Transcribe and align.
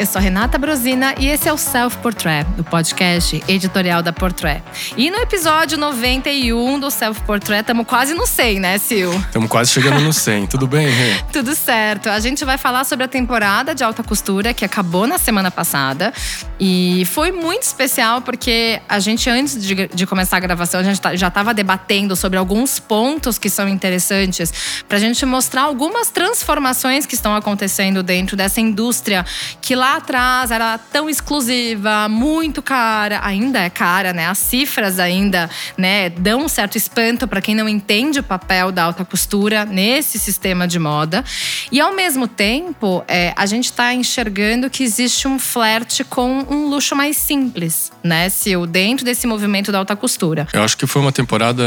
eu 0.00 0.06
sou 0.06 0.18
Renata 0.18 0.56
Brosina 0.56 1.14
e 1.18 1.28
esse 1.28 1.46
é 1.46 1.52
o 1.52 1.58
Self 1.58 1.98
Portrait, 1.98 2.46
o 2.58 2.64
podcast 2.64 3.44
editorial 3.46 4.02
da 4.02 4.14
Portrait. 4.14 4.62
E 4.96 5.10
no 5.10 5.18
episódio 5.18 5.76
91 5.76 6.80
do 6.80 6.90
Self 6.90 7.20
Portrait, 7.20 7.60
estamos 7.60 7.86
quase 7.86 8.14
no 8.14 8.26
100, 8.26 8.60
né, 8.60 8.78
Sil? 8.80 9.12
Estamos 9.12 9.50
quase 9.50 9.70
chegando 9.70 10.00
no 10.00 10.10
100. 10.10 10.46
Tudo 10.46 10.66
bem, 10.66 10.88
Rê? 10.88 11.22
Tudo 11.30 11.54
certo. 11.54 12.08
A 12.08 12.18
gente 12.18 12.46
vai 12.46 12.56
falar 12.56 12.84
sobre 12.84 13.04
a 13.04 13.08
temporada 13.08 13.74
de 13.74 13.84
alta 13.84 14.02
costura 14.02 14.54
que 14.54 14.64
acabou 14.64 15.06
na 15.06 15.18
semana 15.18 15.50
passada. 15.50 16.14
E 16.58 17.04
foi 17.12 17.30
muito 17.30 17.64
especial 17.64 18.22
porque 18.22 18.80
a 18.88 18.98
gente, 19.00 19.28
antes 19.28 19.62
de, 19.62 19.86
de 19.86 20.06
começar 20.06 20.38
a 20.38 20.40
gravação, 20.40 20.80
a 20.80 20.82
gente 20.82 20.98
tá, 20.98 21.14
já 21.14 21.28
estava 21.28 21.52
debatendo 21.52 22.16
sobre 22.16 22.38
alguns 22.38 22.78
pontos 22.78 23.38
que 23.38 23.50
são 23.50 23.68
interessantes 23.68 24.82
para 24.88 24.96
a 24.96 25.00
gente 25.00 25.26
mostrar 25.26 25.62
algumas 25.62 26.08
transformações 26.08 27.04
que 27.04 27.14
estão 27.14 27.34
acontecendo 27.34 28.02
dentro 28.02 28.34
dessa 28.34 28.62
indústria 28.62 29.26
que 29.60 29.74
lá 29.74 29.89
atrás 29.96 30.50
era 30.50 30.78
tão 30.78 31.08
exclusiva, 31.08 32.08
muito 32.08 32.62
cara, 32.62 33.20
ainda 33.22 33.60
é 33.60 33.70
cara, 33.70 34.12
né? 34.12 34.26
As 34.26 34.38
cifras 34.38 34.98
ainda, 34.98 35.48
né, 35.76 36.10
dão 36.10 36.44
um 36.44 36.48
certo 36.48 36.76
espanto 36.76 37.26
para 37.26 37.40
quem 37.40 37.54
não 37.54 37.68
entende 37.68 38.20
o 38.20 38.22
papel 38.22 38.72
da 38.72 38.84
alta 38.84 39.04
costura 39.04 39.64
nesse 39.64 40.18
sistema 40.18 40.66
de 40.66 40.78
moda. 40.78 41.24
E 41.70 41.80
ao 41.80 41.94
mesmo 41.94 42.26
tempo, 42.26 43.04
é, 43.06 43.32
a 43.36 43.46
gente 43.46 43.66
está 43.66 43.92
enxergando 43.94 44.70
que 44.70 44.82
existe 44.82 45.26
um 45.26 45.38
flerte 45.38 46.04
com 46.04 46.44
um 46.48 46.68
luxo 46.68 46.94
mais 46.94 47.16
simples, 47.16 47.92
né, 48.02 48.28
Sil, 48.28 48.66
dentro 48.66 49.04
desse 49.04 49.26
movimento 49.26 49.72
da 49.72 49.78
alta 49.78 49.96
costura. 49.96 50.46
Eu 50.52 50.62
acho 50.62 50.76
que 50.76 50.86
foi 50.86 51.00
uma 51.02 51.12
temporada 51.12 51.62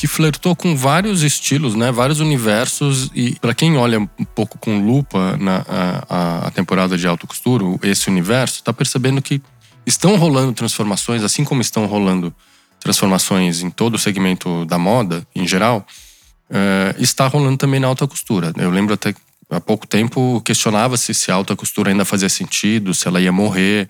que 0.00 0.06
flertou 0.06 0.56
com 0.56 0.74
vários 0.74 1.22
estilos, 1.22 1.74
né, 1.74 1.92
vários 1.92 2.20
universos 2.20 3.10
e 3.14 3.34
para 3.38 3.52
quem 3.52 3.76
olha 3.76 4.00
um 4.00 4.24
pouco 4.34 4.56
com 4.56 4.82
lupa 4.82 5.36
na 5.36 5.62
a, 6.08 6.46
a 6.46 6.50
temporada 6.52 6.96
de 6.96 7.06
alta 7.06 7.26
costura 7.26 7.62
esse 7.82 8.08
universo, 8.08 8.60
está 8.60 8.72
percebendo 8.72 9.20
que 9.20 9.42
estão 9.84 10.16
rolando 10.16 10.54
transformações, 10.54 11.22
assim 11.22 11.44
como 11.44 11.60
estão 11.60 11.84
rolando 11.84 12.34
transformações 12.78 13.60
em 13.60 13.68
todo 13.68 13.96
o 13.96 13.98
segmento 13.98 14.64
da 14.64 14.78
moda, 14.78 15.22
em 15.36 15.46
geral, 15.46 15.86
uh, 16.48 16.98
está 16.98 17.26
rolando 17.26 17.58
também 17.58 17.78
na 17.78 17.86
alta 17.86 18.08
costura. 18.08 18.54
Eu 18.56 18.70
lembro 18.70 18.94
até 18.94 19.14
há 19.50 19.60
pouco 19.60 19.86
tempo 19.86 20.40
questionava-se 20.40 21.12
se 21.12 21.30
a 21.30 21.34
alta 21.34 21.54
costura 21.54 21.90
ainda 21.90 22.06
fazia 22.06 22.30
sentido, 22.30 22.94
se 22.94 23.06
ela 23.06 23.20
ia 23.20 23.32
morrer, 23.32 23.86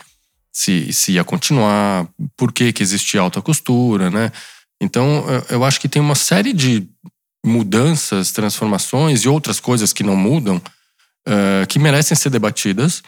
se, 0.53 0.93
se 0.93 1.13
ia 1.13 1.23
continuar, 1.23 2.09
por 2.37 2.51
que, 2.51 2.73
que 2.73 2.83
existia 2.83 3.21
alta 3.21 3.41
costura, 3.41 4.11
né? 4.11 4.33
Então, 4.81 5.25
eu 5.51 5.63
acho 5.65 5.81
que 5.81 5.89
tem 5.89 6.01
uma 6.01 6.15
série 6.15 6.53
de 6.53 6.89
mudanças, 7.45 8.33
transformações 8.33 9.23
e 9.25 9.29
outras 9.29 9.61
coisas 9.61 9.93
que 9.93 10.03
não 10.03 10.17
mudam 10.17 10.57
uh, 11.29 11.67
que 11.69 11.79
merecem 11.79 12.17
ser 12.17 12.31
debatidas 12.31 13.03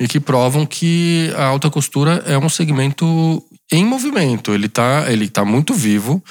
e 0.00 0.06
que 0.06 0.20
provam 0.20 0.64
que 0.64 1.32
a 1.36 1.44
alta 1.44 1.70
costura 1.70 2.22
é 2.26 2.38
um 2.38 2.48
segmento 2.48 3.42
em 3.72 3.84
movimento. 3.84 4.52
Ele 4.52 4.66
está 4.66 5.10
ele 5.10 5.28
tá 5.28 5.44
muito 5.44 5.74
vivo, 5.74 6.22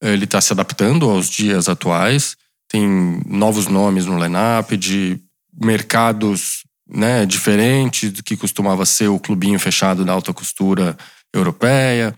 ele 0.00 0.24
está 0.24 0.40
se 0.40 0.52
adaptando 0.52 1.08
aos 1.08 1.28
dias 1.28 1.68
atuais, 1.68 2.36
tem 2.68 3.20
novos 3.26 3.66
nomes 3.66 4.06
no 4.06 4.22
line-up 4.22 4.76
de 4.76 5.18
mercados 5.60 6.64
né, 6.88 7.26
diferentes 7.26 8.12
do 8.12 8.22
que 8.22 8.36
costumava 8.36 8.86
ser 8.86 9.08
o 9.08 9.18
clubinho 9.18 9.58
fechado 9.58 10.04
da 10.04 10.12
alta 10.12 10.32
costura 10.32 10.96
europeia. 11.32 12.14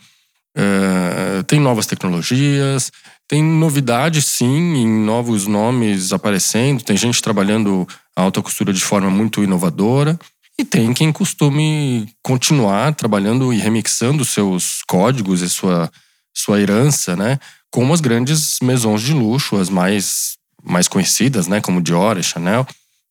Uh, 0.59 1.45
tem 1.45 1.61
novas 1.61 1.87
tecnologias, 1.87 2.91
tem 3.29 3.43
novidades 3.43 4.27
sim, 4.27 4.75
em 4.75 4.89
novos 4.89 5.47
nomes 5.47 6.13
aparecendo, 6.13 6.83
tem 6.83 6.97
gente 6.97 7.23
trabalhando 7.23 7.87
a 8.17 8.23
alta 8.23 8.43
costura 8.43 8.73
de 8.73 8.81
forma 8.81 9.09
muito 9.09 9.45
inovadora. 9.45 10.19
E 10.59 10.65
tem 10.65 10.93
quem 10.93 11.13
costume 11.13 12.13
continuar 12.21 12.93
trabalhando 12.93 13.53
e 13.53 13.59
remixando 13.59 14.25
seus 14.25 14.83
códigos 14.89 15.41
e 15.41 15.49
sua, 15.49 15.89
sua 16.35 16.61
herança, 16.61 17.15
né? 17.15 17.39
Como 17.71 17.95
as 17.95 18.01
grandes 18.01 18.57
maisons 18.61 19.03
de 19.03 19.13
luxo, 19.13 19.57
as 19.57 19.69
mais, 19.69 20.37
mais 20.65 20.89
conhecidas, 20.89 21.47
né? 21.47 21.61
Como 21.61 21.81
Dior 21.81 22.19
e 22.19 22.25
Chanel. 22.25 22.67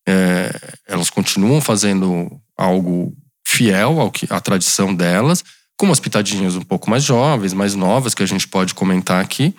É, 0.05 0.53
elas 0.85 1.09
continuam 1.09 1.61
fazendo 1.61 2.29
algo 2.57 3.15
fiel 3.47 4.01
ao 4.01 4.11
que, 4.11 4.27
à 4.29 4.41
tradição 4.41 4.93
delas, 4.93 5.41
com 5.77 5.85
umas 5.85 5.99
pitadinhas 5.99 6.55
um 6.55 6.61
pouco 6.61 6.89
mais 6.89 7.03
jovens, 7.03 7.53
mais 7.53 7.75
novas, 7.75 8.13
que 8.13 8.23
a 8.23 8.27
gente 8.27 8.47
pode 8.47 8.73
comentar 8.73 9.23
aqui. 9.23 9.53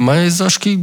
Mas 0.00 0.40
acho 0.40 0.58
que 0.58 0.78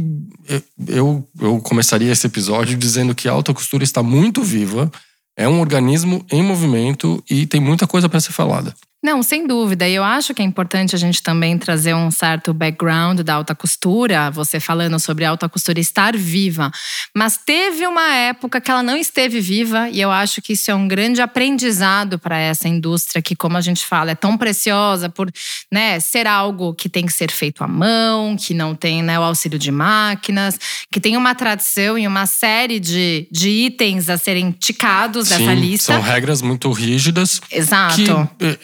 eu, 0.88 1.28
eu 1.38 1.60
começaria 1.60 2.10
esse 2.10 2.26
episódio 2.26 2.76
dizendo 2.78 3.14
que 3.14 3.28
a 3.28 3.32
alta 3.32 3.52
costura 3.52 3.84
está 3.84 4.02
muito 4.02 4.42
viva 4.42 4.90
é 5.36 5.48
um 5.48 5.60
organismo 5.60 6.24
em 6.30 6.42
movimento 6.42 7.22
e 7.28 7.46
tem 7.46 7.60
muita 7.60 7.86
coisa 7.86 8.08
para 8.08 8.20
ser 8.20 8.32
falada. 8.32 8.74
Não, 9.02 9.22
sem 9.22 9.46
dúvida. 9.46 9.88
E 9.88 9.94
eu 9.94 10.04
acho 10.04 10.34
que 10.34 10.42
é 10.42 10.44
importante 10.44 10.94
a 10.94 10.98
gente 10.98 11.22
também 11.22 11.56
trazer 11.56 11.94
um 11.94 12.10
certo 12.10 12.52
background 12.52 13.20
da 13.20 13.34
alta 13.34 13.54
costura, 13.54 14.30
você 14.30 14.60
falando 14.60 14.98
sobre 15.00 15.24
a 15.24 15.30
alta 15.30 15.48
costura 15.48 15.80
estar 15.80 16.14
viva. 16.14 16.70
Mas 17.14 17.38
teve 17.38 17.86
uma 17.86 18.14
época 18.14 18.60
que 18.60 18.70
ela 18.70 18.82
não 18.82 18.98
esteve 18.98 19.40
viva, 19.40 19.88
e 19.88 20.02
eu 20.02 20.10
acho 20.10 20.42
que 20.42 20.52
isso 20.52 20.70
é 20.70 20.74
um 20.74 20.86
grande 20.86 21.22
aprendizado 21.22 22.18
para 22.18 22.38
essa 22.38 22.68
indústria 22.68 23.22
que, 23.22 23.34
como 23.34 23.56
a 23.56 23.62
gente 23.62 23.86
fala, 23.86 24.10
é 24.10 24.14
tão 24.14 24.36
preciosa 24.36 25.08
por 25.08 25.32
né, 25.72 25.98
ser 25.98 26.26
algo 26.26 26.74
que 26.74 26.88
tem 26.88 27.06
que 27.06 27.12
ser 27.12 27.30
feito 27.30 27.64
à 27.64 27.68
mão, 27.68 28.36
que 28.36 28.52
não 28.52 28.74
tem 28.74 29.02
né, 29.02 29.18
o 29.18 29.22
auxílio 29.22 29.58
de 29.58 29.70
máquinas, 29.70 30.60
que 30.92 31.00
tem 31.00 31.16
uma 31.16 31.34
tradição 31.34 31.98
e 31.98 32.06
uma 32.06 32.26
série 32.26 32.78
de, 32.78 33.26
de 33.30 33.48
itens 33.48 34.10
a 34.10 34.18
serem 34.18 34.50
ticados 34.52 35.28
Sim, 35.28 35.38
dessa 35.38 35.54
lista. 35.54 35.92
São 35.94 36.02
regras 36.02 36.42
muito 36.42 36.70
rígidas. 36.70 37.40
Exato. 37.50 37.94
Que 37.94 38.10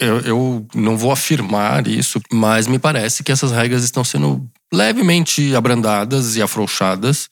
eu, 0.05 0.26
eu 0.27 0.67
não 0.75 0.97
vou 0.97 1.13
afirmar 1.13 1.87
isso, 1.87 2.21
mas 2.33 2.67
me 2.67 2.79
parece 2.79 3.23
que 3.23 3.33
essas 3.33 3.53
regras 3.53 3.85
estão 3.85 4.05
sendo 4.05 4.49
levemente 4.73 5.55
abrandadas 5.55 6.37
e 6.37 6.43
afrouxadas, 6.43 7.29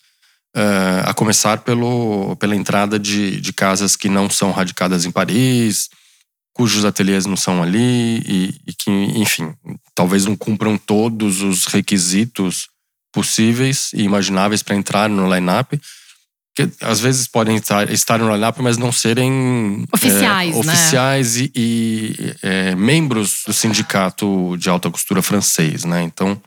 uh, 0.57 1.05
a 1.05 1.15
começar 1.15 1.59
pelo, 1.59 2.37
pela 2.37 2.57
entrada 2.57 2.99
de, 2.99 3.41
de 3.41 3.53
casas 3.53 3.97
que 3.97 4.09
não 4.09 4.31
são 4.31 4.53
radicadas 4.53 5.05
em 5.05 5.11
Paris, 5.11 5.91
cujos 6.53 6.85
ateliês 6.85 7.27
não 7.27 7.37
são 7.37 7.63
ali 7.63 8.19
e, 8.27 8.61
e 8.67 8.73
que, 8.73 8.91
enfim, 8.91 9.53
talvez 9.95 10.25
não 10.25 10.37
cumpram 10.37 10.79
todos 10.79 11.43
os 11.43 11.67
requisitos 11.67 12.69
possíveis 13.13 13.93
e 13.93 14.03
imagináveis 14.03 14.63
para 14.63 14.77
entrar 14.77 15.09
no 15.09 15.33
line-up 15.33 15.81
que 16.55 16.71
às 16.81 17.01
vezes 17.01 17.27
podem 17.27 17.57
estar, 17.57 17.91
estar 17.91 18.19
no 18.19 18.33
line-up, 18.33 18.63
mas 18.63 18.79
não 18.79 18.93
serem 18.93 19.85
oficiais, 19.93 20.55
é, 20.55 20.59
oficiais 20.59 21.37
e, 21.37 21.53
e 21.55 22.35
é, 22.43 22.75
membros 22.77 23.43
do 23.45 23.53
sindicato 23.53 24.57
de 24.57 24.69
alta 24.69 24.89
costura 24.89 25.21
francês, 25.21 25.85
né? 25.85 26.03
Então 26.03 26.41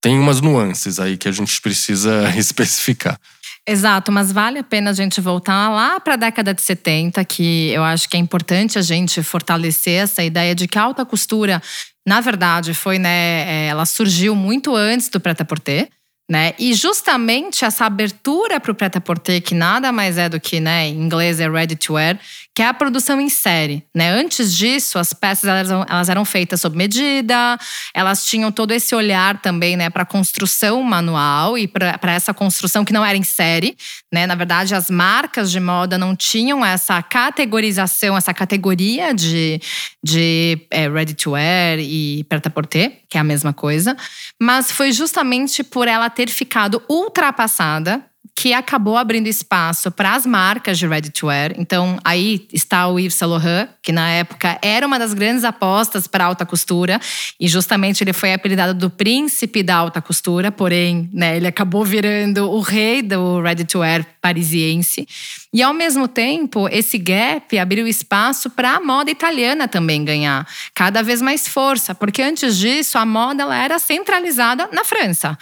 tem 0.00 0.18
umas 0.18 0.40
nuances 0.40 0.98
aí 0.98 1.16
que 1.16 1.28
a 1.28 1.32
gente 1.32 1.60
precisa 1.60 2.28
especificar. 2.36 3.18
Exato, 3.66 4.10
mas 4.10 4.32
vale 4.32 4.58
a 4.58 4.64
pena 4.64 4.90
a 4.90 4.94
gente 4.94 5.20
voltar 5.20 5.68
lá 5.68 6.00
para 6.00 6.14
a 6.14 6.16
década 6.16 6.54
de 6.54 6.62
70, 6.62 7.22
que 7.26 7.68
eu 7.68 7.84
acho 7.84 8.08
que 8.08 8.16
é 8.16 8.20
importante 8.20 8.78
a 8.78 8.82
gente 8.82 9.22
fortalecer 9.22 10.04
essa 10.04 10.24
ideia 10.24 10.54
de 10.54 10.66
que 10.66 10.78
a 10.78 10.82
alta 10.82 11.04
costura, 11.04 11.62
na 12.06 12.18
verdade, 12.20 12.72
foi, 12.72 12.98
né, 12.98 13.44
é, 13.46 13.66
ela 13.66 13.84
surgiu 13.84 14.34
muito 14.34 14.74
antes 14.74 15.10
do 15.10 15.20
prêt-à-porter. 15.20 15.90
Né? 16.30 16.52
E 16.58 16.74
justamente 16.74 17.64
essa 17.64 17.86
abertura 17.86 18.60
para 18.60 18.70
o 18.70 18.74
prêt-à-porter, 18.74 19.42
que 19.42 19.54
nada 19.54 19.90
mais 19.90 20.18
é 20.18 20.28
do 20.28 20.38
que, 20.38 20.60
né, 20.60 20.86
em 20.86 21.00
inglês 21.00 21.40
é 21.40 21.48
ready 21.48 21.74
to 21.74 21.94
wear, 21.94 22.20
que 22.58 22.62
é 22.62 22.66
a 22.66 22.74
produção 22.74 23.20
em 23.20 23.28
série. 23.28 23.84
Né? 23.94 24.10
Antes 24.10 24.52
disso, 24.52 24.98
as 24.98 25.12
peças 25.12 25.44
elas, 25.44 25.70
elas 25.70 26.08
eram 26.08 26.24
feitas 26.24 26.60
sob 26.60 26.76
medida, 26.76 27.56
elas 27.94 28.26
tinham 28.26 28.50
todo 28.50 28.72
esse 28.72 28.96
olhar 28.96 29.40
também 29.40 29.76
né, 29.76 29.88
para 29.88 30.02
a 30.02 30.04
construção 30.04 30.82
manual 30.82 31.56
e 31.56 31.68
para 31.68 32.12
essa 32.12 32.34
construção 32.34 32.84
que 32.84 32.92
não 32.92 33.06
era 33.06 33.16
em 33.16 33.22
série. 33.22 33.76
Né? 34.12 34.26
Na 34.26 34.34
verdade, 34.34 34.74
as 34.74 34.90
marcas 34.90 35.52
de 35.52 35.60
moda 35.60 35.96
não 35.96 36.16
tinham 36.16 36.66
essa 36.66 37.00
categorização, 37.00 38.16
essa 38.16 38.34
categoria 38.34 39.14
de, 39.14 39.60
de 40.02 40.58
é, 40.68 40.88
ready 40.88 41.14
to 41.14 41.30
wear 41.34 41.78
e 41.78 42.24
prêt-à-porter, 42.24 43.02
que 43.08 43.16
é 43.16 43.20
a 43.20 43.24
mesma 43.24 43.52
coisa. 43.52 43.96
Mas 44.42 44.72
foi 44.72 44.90
justamente 44.90 45.62
por 45.62 45.86
ela 45.86 46.10
ter 46.10 46.28
ficado 46.28 46.82
ultrapassada 46.88 48.07
que 48.38 48.52
acabou 48.52 48.96
abrindo 48.96 49.26
espaço 49.26 49.90
para 49.90 50.14
as 50.14 50.24
marcas 50.24 50.78
de 50.78 50.86
ready 50.86 51.10
to 51.10 51.26
wear. 51.26 51.52
Então, 51.58 51.98
aí 52.04 52.46
está 52.52 52.86
o 52.86 52.96
Yves 52.96 53.16
Saint 53.16 53.30
Laurent, 53.30 53.68
que 53.82 53.90
na 53.90 54.08
época 54.10 54.56
era 54.62 54.86
uma 54.86 54.96
das 54.96 55.12
grandes 55.12 55.42
apostas 55.42 56.06
para 56.06 56.26
alta 56.26 56.46
costura, 56.46 57.00
e 57.40 57.48
justamente 57.48 58.04
ele 58.04 58.12
foi 58.12 58.32
apelidado 58.32 58.74
do 58.74 58.88
príncipe 58.88 59.60
da 59.60 59.74
alta 59.74 60.00
costura, 60.00 60.52
porém, 60.52 61.10
né, 61.12 61.36
ele 61.36 61.48
acabou 61.48 61.84
virando 61.84 62.48
o 62.48 62.60
rei 62.60 63.02
do 63.02 63.40
ready 63.40 63.64
to 63.64 63.80
wear 63.80 64.06
parisiense. 64.20 65.04
E 65.52 65.62
ao 65.62 65.72
mesmo 65.72 66.06
tempo, 66.06 66.68
esse 66.70 66.98
gap 66.98 67.58
abriu 67.58 67.86
espaço 67.86 68.50
para 68.50 68.76
a 68.76 68.80
moda 68.80 69.10
italiana 69.10 69.66
também 69.66 70.04
ganhar 70.04 70.46
cada 70.74 71.02
vez 71.02 71.22
mais 71.22 71.48
força, 71.48 71.94
porque 71.94 72.20
antes 72.20 72.58
disso 72.58 72.98
a 72.98 73.06
moda 73.06 73.44
ela 73.44 73.56
era 73.56 73.78
centralizada 73.78 74.68
na 74.72 74.84
França. 74.84 75.38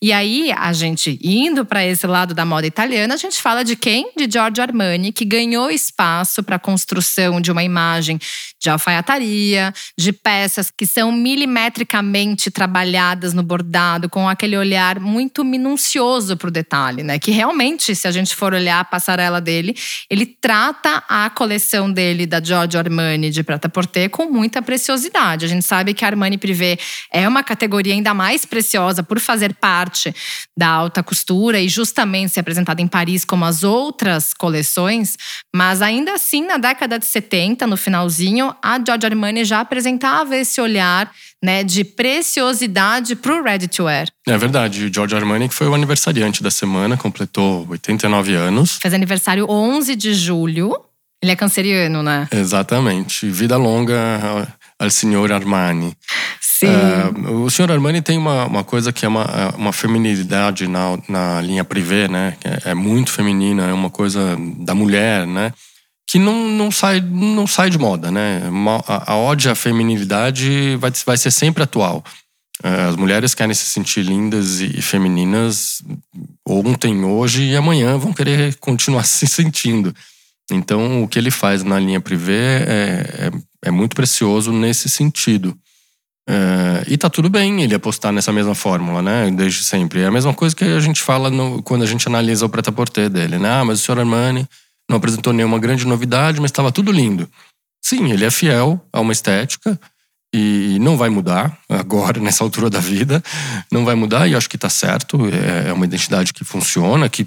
E 0.00 0.12
aí, 0.12 0.52
a 0.52 0.72
gente 0.72 1.18
indo 1.20 1.64
para 1.64 1.84
esse 1.84 2.06
lado 2.06 2.34
da 2.34 2.44
moda 2.44 2.68
italiana, 2.68 3.14
a 3.14 3.16
gente 3.16 3.42
fala 3.42 3.64
de 3.64 3.74
quem? 3.74 4.12
De 4.16 4.30
Giorgio 4.30 4.62
Armani, 4.62 5.10
que 5.10 5.24
ganhou 5.24 5.68
espaço 5.70 6.40
para 6.40 6.54
a 6.54 6.60
construção 6.60 7.40
de 7.40 7.50
uma 7.50 7.64
imagem 7.64 8.20
de 8.60 8.68
alfaiataria, 8.68 9.72
de 9.96 10.12
peças 10.12 10.70
que 10.70 10.86
são 10.86 11.12
milimetricamente 11.12 12.50
trabalhadas 12.50 13.32
no 13.32 13.42
bordado, 13.42 14.08
com 14.08 14.28
aquele 14.28 14.56
olhar 14.56 14.98
muito 14.98 15.44
minucioso 15.44 16.36
para 16.36 16.48
o 16.48 16.50
detalhe, 16.50 17.02
né? 17.02 17.18
Que 17.18 17.30
realmente, 17.30 17.94
se 17.94 18.08
a 18.08 18.10
gente 18.10 18.34
for 18.34 18.52
olhar 18.52 18.80
a 18.80 18.84
passarela 18.84 19.40
dele, 19.40 19.76
ele 20.10 20.26
trata 20.26 21.02
a 21.08 21.30
coleção 21.30 21.90
dele 21.90 22.26
da 22.26 22.42
Giorgio 22.42 22.78
Armani 22.78 23.30
de 23.30 23.42
prata 23.42 23.68
porter 23.68 24.10
com 24.10 24.26
muita 24.26 24.60
preciosidade. 24.60 25.44
A 25.44 25.48
gente 25.48 25.64
sabe 25.64 25.94
que 25.94 26.04
a 26.04 26.08
Armani 26.08 26.38
Privé 26.38 26.78
é 27.12 27.28
uma 27.28 27.42
categoria 27.42 27.94
ainda 27.94 28.12
mais 28.14 28.44
preciosa 28.44 29.02
por 29.02 29.20
fazer 29.20 29.54
parte 29.54 30.14
da 30.56 30.68
alta 30.68 31.02
costura 31.02 31.60
e 31.60 31.68
justamente 31.68 32.32
ser 32.32 32.40
apresentada 32.40 32.82
em 32.82 32.88
Paris 32.88 33.24
como 33.24 33.44
as 33.44 33.62
outras 33.62 34.34
coleções, 34.34 35.16
mas 35.54 35.80
ainda 35.82 36.14
assim 36.14 36.42
na 36.42 36.56
década 36.56 36.98
de 36.98 37.06
70, 37.06 37.66
no 37.66 37.76
finalzinho, 37.76 38.47
a 38.62 38.78
Giorgio 38.84 39.08
Armani 39.08 39.44
já 39.44 39.60
apresentava 39.60 40.36
esse 40.36 40.60
olhar 40.60 41.10
né, 41.42 41.62
de 41.62 41.84
preciosidade 41.84 43.14
para 43.14 43.34
o 43.34 43.42
ready 43.42 43.68
to 43.68 43.84
wear. 43.84 44.08
É 44.26 44.36
verdade. 44.36 44.86
O 44.86 44.92
Giorgio 44.92 45.16
Armani, 45.16 45.48
que 45.48 45.54
foi 45.54 45.68
o 45.68 45.74
aniversariante 45.74 46.42
da 46.42 46.50
semana, 46.50 46.96
completou 46.96 47.66
89 47.68 48.34
anos. 48.34 48.78
Fez 48.80 48.92
aniversário 48.92 49.46
11 49.48 49.94
de 49.94 50.14
julho. 50.14 50.74
Ele 51.22 51.32
é 51.32 51.36
canceriano, 51.36 52.02
né? 52.02 52.28
Exatamente. 52.32 53.28
Vida 53.28 53.56
longa 53.56 54.48
ao 54.78 54.90
senhor 54.90 55.32
Armani. 55.32 55.96
Sim. 56.40 56.66
É, 56.66 57.30
o 57.30 57.50
senhor 57.50 57.70
Armani 57.70 58.02
tem 58.02 58.18
uma, 58.18 58.44
uma 58.44 58.64
coisa 58.64 58.92
que 58.92 59.04
é 59.04 59.08
uma, 59.08 59.54
uma 59.56 59.72
feminilidade 59.72 60.66
na, 60.66 60.98
na 61.08 61.40
linha 61.40 61.64
privê, 61.64 62.08
né? 62.08 62.36
É, 62.44 62.70
é 62.70 62.74
muito 62.74 63.12
feminina, 63.12 63.68
é 63.68 63.72
uma 63.72 63.90
coisa 63.90 64.36
da 64.58 64.74
mulher, 64.74 65.26
né? 65.26 65.52
Que 66.08 66.18
não, 66.18 66.48
não, 66.48 66.70
sai, 66.70 67.02
não 67.02 67.46
sai 67.46 67.68
de 67.68 67.78
moda, 67.78 68.10
né? 68.10 68.40
A, 68.86 69.12
a 69.12 69.16
ode 69.18 69.48
à 69.50 69.54
feminilidade 69.54 70.74
vai, 70.76 70.90
vai 71.04 71.18
ser 71.18 71.30
sempre 71.30 71.62
atual. 71.62 72.02
É, 72.64 72.84
as 72.84 72.96
mulheres 72.96 73.34
querem 73.34 73.54
se 73.54 73.66
sentir 73.66 74.02
lindas 74.02 74.60
e 74.60 74.80
femininas 74.80 75.82
ontem, 76.46 77.04
hoje 77.04 77.44
e 77.44 77.54
amanhã 77.56 77.98
vão 77.98 78.12
querer 78.14 78.56
continuar 78.56 79.04
se 79.06 79.26
sentindo. 79.26 79.94
Então, 80.50 81.02
o 81.02 81.08
que 81.08 81.18
ele 81.18 81.30
faz 81.30 81.62
na 81.62 81.78
linha 81.78 82.00
privê 82.00 82.32
é, 82.32 83.30
é, 83.62 83.68
é 83.68 83.70
muito 83.70 83.94
precioso 83.94 84.50
nesse 84.50 84.88
sentido. 84.88 85.54
É, 86.26 86.84
e 86.88 86.96
tá 86.96 87.10
tudo 87.10 87.28
bem 87.28 87.62
ele 87.62 87.74
apostar 87.74 88.12
nessa 88.12 88.32
mesma 88.32 88.54
fórmula, 88.54 89.02
né? 89.02 89.30
Desde 89.30 89.62
sempre. 89.62 90.00
É 90.00 90.06
a 90.06 90.10
mesma 90.10 90.32
coisa 90.32 90.56
que 90.56 90.64
a 90.64 90.80
gente 90.80 91.02
fala 91.02 91.28
no, 91.28 91.62
quando 91.62 91.82
a 91.82 91.86
gente 91.86 92.08
analisa 92.08 92.46
o 92.46 92.48
preta-porter 92.48 93.10
dele, 93.10 93.38
né? 93.38 93.50
Ah, 93.50 93.64
mas 93.64 93.80
o 93.80 93.82
senhor 93.84 93.98
Armani 93.98 94.48
não 94.88 94.96
apresentou 94.96 95.32
nenhuma 95.32 95.58
grande 95.58 95.86
novidade, 95.86 96.40
mas 96.40 96.50
estava 96.50 96.72
tudo 96.72 96.90
lindo. 96.90 97.28
Sim, 97.84 98.10
ele 98.10 98.24
é 98.24 98.30
fiel 98.30 98.84
a 98.92 99.00
uma 99.00 99.12
estética 99.12 99.78
e 100.34 100.78
não 100.80 100.96
vai 100.96 101.08
mudar 101.08 101.58
agora, 101.68 102.18
nessa 102.20 102.44
altura 102.44 102.68
da 102.68 102.80
vida. 102.80 103.22
Não 103.70 103.84
vai 103.84 103.94
mudar 103.94 104.26
e 104.26 104.34
acho 104.34 104.48
que 104.48 104.56
está 104.56 104.68
certo. 104.68 105.18
É, 105.28 105.70
é 105.70 105.72
uma 105.72 105.84
identidade 105.84 106.32
que 106.32 106.44
funciona, 106.44 107.08
que 107.08 107.26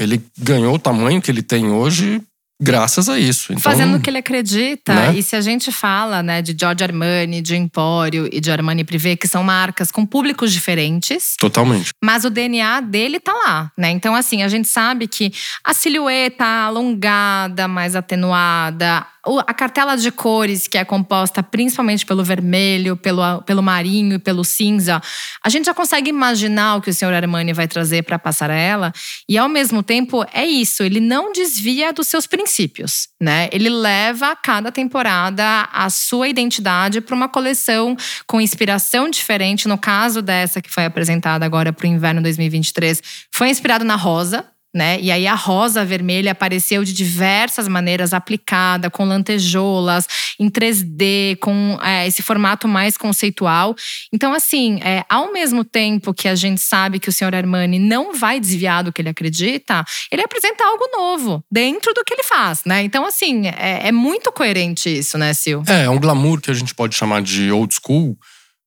ele 0.00 0.24
ganhou 0.38 0.74
o 0.74 0.78
tamanho 0.78 1.20
que 1.20 1.30
ele 1.30 1.42
tem 1.42 1.70
hoje 1.70 2.22
graças 2.60 3.08
a 3.08 3.18
isso. 3.18 3.52
Então, 3.52 3.62
Fazendo 3.62 3.96
o 3.96 4.00
que 4.00 4.10
ele 4.10 4.18
acredita. 4.18 4.94
Né? 4.94 5.16
E 5.16 5.22
se 5.22 5.34
a 5.34 5.40
gente 5.40 5.72
fala 5.72 6.22
né, 6.22 6.42
de 6.42 6.54
Giorgio 6.58 6.86
Armani, 6.86 7.40
de 7.40 7.56
Empório 7.56 8.28
e 8.30 8.40
de 8.40 8.50
Armani 8.50 8.84
Privé, 8.84 9.16
que 9.16 9.26
são 9.26 9.42
marcas 9.42 9.90
com 9.90 10.04
públicos 10.04 10.52
diferentes. 10.52 11.34
Totalmente. 11.38 11.92
Mas 12.02 12.24
o 12.24 12.30
DNA 12.30 12.80
dele 12.80 13.18
tá 13.18 13.32
lá, 13.32 13.72
né? 13.76 13.90
Então, 13.90 14.14
assim, 14.14 14.42
a 14.42 14.48
gente 14.48 14.68
sabe 14.68 15.08
que 15.08 15.32
a 15.64 15.72
silhueta 15.72 16.44
alongada, 16.44 17.66
mais 17.66 17.96
atenuada, 17.96 19.06
a 19.46 19.54
cartela 19.54 19.96
de 19.96 20.10
cores, 20.10 20.66
que 20.66 20.78
é 20.78 20.84
composta 20.84 21.42
principalmente 21.42 22.06
pelo 22.06 22.24
vermelho, 22.24 22.96
pelo, 22.96 23.42
pelo 23.42 23.62
marinho 23.62 24.14
e 24.14 24.18
pelo 24.18 24.44
cinza, 24.44 25.00
a 25.44 25.48
gente 25.48 25.66
já 25.66 25.74
consegue 25.74 26.08
imaginar 26.08 26.76
o 26.76 26.80
que 26.80 26.90
o 26.90 26.94
senhor 26.94 27.12
Armani 27.12 27.52
vai 27.52 27.68
trazer 27.68 28.02
para 28.02 28.16
a 28.16 28.18
passarela. 28.18 28.92
E 29.28 29.36
ao 29.36 29.48
mesmo 29.48 29.82
tempo, 29.82 30.24
é 30.32 30.44
isso, 30.44 30.82
ele 30.82 31.00
não 31.00 31.32
desvia 31.32 31.92
dos 31.92 32.08
seus 32.08 32.26
princípios, 32.26 33.08
né? 33.20 33.48
Ele 33.52 33.68
leva 33.68 34.34
cada 34.36 34.72
temporada 34.72 35.68
a 35.72 35.90
sua 35.90 36.28
identidade 36.28 37.00
para 37.00 37.14
uma 37.14 37.28
coleção 37.28 37.96
com 38.26 38.40
inspiração 38.40 39.10
diferente. 39.10 39.68
No 39.68 39.76
caso 39.76 40.22
dessa 40.22 40.62
que 40.62 40.70
foi 40.70 40.84
apresentada 40.84 41.44
agora 41.44 41.72
para 41.72 41.84
o 41.84 41.88
inverno 41.88 42.22
2023, 42.22 43.02
foi 43.30 43.48
inspirado 43.50 43.84
na 43.84 43.96
rosa, 43.96 44.46
né? 44.74 45.00
E 45.00 45.10
aí 45.10 45.26
a 45.26 45.34
rosa 45.34 45.84
vermelha 45.84 46.32
apareceu 46.32 46.84
de 46.84 46.92
diversas 46.92 47.66
maneiras 47.66 48.12
aplicada, 48.12 48.88
com 48.88 49.04
lantejoulas, 49.04 50.06
em 50.38 50.48
3D, 50.48 51.36
com 51.40 51.78
é, 51.82 52.06
esse 52.06 52.22
formato 52.22 52.68
mais 52.68 52.96
conceitual. 52.96 53.74
Então, 54.12 54.32
assim, 54.32 54.80
é, 54.82 55.04
ao 55.08 55.32
mesmo 55.32 55.64
tempo 55.64 56.14
que 56.14 56.28
a 56.28 56.34
gente 56.34 56.60
sabe 56.60 57.00
que 57.00 57.08
o 57.08 57.12
senhor 57.12 57.34
Armani 57.34 57.78
não 57.78 58.14
vai 58.14 58.38
desviar 58.38 58.84
do 58.84 58.92
que 58.92 59.02
ele 59.02 59.08
acredita, 59.08 59.84
ele 60.10 60.22
apresenta 60.22 60.64
algo 60.64 60.84
novo 60.96 61.44
dentro 61.50 61.92
do 61.92 62.04
que 62.04 62.14
ele 62.14 62.24
faz, 62.24 62.62
né? 62.64 62.82
Então, 62.82 63.04
assim, 63.04 63.48
é, 63.48 63.88
é 63.88 63.92
muito 63.92 64.30
coerente 64.30 64.88
isso, 64.88 65.18
né, 65.18 65.34
Sil? 65.34 65.62
É, 65.66 65.84
é 65.84 65.90
um 65.90 65.98
glamour 65.98 66.40
que 66.40 66.50
a 66.50 66.54
gente 66.54 66.74
pode 66.74 66.94
chamar 66.94 67.22
de 67.22 67.50
old 67.50 67.74
school 67.74 68.16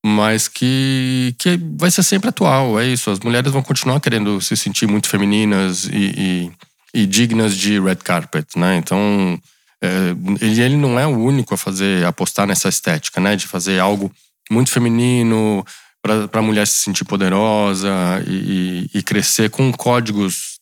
mas 0.05 0.49
que, 0.49 1.33
que 1.37 1.57
vai 1.77 1.89
ser 1.89 2.03
sempre 2.03 2.29
atual. 2.29 2.79
É 2.79 2.85
isso. 2.85 3.09
As 3.09 3.19
mulheres 3.19 3.51
vão 3.51 3.63
continuar 3.63 3.99
querendo 4.01 4.41
se 4.41 4.57
sentir 4.57 4.85
muito 4.85 5.07
femininas 5.07 5.85
e, 5.85 6.51
e, 6.93 7.01
e 7.01 7.05
dignas 7.05 7.55
de 7.55 7.79
red 7.79 7.95
carpet, 7.95 8.47
né? 8.57 8.77
Então, 8.77 9.39
é, 9.81 10.15
ele, 10.41 10.75
não 10.75 10.99
é 10.99 11.07
o 11.07 11.17
único 11.17 11.53
a 11.53 11.57
fazer, 11.57 12.05
apostar 12.05 12.45
nessa 12.45 12.67
estética, 12.67 13.21
né? 13.21 13.35
De 13.35 13.47
fazer 13.47 13.79
algo 13.79 14.11
muito 14.51 14.71
feminino 14.71 15.65
para 16.01 16.39
a 16.39 16.41
mulher 16.41 16.67
se 16.67 16.83
sentir 16.83 17.05
poderosa 17.05 17.89
e, 18.27 18.89
e, 18.93 18.99
e 18.99 19.03
crescer 19.03 19.49
com 19.49 19.71
códigos 19.71 20.59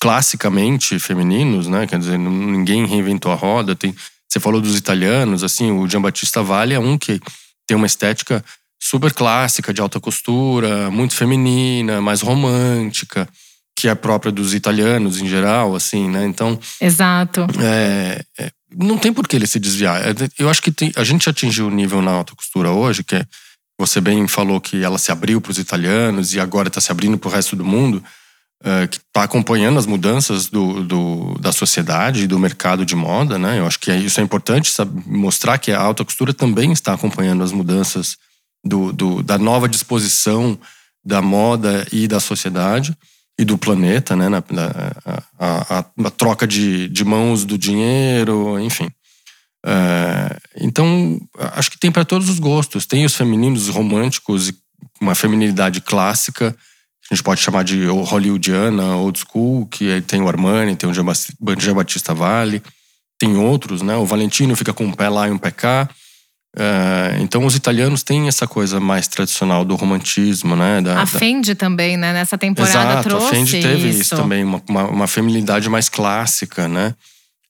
classicamente 0.00 0.98
femininos, 0.98 1.68
né? 1.68 1.86
Quer 1.86 2.00
dizer, 2.00 2.18
ninguém 2.18 2.86
reinventou 2.86 3.30
a 3.30 3.36
roda. 3.36 3.76
Tem, 3.76 3.94
você 4.28 4.40
falou 4.40 4.60
dos 4.60 4.76
italianos, 4.76 5.44
assim, 5.44 5.70
o 5.70 5.88
Giambattista 5.88 6.42
Valle 6.42 6.74
é 6.74 6.80
um 6.80 6.98
que 6.98 7.20
tem 7.70 7.76
uma 7.76 7.86
estética 7.86 8.44
super 8.82 9.12
clássica, 9.12 9.72
de 9.72 9.80
alta 9.80 10.00
costura, 10.00 10.90
muito 10.90 11.14
feminina, 11.14 12.00
mais 12.00 12.20
romântica, 12.20 13.28
que 13.76 13.86
é 13.86 13.94
própria 13.94 14.32
dos 14.32 14.54
italianos 14.54 15.20
em 15.20 15.28
geral, 15.28 15.76
assim, 15.76 16.10
né? 16.10 16.26
Então. 16.26 16.58
Exato. 16.80 17.46
É, 17.62 18.24
é, 18.36 18.50
não 18.76 18.98
tem 18.98 19.12
por 19.12 19.28
que 19.28 19.36
ele 19.36 19.46
se 19.46 19.60
desviar. 19.60 20.02
É, 20.02 20.12
eu 20.36 20.50
acho 20.50 20.60
que 20.60 20.72
tem, 20.72 20.90
a 20.96 21.04
gente 21.04 21.30
atingiu 21.30 21.68
o 21.68 21.70
nível 21.70 22.02
na 22.02 22.10
alta 22.10 22.34
costura 22.34 22.72
hoje, 22.72 23.04
que 23.04 23.14
é, 23.14 23.24
você 23.78 24.00
bem 24.00 24.26
falou 24.26 24.60
que 24.60 24.82
ela 24.82 24.98
se 24.98 25.12
abriu 25.12 25.40
para 25.40 25.52
os 25.52 25.58
italianos 25.58 26.34
e 26.34 26.40
agora 26.40 26.66
está 26.66 26.80
se 26.80 26.90
abrindo 26.90 27.16
para 27.16 27.28
o 27.28 27.32
resto 27.32 27.54
do 27.54 27.64
mundo. 27.64 28.02
Uh, 28.62 28.86
que 28.88 28.98
está 28.98 29.22
acompanhando 29.22 29.78
as 29.78 29.86
mudanças 29.86 30.48
do, 30.48 30.84
do, 30.84 31.38
da 31.40 31.50
sociedade 31.50 32.24
e 32.24 32.26
do 32.26 32.38
mercado 32.38 32.84
de 32.84 32.94
moda, 32.94 33.38
né? 33.38 33.58
Eu 33.58 33.66
acho 33.66 33.80
que 33.80 33.90
é, 33.90 33.96
isso 33.96 34.20
é 34.20 34.22
importante 34.22 34.70
sabe, 34.70 35.02
mostrar 35.06 35.56
que 35.56 35.72
a 35.72 35.80
alta 35.80 36.04
costura 36.04 36.34
também 36.34 36.70
está 36.70 36.92
acompanhando 36.92 37.42
as 37.42 37.52
mudanças 37.52 38.18
do, 38.62 38.92
do, 38.92 39.22
da 39.22 39.38
nova 39.38 39.66
disposição 39.66 40.58
da 41.02 41.22
moda 41.22 41.86
e 41.90 42.06
da 42.06 42.20
sociedade 42.20 42.94
e 43.38 43.44
do 43.44 43.56
planeta, 43.56 44.14
né? 44.14 44.28
Na, 44.28 44.44
na 44.50 44.92
a, 45.38 45.78
a, 45.78 45.84
a, 46.04 46.10
troca 46.10 46.46
de, 46.46 46.88
de 46.88 47.02
mãos 47.02 47.46
do 47.46 47.56
dinheiro, 47.56 48.60
enfim. 48.60 48.90
Uh, 49.64 50.36
então, 50.56 51.20
acho 51.54 51.70
que 51.70 51.78
tem 51.78 51.90
para 51.90 52.04
todos 52.04 52.28
os 52.28 52.38
gostos. 52.38 52.84
Tem 52.84 53.04
os 53.04 53.16
femininos 53.16 53.68
românticos, 53.68 54.52
uma 55.00 55.14
feminilidade 55.14 55.80
clássica, 55.80 56.54
a 57.10 57.14
gente 57.14 57.24
pode 57.24 57.40
chamar 57.40 57.64
de 57.64 57.86
hollywoodiana, 57.86 58.96
old 58.96 59.18
school, 59.18 59.66
que 59.66 60.00
tem 60.02 60.22
o 60.22 60.28
Armani, 60.28 60.76
tem 60.76 60.88
o 60.88 60.94
Jean 60.94 61.74
Batista 61.74 62.14
Vale, 62.14 62.62
tem 63.18 63.36
outros, 63.36 63.82
né? 63.82 63.96
O 63.96 64.06
Valentino 64.06 64.54
fica 64.54 64.72
com 64.72 64.84
um 64.84 64.92
pé 64.92 65.08
lá 65.08 65.28
e 65.28 65.30
um 65.32 65.38
pé 65.38 65.50
cá. 65.50 65.88
É, 66.56 67.18
então 67.20 67.44
os 67.44 67.54
italianos 67.54 68.02
têm 68.02 68.26
essa 68.26 68.46
coisa 68.46 68.80
mais 68.80 69.06
tradicional 69.06 69.64
do 69.64 69.76
romantismo, 69.76 70.56
né? 70.56 70.80
Da, 70.80 71.02
a 71.02 71.06
Fendi 71.06 71.54
da... 71.54 71.58
também, 71.58 71.96
né? 71.96 72.12
Nessa 72.12 72.38
temporada 72.38 72.92
Exato, 72.92 73.08
trouxe 73.08 73.26
a 73.26 73.30
Fendi 73.30 73.60
teve 73.60 73.88
isso, 73.88 74.00
isso 74.00 74.16
também, 74.16 74.42
uma, 74.42 74.62
uma, 74.68 74.84
uma, 74.86 75.06
feminilidade 75.06 75.68
mais 75.68 75.88
clássica, 75.88 76.66
né? 76.66 76.94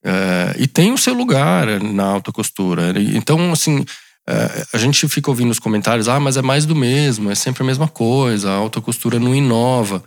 É, 0.05 0.55
e 0.59 0.67
tem 0.67 0.93
o 0.93 0.99
seu 0.99 1.15
lugar 1.15 1.67
na 1.81 2.05
alta 2.05 2.33
costura. 2.33 2.93
Então, 3.15 3.53
assim, 3.53 3.85
é, 4.29 4.67
a 4.73 4.79
gente 4.79 5.09
fica 5.09 5.31
ouvindo 5.31 5.51
os 5.51 5.59
comentários, 5.59 6.09
ah, 6.09 6.21
mas 6.21 6.37
é 6.37 6.43
mais 6.43 6.67
do 6.67 6.75
mesmo, 6.75 7.31
é 7.31 7.35
sempre 7.35 7.63
a 7.63 7.67
mesma 7.67 7.89
coisa, 7.89 8.51
a 8.51 8.55
alta 8.55 8.81
costura 8.81 9.19
não 9.19 9.35
inova. 9.35 10.03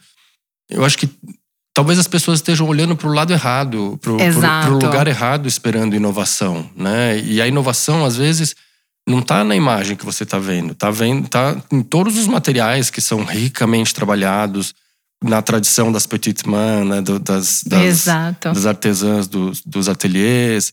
Eu 0.70 0.86
acho 0.86 0.98
que 0.98 1.10
talvez 1.74 2.00
as 2.00 2.08
pessoas 2.08 2.40
estejam 2.40 2.68
olhando 2.68 2.96
para 2.96 3.10
o 3.10 3.14
lado 3.14 3.34
errado, 3.34 4.00
para 4.02 4.12
o 4.12 4.74
lugar 4.74 5.08
errado, 5.08 5.48
esperando 5.48 5.96
inovação, 5.96 6.70
né? 6.76 7.20
E 7.20 7.42
a 7.42 7.48
inovação 7.48 8.06
às 8.06 8.16
vezes 8.16 8.56
não 9.08 9.20
está 9.20 9.44
na 9.44 9.56
imagem 9.56 9.98
que 9.98 10.06
você 10.06 10.24
está 10.24 10.40
vendo, 10.40 10.72
está 10.72 10.90
vendo, 10.90 11.28
tá 11.28 11.62
em 11.72 11.82
todos 11.82 12.18
os 12.18 12.28
materiais 12.28 12.90
que 12.90 13.02
são 13.02 13.24
ricamente 13.24 13.94
trabalhados 13.94 14.74
na 15.22 15.42
tradição 15.42 15.92
das 15.92 16.06
petites 16.06 16.44
mains, 16.44 16.88
né? 16.88 17.02
Das, 17.02 17.64
das, 17.64 17.64
das, 17.64 18.66
artesãs 18.66 19.28
dos, 19.28 19.62
dos 19.62 19.90
ateliês. 19.90 20.72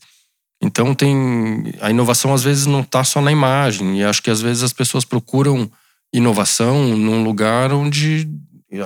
Então 0.61 0.93
tem 0.93 1.73
a 1.81 1.89
inovação 1.89 2.33
às 2.33 2.43
vezes 2.43 2.65
não 2.65 2.81
está 2.81 3.03
só 3.03 3.19
na 3.19 3.31
imagem 3.31 3.99
e 3.99 4.03
acho 4.03 4.21
que 4.21 4.29
às 4.29 4.41
vezes 4.41 4.61
as 4.61 4.73
pessoas 4.73 5.03
procuram 5.03 5.69
inovação 6.13 6.95
num 6.95 7.23
lugar 7.23 7.73
onde 7.73 8.29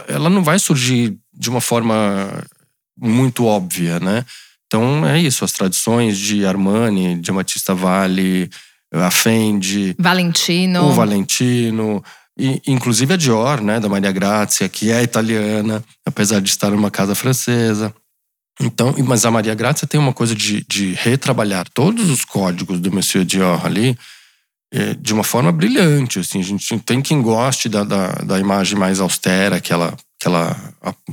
ela 0.08 0.30
não 0.30 0.44
vai 0.44 0.58
surgir 0.58 1.18
de 1.34 1.50
uma 1.50 1.60
forma 1.60 2.44
muito 2.98 3.46
óbvia, 3.46 4.00
né? 4.00 4.26
Então 4.66 5.06
é 5.06 5.20
isso, 5.20 5.44
as 5.44 5.52
tradições 5.52 6.18
de 6.18 6.46
Armani, 6.46 7.20
de 7.20 7.30
Amatista 7.30 7.76
Vale, 7.76 8.50
a 8.92 9.12
Fendi, 9.12 9.96
Valentino, 10.00 10.86
o 10.86 10.94
Valentino, 10.94 12.04
e 12.38 12.62
inclusive 12.68 13.14
a 13.14 13.18
Dior, 13.18 13.62
né, 13.62 13.80
da 13.80 13.88
Maria 13.88 14.12
Grazia, 14.12 14.68
que 14.68 14.92
é 14.92 15.04
italiana, 15.04 15.84
apesar 16.06 16.42
de 16.42 16.50
estar 16.50 16.72
numa 16.72 16.90
casa 16.90 17.16
francesa. 17.16 17.94
Então, 18.60 18.96
mas 19.06 19.26
a 19.26 19.32
Maria 19.32 19.54
Grazia 19.54 19.88
tem 19.88 20.00
uma 20.00 20.14
coisa 20.14 20.34
de, 20.34 20.66
de 20.68 20.94
retrabalhar 20.94 21.68
todos 21.74 22.10
os 22.10 22.24
códigos 22.24 22.80
do 22.80 22.92
Monsieur 22.92 23.26
Dior 23.26 23.66
ali 23.66 23.98
é, 24.74 24.94
de 24.94 25.14
uma 25.14 25.24
forma 25.24 25.52
brilhante. 25.52 26.20
Assim, 26.20 26.40
a 26.40 26.44
gente 26.44 26.80
tem 26.80 27.02
quem 27.02 27.22
goste 27.22 27.68
da, 27.68 27.84
da, 27.84 28.12
da, 28.12 28.40
imagem 28.40 28.78
mais 28.78 29.00
austera 29.00 29.60
que 29.60 29.74
ela, 29.74 29.96
que, 30.20 30.28
ela, 30.28 30.56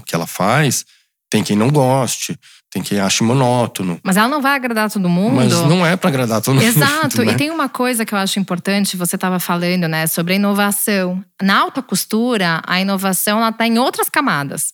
que 0.06 0.14
ela 0.14 0.26
faz, 0.26 0.84
tem 1.28 1.42
quem 1.42 1.56
não 1.56 1.68
goste, 1.68 2.38
tem 2.70 2.82
quem 2.82 3.00
ache 3.00 3.25
monótono. 3.25 3.99
Mas 4.02 4.16
ela 4.16 4.28
não 4.28 4.40
vai 4.40 4.54
agradar 4.54 4.90
todo 4.90 5.08
mundo. 5.08 5.37
Mas 5.37 5.52
não 5.52 5.84
é 5.84 5.96
para 5.96 6.08
agradar 6.08 6.40
todo 6.40 6.54
mundo. 6.54 6.64
Exato. 6.64 7.25
Né? 7.25 7.32
E 7.32 7.37
tem 7.37 7.50
uma 7.50 7.68
coisa 7.68 8.04
que 8.04 8.14
eu 8.14 8.18
acho 8.18 8.38
importante, 8.38 8.96
você 8.96 9.16
estava 9.16 9.38
falando, 9.40 9.88
né, 9.88 10.06
sobre 10.06 10.34
a 10.34 10.37
inovação. 10.37 11.22
Na 11.42 11.61
alta 11.61 11.82
costura, 11.82 12.62
a 12.66 12.80
inovação 12.80 13.38
ela 13.38 13.50
está 13.50 13.66
em 13.66 13.78
outras 13.78 14.08
camadas. 14.08 14.72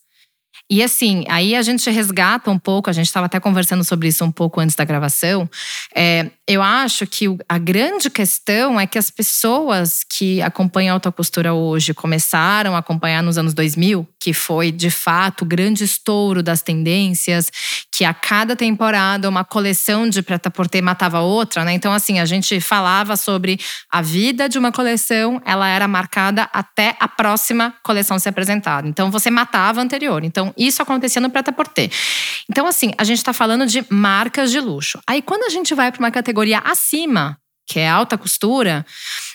E 0.70 0.82
assim, 0.82 1.24
aí 1.28 1.54
a 1.54 1.62
gente 1.62 1.88
resgata 1.90 2.50
um 2.50 2.58
pouco, 2.58 2.90
a 2.90 2.92
gente 2.92 3.06
estava 3.06 3.26
até 3.26 3.40
conversando 3.40 3.82
sobre 3.82 4.08
isso 4.08 4.24
um 4.24 4.30
pouco 4.30 4.60
antes 4.60 4.76
da 4.76 4.84
gravação. 4.84 5.48
É, 5.94 6.30
eu 6.48 6.62
acho 6.62 7.06
que 7.06 7.26
a 7.46 7.58
grande 7.58 8.08
questão 8.08 8.80
é 8.80 8.86
que 8.86 8.96
as 8.96 9.10
pessoas 9.10 10.02
que 10.02 10.40
acompanham 10.40 10.92
a 10.92 10.94
alta 10.94 11.12
costura 11.12 11.52
hoje 11.52 11.92
começaram 11.92 12.74
a 12.74 12.78
acompanhar 12.78 13.22
nos 13.22 13.36
anos 13.36 13.52
2000, 13.52 14.08
que 14.18 14.32
foi 14.32 14.72
de 14.72 14.88
fato 14.88 15.42
o 15.42 15.44
grande 15.44 15.84
estouro 15.84 16.42
das 16.42 16.62
tendências, 16.62 17.50
que 17.92 18.02
a 18.02 18.14
cada 18.14 18.56
temporada 18.56 19.28
uma 19.28 19.44
coleção 19.44 20.08
de 20.08 20.22
preta-porter 20.22 20.82
matava 20.82 21.20
outra, 21.20 21.66
né? 21.66 21.74
Então, 21.74 21.92
assim, 21.92 22.18
a 22.18 22.24
gente 22.24 22.58
falava 22.60 23.14
sobre 23.18 23.60
a 23.92 24.00
vida 24.00 24.48
de 24.48 24.58
uma 24.58 24.72
coleção, 24.72 25.42
ela 25.44 25.68
era 25.68 25.86
marcada 25.86 26.48
até 26.50 26.96
a 26.98 27.08
próxima 27.08 27.74
coleção 27.82 28.18
ser 28.18 28.30
apresentada. 28.30 28.88
Então, 28.88 29.10
você 29.10 29.30
matava 29.30 29.80
a 29.80 29.82
anterior. 29.82 30.24
Então, 30.24 30.54
isso 30.56 30.80
acontecia 30.80 31.20
no 31.20 31.28
preta-porter. 31.28 31.90
Então, 32.48 32.66
assim, 32.66 32.92
a 32.96 33.04
gente 33.04 33.18
está 33.18 33.34
falando 33.34 33.66
de 33.66 33.84
marcas 33.90 34.50
de 34.50 34.60
luxo. 34.60 34.98
Aí, 35.06 35.20
quando 35.20 35.44
a 35.44 35.50
gente 35.50 35.74
vai 35.74 35.92
para 35.92 35.98
uma 35.98 36.10
categoria 36.10 36.37
acima, 36.64 37.38
que 37.66 37.78
é 37.78 37.88
alta 37.88 38.16
costura, 38.16 38.84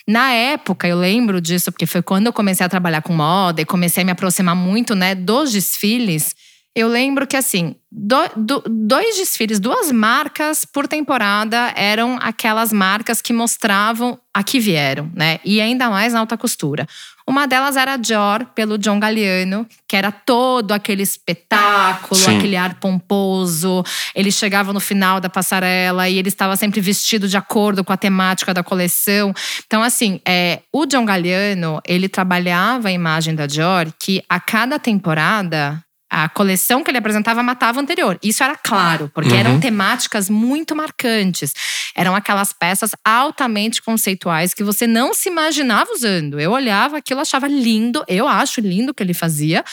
na 0.08 0.32
época, 0.32 0.88
eu 0.88 0.98
lembro 0.98 1.40
disso, 1.40 1.72
porque 1.72 1.86
foi 1.86 2.02
quando 2.02 2.28
eu 2.28 2.34
comecei 2.34 2.66
a 2.66 2.70
trabalhar 2.70 3.02
com 3.02 3.14
moda 3.14 3.62
e 3.62 3.66
comecei 3.66 4.04
a 4.04 4.06
me 4.06 4.12
aproximar 4.12 4.56
muito 4.56 4.96
né, 4.96 5.16
dos 5.16 5.52
desfiles. 5.52 6.36
Eu 6.76 6.88
lembro 6.88 7.28
que, 7.28 7.38
assim, 7.38 7.76
do, 7.92 8.18
do, 8.36 8.64
dois 8.68 9.16
desfiles, 9.16 9.60
duas 9.60 9.92
marcas 9.92 10.66
por 10.66 10.88
temporada 10.88 11.72
eram 11.76 12.18
aquelas 12.20 12.74
marcas 12.74 13.22
que 13.22 13.32
mostravam 13.32 14.20
a 14.34 14.44
que 14.44 14.60
vieram, 14.60 15.10
né? 15.14 15.40
E 15.46 15.62
ainda 15.62 15.90
mais 15.90 16.14
na 16.14 16.20
alta 16.20 16.36
costura. 16.36 16.88
Uma 17.28 17.48
delas 17.48 17.78
era 17.78 17.98
Dior, 17.98 18.46
pelo 18.54 18.78
John 18.78 19.00
Galliano, 19.00 19.66
que 19.88 19.96
era 19.96 20.12
todo 20.12 20.72
aquele 20.72 21.04
espetáculo, 21.04 22.20
Sim. 22.20 22.38
aquele 22.38 22.56
ar 22.56 22.76
pomposo. 22.76 23.84
Ele 24.14 24.32
chegava 24.32 24.74
no 24.74 24.80
final 24.80 25.20
da 25.20 25.30
passarela 25.30 26.10
e 26.10 26.18
ele 26.18 26.30
estava 26.30 26.56
sempre 26.56 26.82
vestido 26.82 27.28
de 27.28 27.38
acordo 27.38 27.84
com 27.84 27.94
a 27.94 27.98
temática 27.98 28.54
da 28.54 28.64
coleção. 28.64 29.34
Então, 29.66 29.82
assim, 29.82 30.20
é, 30.28 30.62
o 30.72 30.86
John 30.86 31.06
Galliano, 31.06 31.82
ele 31.88 32.10
trabalhava 32.10 32.90
a 32.90 32.92
imagem 32.92 33.36
da 33.36 33.46
Dior 33.46 33.88
que 34.00 34.24
a 34.30 34.40
cada 34.40 34.78
temporada 34.78 35.83
a 36.14 36.30
coleção 36.30 36.84
que 36.84 36.92
ele 36.92 37.00
apresentava 37.00 37.42
matava 37.42 37.80
a 37.80 37.82
anterior. 37.82 38.20
Isso 38.22 38.44
era 38.44 38.56
claro, 38.56 39.10
porque 39.16 39.32
uhum. 39.32 39.40
eram 39.40 39.60
temáticas 39.60 40.30
muito 40.30 40.76
marcantes. 40.76 41.54
Eram 41.96 42.16
aquelas 42.16 42.54
peças 42.54 42.92
altamente 43.04 43.82
conceituais 43.82 44.54
que 44.54 44.64
você 44.64 44.86
não 44.86 45.12
se 45.16 45.28
imaginava 45.28 45.92
usando. 45.92 46.40
Eu 46.40 46.52
olhava 46.52 46.98
aquilo, 46.98 47.20
achava 47.20 47.48
lindo, 47.48 48.04
eu 48.08 48.28
acho 48.28 48.62
lindo 48.62 48.92
o 48.92 48.94
que 48.94 49.02
ele 49.02 49.14
fazia, 49.14 49.64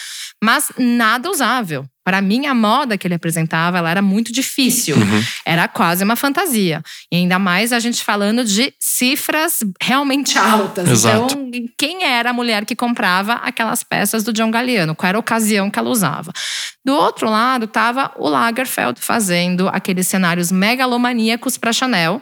mas 0.42 0.72
nada 0.78 1.30
usável. 1.30 1.84
Para 2.10 2.20
mim, 2.20 2.46
a 2.46 2.52
moda 2.52 2.98
que 2.98 3.06
ele 3.06 3.14
apresentava, 3.14 3.78
ela 3.78 3.88
era 3.88 4.02
muito 4.02 4.32
difícil. 4.32 4.96
Uhum. 4.96 5.24
Era 5.46 5.68
quase 5.68 6.02
uma 6.02 6.16
fantasia. 6.16 6.82
E 7.08 7.14
ainda 7.14 7.38
mais 7.38 7.72
a 7.72 7.78
gente 7.78 8.02
falando 8.02 8.44
de 8.44 8.74
cifras 8.80 9.60
realmente 9.80 10.36
altas. 10.36 10.90
Exato. 10.90 11.38
Então, 11.38 11.68
quem 11.78 12.02
era 12.02 12.30
a 12.30 12.32
mulher 12.32 12.64
que 12.64 12.74
comprava 12.74 13.34
aquelas 13.34 13.84
peças 13.84 14.24
do 14.24 14.32
John 14.32 14.50
Galliano? 14.50 14.92
Qual 14.92 15.08
era 15.08 15.18
a 15.18 15.20
ocasião 15.20 15.70
que 15.70 15.78
ela 15.78 15.88
usava? 15.88 16.32
Do 16.84 16.94
outro 16.94 17.30
lado, 17.30 17.66
estava 17.66 18.10
o 18.16 18.28
Lagerfeld 18.28 19.00
fazendo 19.00 19.68
aqueles 19.68 20.08
cenários 20.08 20.50
megalomaníacos 20.50 21.56
para 21.56 21.72
Chanel. 21.72 22.20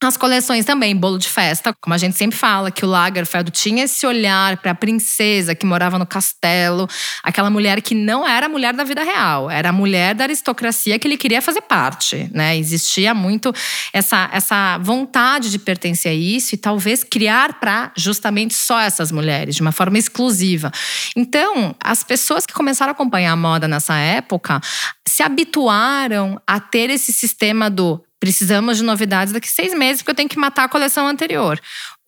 As 0.00 0.16
coleções 0.16 0.64
também, 0.64 0.94
bolo 0.94 1.18
de 1.18 1.28
festa, 1.28 1.74
como 1.80 1.92
a 1.92 1.98
gente 1.98 2.16
sempre 2.16 2.38
fala, 2.38 2.70
que 2.70 2.84
o 2.84 2.88
Lagerfeld 2.88 3.50
tinha 3.50 3.82
esse 3.82 4.06
olhar 4.06 4.56
para 4.58 4.70
a 4.70 4.74
princesa 4.74 5.56
que 5.56 5.66
morava 5.66 5.98
no 5.98 6.06
castelo, 6.06 6.88
aquela 7.20 7.50
mulher 7.50 7.82
que 7.82 7.96
não 7.96 8.26
era 8.26 8.46
a 8.46 8.48
mulher 8.48 8.74
da 8.74 8.84
vida 8.84 9.02
real, 9.02 9.50
era 9.50 9.70
a 9.70 9.72
mulher 9.72 10.14
da 10.14 10.22
aristocracia 10.22 10.96
que 11.00 11.08
ele 11.08 11.16
queria 11.16 11.42
fazer 11.42 11.62
parte, 11.62 12.30
né? 12.32 12.56
Existia 12.56 13.12
muito 13.12 13.52
essa, 13.92 14.30
essa 14.32 14.78
vontade 14.78 15.50
de 15.50 15.58
pertencer 15.58 16.12
a 16.12 16.14
isso 16.14 16.54
e 16.54 16.58
talvez 16.58 17.02
criar 17.02 17.58
para 17.58 17.90
justamente 17.96 18.54
só 18.54 18.78
essas 18.78 19.10
mulheres, 19.10 19.56
de 19.56 19.62
uma 19.62 19.72
forma 19.72 19.98
exclusiva. 19.98 20.70
Então, 21.16 21.74
as 21.82 22.04
pessoas 22.04 22.46
que 22.46 22.54
começaram 22.54 22.90
a 22.90 22.92
acompanhar 22.92 23.32
a 23.32 23.36
moda 23.36 23.66
nessa 23.66 23.96
época 23.96 24.60
se 25.08 25.24
habituaram 25.24 26.40
a 26.46 26.60
ter 26.60 26.88
esse 26.88 27.12
sistema 27.12 27.68
do 27.68 28.00
Precisamos 28.20 28.78
de 28.78 28.82
novidades 28.82 29.32
daqui 29.32 29.48
seis 29.48 29.72
meses, 29.74 30.02
porque 30.02 30.10
eu 30.10 30.16
tenho 30.16 30.28
que 30.28 30.38
matar 30.38 30.64
a 30.64 30.68
coleção 30.68 31.06
anterior. 31.06 31.60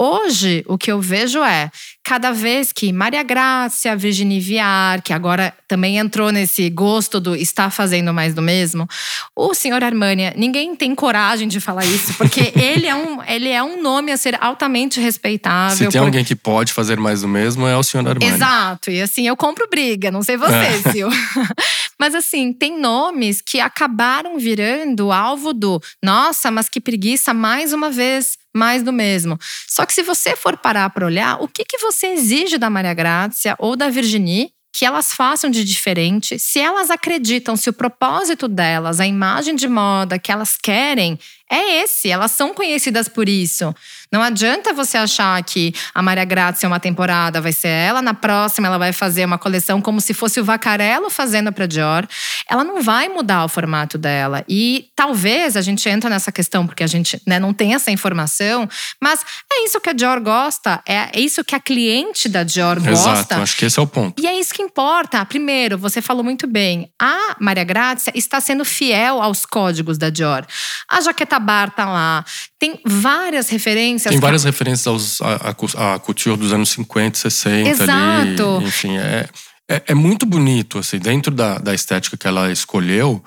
Hoje, 0.03 0.65
o 0.67 0.79
que 0.79 0.91
eu 0.91 0.99
vejo 0.99 1.45
é, 1.45 1.71
cada 2.03 2.33
vez 2.33 2.73
que 2.73 2.91
Maria 2.91 3.23
Grácia, 3.23 3.95
Virginie 3.95 4.41
Viar, 4.41 5.03
que 5.03 5.13
agora 5.13 5.53
também 5.69 5.99
entrou 5.99 6.33
nesse 6.33 6.71
gosto 6.71 7.21
do 7.21 7.37
está 7.37 7.69
fazendo 7.69 8.11
mais 8.15 8.33
do 8.33 8.41
mesmo, 8.41 8.89
o 9.37 9.53
senhor 9.53 9.85
Armani, 9.85 10.33
ninguém 10.37 10.75
tem 10.75 10.95
coragem 10.95 11.49
de 11.49 11.61
falar 11.61 11.85
isso, 11.85 12.15
porque 12.15 12.51
ele, 12.59 12.87
é 12.87 12.95
um, 12.95 13.23
ele 13.25 13.51
é 13.51 13.63
um 13.63 13.83
nome 13.83 14.11
a 14.11 14.17
ser 14.17 14.39
altamente 14.41 14.99
respeitável. 14.99 15.77
Se 15.77 15.89
tem 15.89 16.01
alguém 16.01 16.25
que 16.25 16.35
pode 16.35 16.73
fazer 16.73 16.99
mais 16.99 17.21
do 17.21 17.29
mesmo, 17.29 17.67
é 17.67 17.77
o 17.77 17.83
senhor 17.83 18.09
Armani. 18.09 18.25
Exato, 18.25 18.91
e 18.91 19.03
assim, 19.03 19.29
eu 19.29 19.37
compro 19.37 19.69
briga, 19.69 20.11
não 20.11 20.23
sei 20.23 20.39
você, 20.39 20.55
é. 20.55 20.81
Sil. 20.89 21.13
Mas 22.01 22.15
assim, 22.15 22.55
tem 22.55 22.81
nomes 22.81 23.43
que 23.43 23.61
acabaram 23.61 24.39
virando 24.39 25.13
alvo 25.13 25.53
do 25.53 25.79
nossa, 26.03 26.51
mas 26.51 26.67
que 26.67 26.81
preguiça 26.81 27.35
mais 27.35 27.75
uma 27.75 27.91
vez 27.91 28.39
mais 28.55 28.83
do 28.83 28.93
mesmo. 28.93 29.39
Só 29.69 29.87
que 29.87 29.93
se 29.93 30.03
você 30.03 30.37
for 30.37 30.57
parar 30.57 30.91
para 30.91 31.07
olhar, 31.07 31.41
o 31.41 31.49
que, 31.49 31.65
que 31.65 31.79
você 31.79 32.09
exige 32.09 32.59
da 32.59 32.71
Maria 32.71 32.95
Grácia 32.95 33.55
ou 33.59 33.77
da 33.77 33.89
Virginie 33.89 34.51
que 34.73 34.85
elas 34.85 35.13
façam 35.13 35.51
de 35.51 35.65
diferente, 35.65 36.39
se 36.39 36.61
elas 36.61 36.91
acreditam, 36.91 37.57
se 37.57 37.69
o 37.69 37.73
propósito 37.73 38.47
delas, 38.47 39.01
a 39.01 39.07
imagem 39.07 39.55
de 39.57 39.69
moda 39.69 40.19
que 40.19 40.31
elas 40.31 40.57
querem 40.57 41.19
é 41.51 41.83
esse, 41.83 42.09
elas 42.09 42.31
são 42.31 42.55
conhecidas 42.55 43.09
por 43.09 43.29
isso. 43.29 43.75
Não 44.13 44.23
adianta 44.23 44.73
você 44.73 44.99
achar 44.99 45.41
que 45.45 45.73
a 45.95 46.03
Maria 46.03 46.25
Grazia 46.25 46.69
uma 46.69 46.81
temporada 46.81 47.41
vai 47.41 47.53
ser 47.53 47.69
ela, 47.69 48.03
na 48.03 48.13
próxima 48.13 48.67
ela 48.67 48.77
vai 48.77 48.93
fazer 48.93 49.25
uma 49.25 49.39
coleção 49.39 49.81
como 49.81 50.01
se 50.01 50.13
fosse 50.13 50.41
o 50.41 50.45
Vacarello 50.45 51.09
fazendo 51.09 51.53
para 51.53 51.67
Dior. 51.67 52.09
Ela 52.49 52.65
não 52.65 52.83
vai 52.83 53.09
mudar 53.09 53.45
o 53.45 53.49
formato 53.49 53.97
dela. 53.97 54.45
E 54.49 54.89
talvez 54.97 55.57
a 55.57 55.61
gente 55.61 55.89
entra 55.89 56.11
nessa 56.11 56.33
questão 56.33 56.67
porque 56.67 56.83
a 56.83 56.89
gente 56.89 57.23
né, 57.25 57.39
não 57.39 57.55
tem 57.55 57.75
essa 57.75 57.93
informação, 57.93 58.69
mas 59.01 59.25
é 59.53 59.65
isso 59.65 59.81
que 59.81 59.91
a 59.91 59.93
Dior 59.93 60.21
gosta, 60.21 60.83
é 60.89 61.09
isso 61.15 61.45
que 61.45 61.55
a 61.55 61.61
cliente 61.61 62.29
da 62.29 62.43
Dior 62.43 62.81
gosta. 62.81 63.11
Exato, 63.11 63.35
acho 63.35 63.57
que 63.57 63.65
esse 63.65 63.79
é 63.79 63.83
o 63.83 63.87
ponto. 63.87 64.21
E 64.21 64.27
é 64.27 64.37
isso 64.37 64.53
que 64.53 64.63
importa. 64.63 65.25
Primeiro, 65.25 65.79
você 65.79 66.03
falou 66.03 66.25
muito 66.25 66.49
bem, 66.49 66.91
a 67.01 67.37
Maria 67.39 67.63
Grazia 67.63 68.13
está 68.17 68.41
sendo 68.41 68.65
fiel 68.65 69.23
aos 69.23 69.47
códigos 69.47 69.99
da 69.99 70.11
Dior. 70.11 70.45
A 70.89 71.01
jaqueta 71.01 71.39
bar 71.39 71.71
tá 71.71 71.85
lá, 71.85 72.25
tem 72.59 72.81
várias 72.85 73.49
referências. 73.49 74.00
Tem 74.09 74.21
várias 74.21 74.45
referências 74.45 74.87
aos, 74.87 75.21
a, 75.21 75.55
a, 75.79 75.95
a, 75.95 75.99
couture 75.99 76.37
dos 76.37 76.53
anos 76.53 76.71
50, 76.71 77.19
60 77.19 77.69
Exato. 77.69 78.57
ali. 78.57 78.67
Enfim, 78.67 78.97
é, 78.97 79.29
é, 79.69 79.83
é, 79.89 79.95
muito 79.95 80.27
bonito, 80.27 80.79
assim, 80.79 80.99
dentro 80.99 81.33
da, 81.33 81.59
da 81.59 81.75
estética 81.75 82.17
que 82.17 82.27
ela 82.27 82.51
escolheu, 82.51 83.23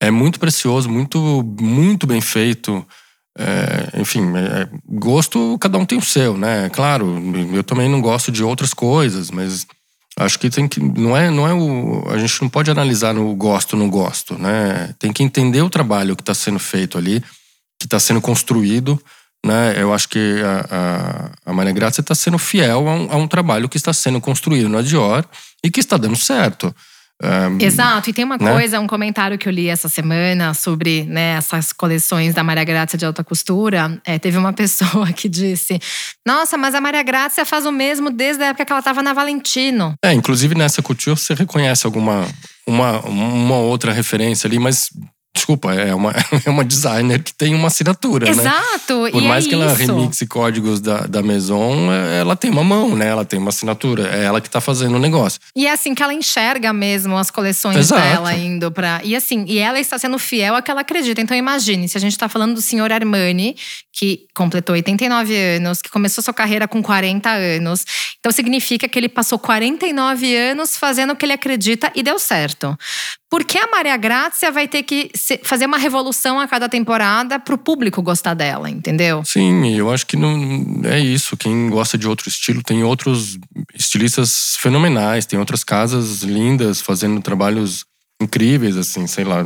é 0.00 0.10
muito 0.10 0.38
precioso, 0.38 0.88
muito, 0.88 1.18
muito 1.60 2.06
bem 2.06 2.20
feito. 2.20 2.86
É, 3.38 4.00
enfim, 4.00 4.20
é, 4.36 4.68
gosto, 4.88 5.56
cada 5.58 5.78
um 5.78 5.86
tem 5.86 5.98
o 5.98 6.02
seu, 6.02 6.36
né? 6.36 6.68
Claro, 6.70 7.20
eu 7.54 7.64
também 7.64 7.88
não 7.88 8.00
gosto 8.00 8.30
de 8.30 8.44
outras 8.44 8.74
coisas, 8.74 9.30
mas 9.30 9.66
acho 10.18 10.38
que 10.38 10.50
tem 10.50 10.68
que. 10.68 10.80
Não 10.80 11.16
é, 11.16 11.30
não 11.30 11.48
é 11.48 11.54
o. 11.54 12.04
A 12.10 12.18
gente 12.18 12.42
não 12.42 12.48
pode 12.48 12.70
analisar 12.70 13.14
no 13.14 13.34
gosto, 13.34 13.76
não 13.76 13.88
gosto, 13.88 14.38
né? 14.38 14.94
Tem 14.98 15.12
que 15.12 15.22
entender 15.22 15.62
o 15.62 15.70
trabalho 15.70 16.14
que 16.14 16.22
está 16.22 16.34
sendo 16.34 16.58
feito 16.58 16.98
ali, 16.98 17.20
que 17.78 17.86
está 17.86 17.98
sendo 17.98 18.20
construído. 18.20 19.02
Né? 19.44 19.74
Eu 19.76 19.92
acho 19.92 20.08
que 20.08 20.40
a, 20.44 21.30
a, 21.46 21.50
a 21.50 21.52
Maria 21.52 21.72
Grácia 21.72 22.00
está 22.00 22.14
sendo 22.14 22.38
fiel 22.38 22.88
a 22.88 22.94
um, 22.94 23.12
a 23.12 23.16
um, 23.16 23.26
trabalho 23.26 23.68
que 23.68 23.76
está 23.76 23.92
sendo 23.92 24.20
construído 24.20 24.68
na 24.68 24.82
Dior 24.82 25.24
e 25.64 25.70
que 25.70 25.80
está 25.80 25.96
dando 25.96 26.16
certo. 26.16 26.74
Um, 27.22 27.64
Exato, 27.64 28.10
e 28.10 28.12
tem 28.12 28.24
uma 28.24 28.36
né? 28.36 28.52
coisa, 28.52 28.80
um 28.80 28.86
comentário 28.86 29.38
que 29.38 29.48
eu 29.48 29.52
li 29.52 29.68
essa 29.68 29.88
semana 29.88 30.54
sobre 30.54 31.04
né, 31.04 31.36
essas 31.36 31.72
coleções 31.72 32.34
da 32.34 32.42
Maria 32.42 32.64
Grácia 32.64 32.98
de 32.98 33.04
alta 33.04 33.22
costura. 33.22 34.00
É, 34.04 34.18
teve 34.18 34.36
uma 34.36 34.52
pessoa 34.54 35.12
que 35.12 35.28
disse: 35.28 35.80
Nossa, 36.26 36.58
mas 36.58 36.74
a 36.74 36.80
Maria 36.80 37.02
Grácia 37.02 37.44
faz 37.44 37.64
o 37.64 37.70
mesmo 37.70 38.10
desde 38.10 38.42
a 38.42 38.46
época 38.48 38.64
que 38.64 38.72
ela 38.72 38.80
estava 38.80 39.02
na 39.04 39.12
Valentino. 39.12 39.94
É, 40.04 40.12
inclusive 40.12 40.56
nessa 40.56 40.82
couture 40.82 41.16
você 41.16 41.32
reconhece 41.32 41.86
alguma 41.86 42.26
uma, 42.66 43.00
uma 43.00 43.56
outra 43.56 43.92
referência 43.92 44.48
ali, 44.48 44.58
mas 44.58 44.88
Desculpa, 45.34 45.72
é 45.74 45.94
uma, 45.94 46.12
é 46.44 46.50
uma 46.50 46.64
designer 46.64 47.22
que 47.22 47.32
tem 47.32 47.54
uma 47.54 47.68
assinatura, 47.68 48.28
Exato, 48.28 48.44
né? 48.44 48.54
Exato, 48.54 49.12
Por 49.12 49.22
mais 49.22 49.46
é 49.46 49.48
que 49.48 49.54
ela 49.54 49.72
remixe 49.72 50.26
códigos 50.26 50.80
da, 50.80 51.06
da 51.06 51.22
Maison, 51.22 51.90
é, 51.90 52.20
ela 52.20 52.36
tem 52.36 52.50
uma 52.50 52.62
mão, 52.62 52.94
né? 52.94 53.08
Ela 53.08 53.24
tem 53.24 53.38
uma 53.38 53.48
assinatura. 53.48 54.08
É 54.14 54.24
ela 54.24 54.40
que 54.40 54.50
tá 54.50 54.60
fazendo 54.60 54.96
o 54.96 54.98
negócio. 54.98 55.40
E 55.56 55.66
é 55.66 55.72
assim 55.72 55.94
que 55.94 56.02
ela 56.02 56.12
enxerga 56.12 56.72
mesmo 56.72 57.16
as 57.16 57.30
coleções 57.30 57.76
Exato. 57.76 58.02
dela 58.02 58.34
indo 58.34 58.70
pra… 58.70 59.00
E 59.02 59.16
assim, 59.16 59.44
e 59.48 59.58
ela 59.58 59.80
está 59.80 59.98
sendo 59.98 60.18
fiel 60.18 60.54
a 60.54 60.62
que 60.62 60.70
ela 60.70 60.82
acredita. 60.82 61.20
Então 61.20 61.36
imagine, 61.36 61.88
se 61.88 61.96
a 61.96 62.00
gente 62.00 62.16
tá 62.16 62.28
falando 62.28 62.54
do 62.54 62.62
senhor 62.62 62.92
Armani, 62.92 63.56
que 63.92 64.26
completou 64.34 64.74
89 64.74 65.34
anos, 65.36 65.80
que 65.80 65.90
começou 65.90 66.22
sua 66.22 66.34
carreira 66.34 66.68
com 66.68 66.82
40 66.82 67.30
anos. 67.30 67.84
Então 68.18 68.30
significa 68.30 68.88
que 68.88 68.98
ele 68.98 69.08
passou 69.08 69.38
49 69.38 70.36
anos 70.36 70.76
fazendo 70.76 71.12
o 71.12 71.16
que 71.16 71.24
ele 71.24 71.32
acredita 71.32 71.90
e 71.94 72.02
deu 72.02 72.18
certo. 72.18 72.76
Por 73.30 73.44
que 73.44 73.58
a 73.58 73.66
Maria 73.66 73.96
Grácia 73.96 74.50
vai 74.50 74.68
ter 74.68 74.82
que 74.82 75.10
fazer 75.42 75.66
uma 75.66 75.78
revolução 75.78 76.40
a 76.40 76.48
cada 76.48 76.68
temporada 76.68 77.38
para 77.38 77.54
o 77.54 77.58
público 77.58 78.02
gostar 78.02 78.34
dela, 78.34 78.70
entendeu? 78.70 79.22
Sim, 79.24 79.74
eu 79.74 79.90
acho 79.90 80.06
que 80.06 80.16
não 80.16 80.82
é 80.84 80.98
isso. 80.98 81.36
Quem 81.36 81.68
gosta 81.70 81.96
de 81.96 82.08
outro 82.08 82.28
estilo 82.28 82.62
tem 82.62 82.82
outros 82.82 83.38
estilistas 83.74 84.56
fenomenais, 84.58 85.26
tem 85.26 85.38
outras 85.38 85.62
casas 85.62 86.22
lindas 86.22 86.80
fazendo 86.80 87.20
trabalhos 87.20 87.84
incríveis, 88.20 88.76
assim, 88.76 89.06
sei 89.06 89.24
lá. 89.24 89.44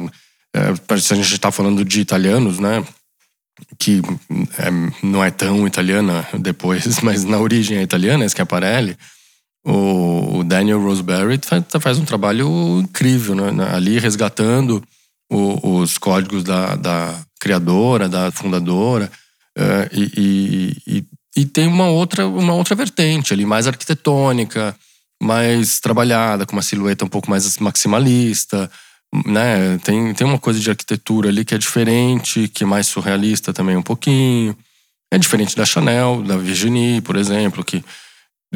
É, 0.55 0.99
se 0.99 1.13
a 1.13 1.17
gente 1.17 1.33
está 1.33 1.51
falando 1.51 1.85
de 1.85 2.01
italianos, 2.01 2.59
né? 2.59 2.85
Que 3.79 4.03
é, 4.59 4.71
não 5.03 5.25
é 5.25 5.31
tão 5.31 5.67
italiana 5.67 6.27
depois, 6.39 7.01
mas 7.01 7.25
na 7.25 7.39
origem 7.39 7.79
é 7.79 7.83
italiana, 7.83 8.25
esse 8.25 8.35
Schiaparelli. 8.35 8.97
O, 9.65 10.45
Daniel 10.45 10.81
Roseberry 10.81 11.41
faz, 11.43 11.65
faz 11.81 11.99
um 11.99 12.05
trabalho 12.05 12.81
incrível, 12.81 13.35
né? 13.35 13.69
Ali 13.73 13.99
resgatando 13.99 14.83
o, 15.31 15.79
os 15.79 15.99
códigos 15.99 16.45
da, 16.45 16.77
da, 16.77 17.27
criadora, 17.41 18.09
da 18.09 18.31
fundadora. 18.31 19.11
Uh, 19.57 19.89
e, 19.93 20.77
e, 20.87 21.05
e, 21.37 21.45
tem 21.47 21.67
uma 21.67 21.87
outra, 21.87 22.27
uma 22.27 22.55
outra 22.55 22.75
vertente 22.75 23.33
ali, 23.33 23.47
mais 23.47 23.67
arquitetônica, 23.67 24.75
mais 25.23 25.81
trabalhada, 25.81 26.45
com 26.45 26.55
uma 26.55 26.63
silhueta 26.63 27.05
um 27.05 27.09
pouco 27.09 27.31
mais 27.31 27.59
maximalista. 27.59 28.71
Né? 29.25 29.79
Tem, 29.79 30.13
tem 30.13 30.27
uma 30.27 30.39
coisa 30.39 30.61
de 30.61 30.69
arquitetura 30.69 31.29
ali 31.29 31.45
que 31.45 31.55
é 31.55 31.59
diferente, 31.59 32.49
que 32.49 32.65
é 32.65 32.67
mais 32.67 32.87
surrealista 32.87 33.53
também 33.53 33.77
um 33.77 33.83
pouquinho. 33.83 34.57
É 35.11 35.17
diferente 35.17 35.57
da 35.57 35.65
Chanel, 35.65 36.23
da 36.23 36.37
Virginie, 36.37 37.01
por 37.01 37.17
exemplo, 37.17 37.65
que 37.65 37.83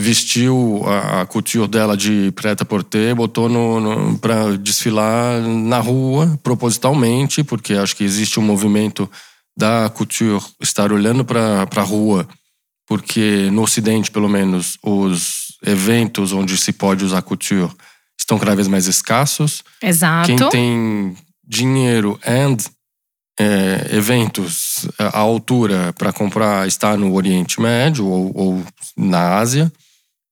vestiu 0.01 0.83
a, 0.87 1.21
a 1.21 1.27
couture 1.27 1.69
dela 1.69 1.97
de 1.97 2.33
preta-porter, 2.33 3.15
botou 3.15 3.49
no, 3.49 3.81
no 3.81 4.19
para 4.19 4.57
desfilar 4.57 5.41
na 5.43 5.79
rua, 5.79 6.39
propositalmente, 6.43 7.45
porque 7.45 7.75
acho 7.75 7.95
que 7.95 8.05
existe 8.05 8.41
um 8.41 8.43
movimento 8.43 9.11
da 9.57 9.91
couture 9.91 10.43
estar 10.61 10.93
olhando 10.93 11.25
para 11.25 11.69
a 11.77 11.83
rua, 11.83 12.27
porque 12.87 13.51
no 13.53 13.63
Ocidente, 13.63 14.11
pelo 14.11 14.29
menos, 14.29 14.79
os 14.83 15.59
eventos 15.65 16.33
onde 16.33 16.57
se 16.57 16.73
pode 16.73 17.05
usar 17.05 17.21
couture 17.23 17.71
estão 18.19 18.39
cada 18.39 18.55
vez 18.55 18.69
mais 18.69 18.87
escassos. 18.87 19.63
Exato. 19.83 20.29
Quem 20.29 20.49
tem 20.49 21.17
dinheiro 21.47 22.19
and 22.27 22.57
é, 23.39 23.97
eventos 23.97 24.87
à 24.99 25.19
altura 25.19 25.93
para 25.95 26.13
comprar 26.13 26.67
está 26.67 26.97
no 26.97 27.15
Oriente 27.15 27.61
Médio 27.61 28.07
ou, 28.07 28.33
ou 28.35 28.65
na 28.97 29.37
Ásia. 29.37 29.73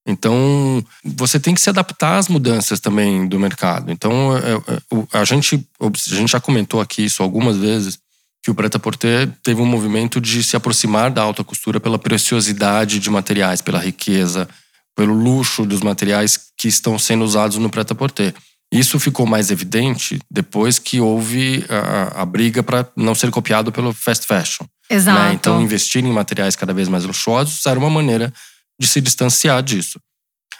Então, 0.09 0.83
você 1.03 1.39
tem 1.39 1.53
que 1.53 1.61
se 1.61 1.69
adaptar 1.69 2.17
às 2.17 2.27
mudanças 2.27 2.79
também 2.79 3.27
do 3.27 3.39
mercado. 3.39 3.91
Então, 3.91 4.35
é, 4.35 4.53
é, 4.73 5.19
a 5.19 5.23
gente, 5.23 5.63
a 5.79 6.15
gente 6.15 6.31
já 6.31 6.39
comentou 6.39 6.81
aqui 6.81 7.05
isso 7.05 7.21
algumas 7.21 7.57
vezes, 7.57 7.99
que 8.41 8.49
o 8.49 8.55
Preta-Porter 8.55 9.29
teve 9.43 9.61
um 9.61 9.65
movimento 9.65 10.19
de 10.19 10.43
se 10.43 10.55
aproximar 10.55 11.11
da 11.11 11.21
alta 11.21 11.43
costura 11.43 11.79
pela 11.79 11.99
preciosidade 11.99 12.97
de 12.97 13.09
materiais, 13.09 13.61
pela 13.61 13.79
riqueza, 13.79 14.47
pelo 14.95 15.13
luxo 15.13 15.65
dos 15.65 15.81
materiais 15.81 16.39
que 16.57 16.67
estão 16.67 16.97
sendo 16.97 17.23
usados 17.23 17.57
no 17.57 17.69
Preta-Porter. 17.69 18.33
Isso 18.71 18.99
ficou 18.99 19.25
mais 19.25 19.51
evidente 19.51 20.19
depois 20.29 20.79
que 20.79 20.99
houve 20.99 21.65
a, 21.69 22.21
a 22.21 22.25
briga 22.25 22.63
para 22.63 22.87
não 22.95 23.13
ser 23.13 23.29
copiado 23.29 23.71
pelo 23.71 23.93
fast 23.93 24.25
fashion. 24.25 24.63
Né? 24.89 24.97
Exato. 24.97 25.19
Né? 25.19 25.33
Então, 25.33 25.61
investir 25.61 26.03
em 26.03 26.11
materiais 26.11 26.55
cada 26.55 26.73
vez 26.73 26.87
mais 26.87 27.03
luxuosos 27.03 27.65
era 27.65 27.77
uma 27.77 27.89
maneira 27.89 28.33
de 28.79 28.87
se 28.87 29.01
distanciar 29.01 29.61
disso. 29.61 29.99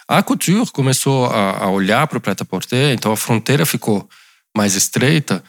A 0.06 0.22
couture 0.22 0.70
começou 0.72 1.26
a, 1.26 1.64
a 1.64 1.70
olhar 1.70 2.06
para 2.06 2.18
o 2.18 2.20
prêt-à-porter, 2.20 2.92
então 2.92 3.12
a 3.12 3.16
fronteira 3.16 3.64
ficou 3.64 4.08
mais 4.56 4.74
estreita 4.74 5.42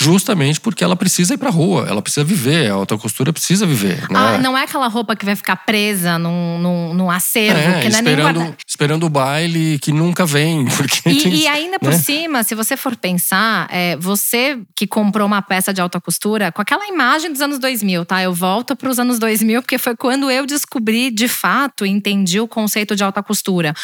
Justamente 0.00 0.60
porque 0.60 0.84
ela 0.84 0.94
precisa 0.94 1.34
ir 1.34 1.38
pra 1.38 1.50
rua, 1.50 1.86
ela 1.88 2.00
precisa 2.00 2.22
viver, 2.24 2.70
a 2.70 2.74
alta 2.74 2.96
costura 2.96 3.32
precisa 3.32 3.66
viver. 3.66 4.08
Né? 4.08 4.18
Ah, 4.18 4.38
não 4.38 4.56
é 4.56 4.62
aquela 4.62 4.86
roupa 4.86 5.16
que 5.16 5.24
vai 5.24 5.34
ficar 5.34 5.56
presa 5.56 6.18
num, 6.18 6.58
num, 6.60 6.94
num 6.94 7.10
acervo, 7.10 7.58
é, 7.58 7.80
que 7.80 7.88
não 7.88 7.96
é 7.96 8.00
esperando, 8.00 8.40
nem 8.40 8.54
esperando 8.66 9.06
o 9.06 9.08
baile 9.08 9.76
que 9.80 9.90
nunca 9.90 10.24
vem. 10.24 10.66
Porque 10.70 11.08
e, 11.08 11.22
tem, 11.22 11.34
e 11.34 11.48
ainda 11.48 11.80
por 11.80 11.90
né? 11.90 11.98
cima, 11.98 12.44
se 12.44 12.54
você 12.54 12.76
for 12.76 12.94
pensar, 12.94 13.68
é, 13.72 13.96
você 13.96 14.60
que 14.76 14.86
comprou 14.86 15.26
uma 15.26 15.42
peça 15.42 15.74
de 15.74 15.80
alta 15.80 16.00
costura 16.00 16.52
com 16.52 16.62
aquela 16.62 16.86
imagem 16.86 17.32
dos 17.32 17.40
anos 17.40 17.58
2000, 17.58 18.04
tá? 18.04 18.22
Eu 18.22 18.32
volto 18.32 18.76
para 18.76 18.88
os 18.88 19.00
anos 19.00 19.18
2000 19.18 19.62
porque 19.62 19.78
foi 19.78 19.96
quando 19.96 20.30
eu 20.30 20.46
descobri 20.46 21.10
de 21.10 21.26
fato, 21.26 21.84
entendi 21.84 22.38
o 22.38 22.46
conceito 22.46 22.94
de 22.94 23.02
alta 23.02 23.20
costura. 23.20 23.74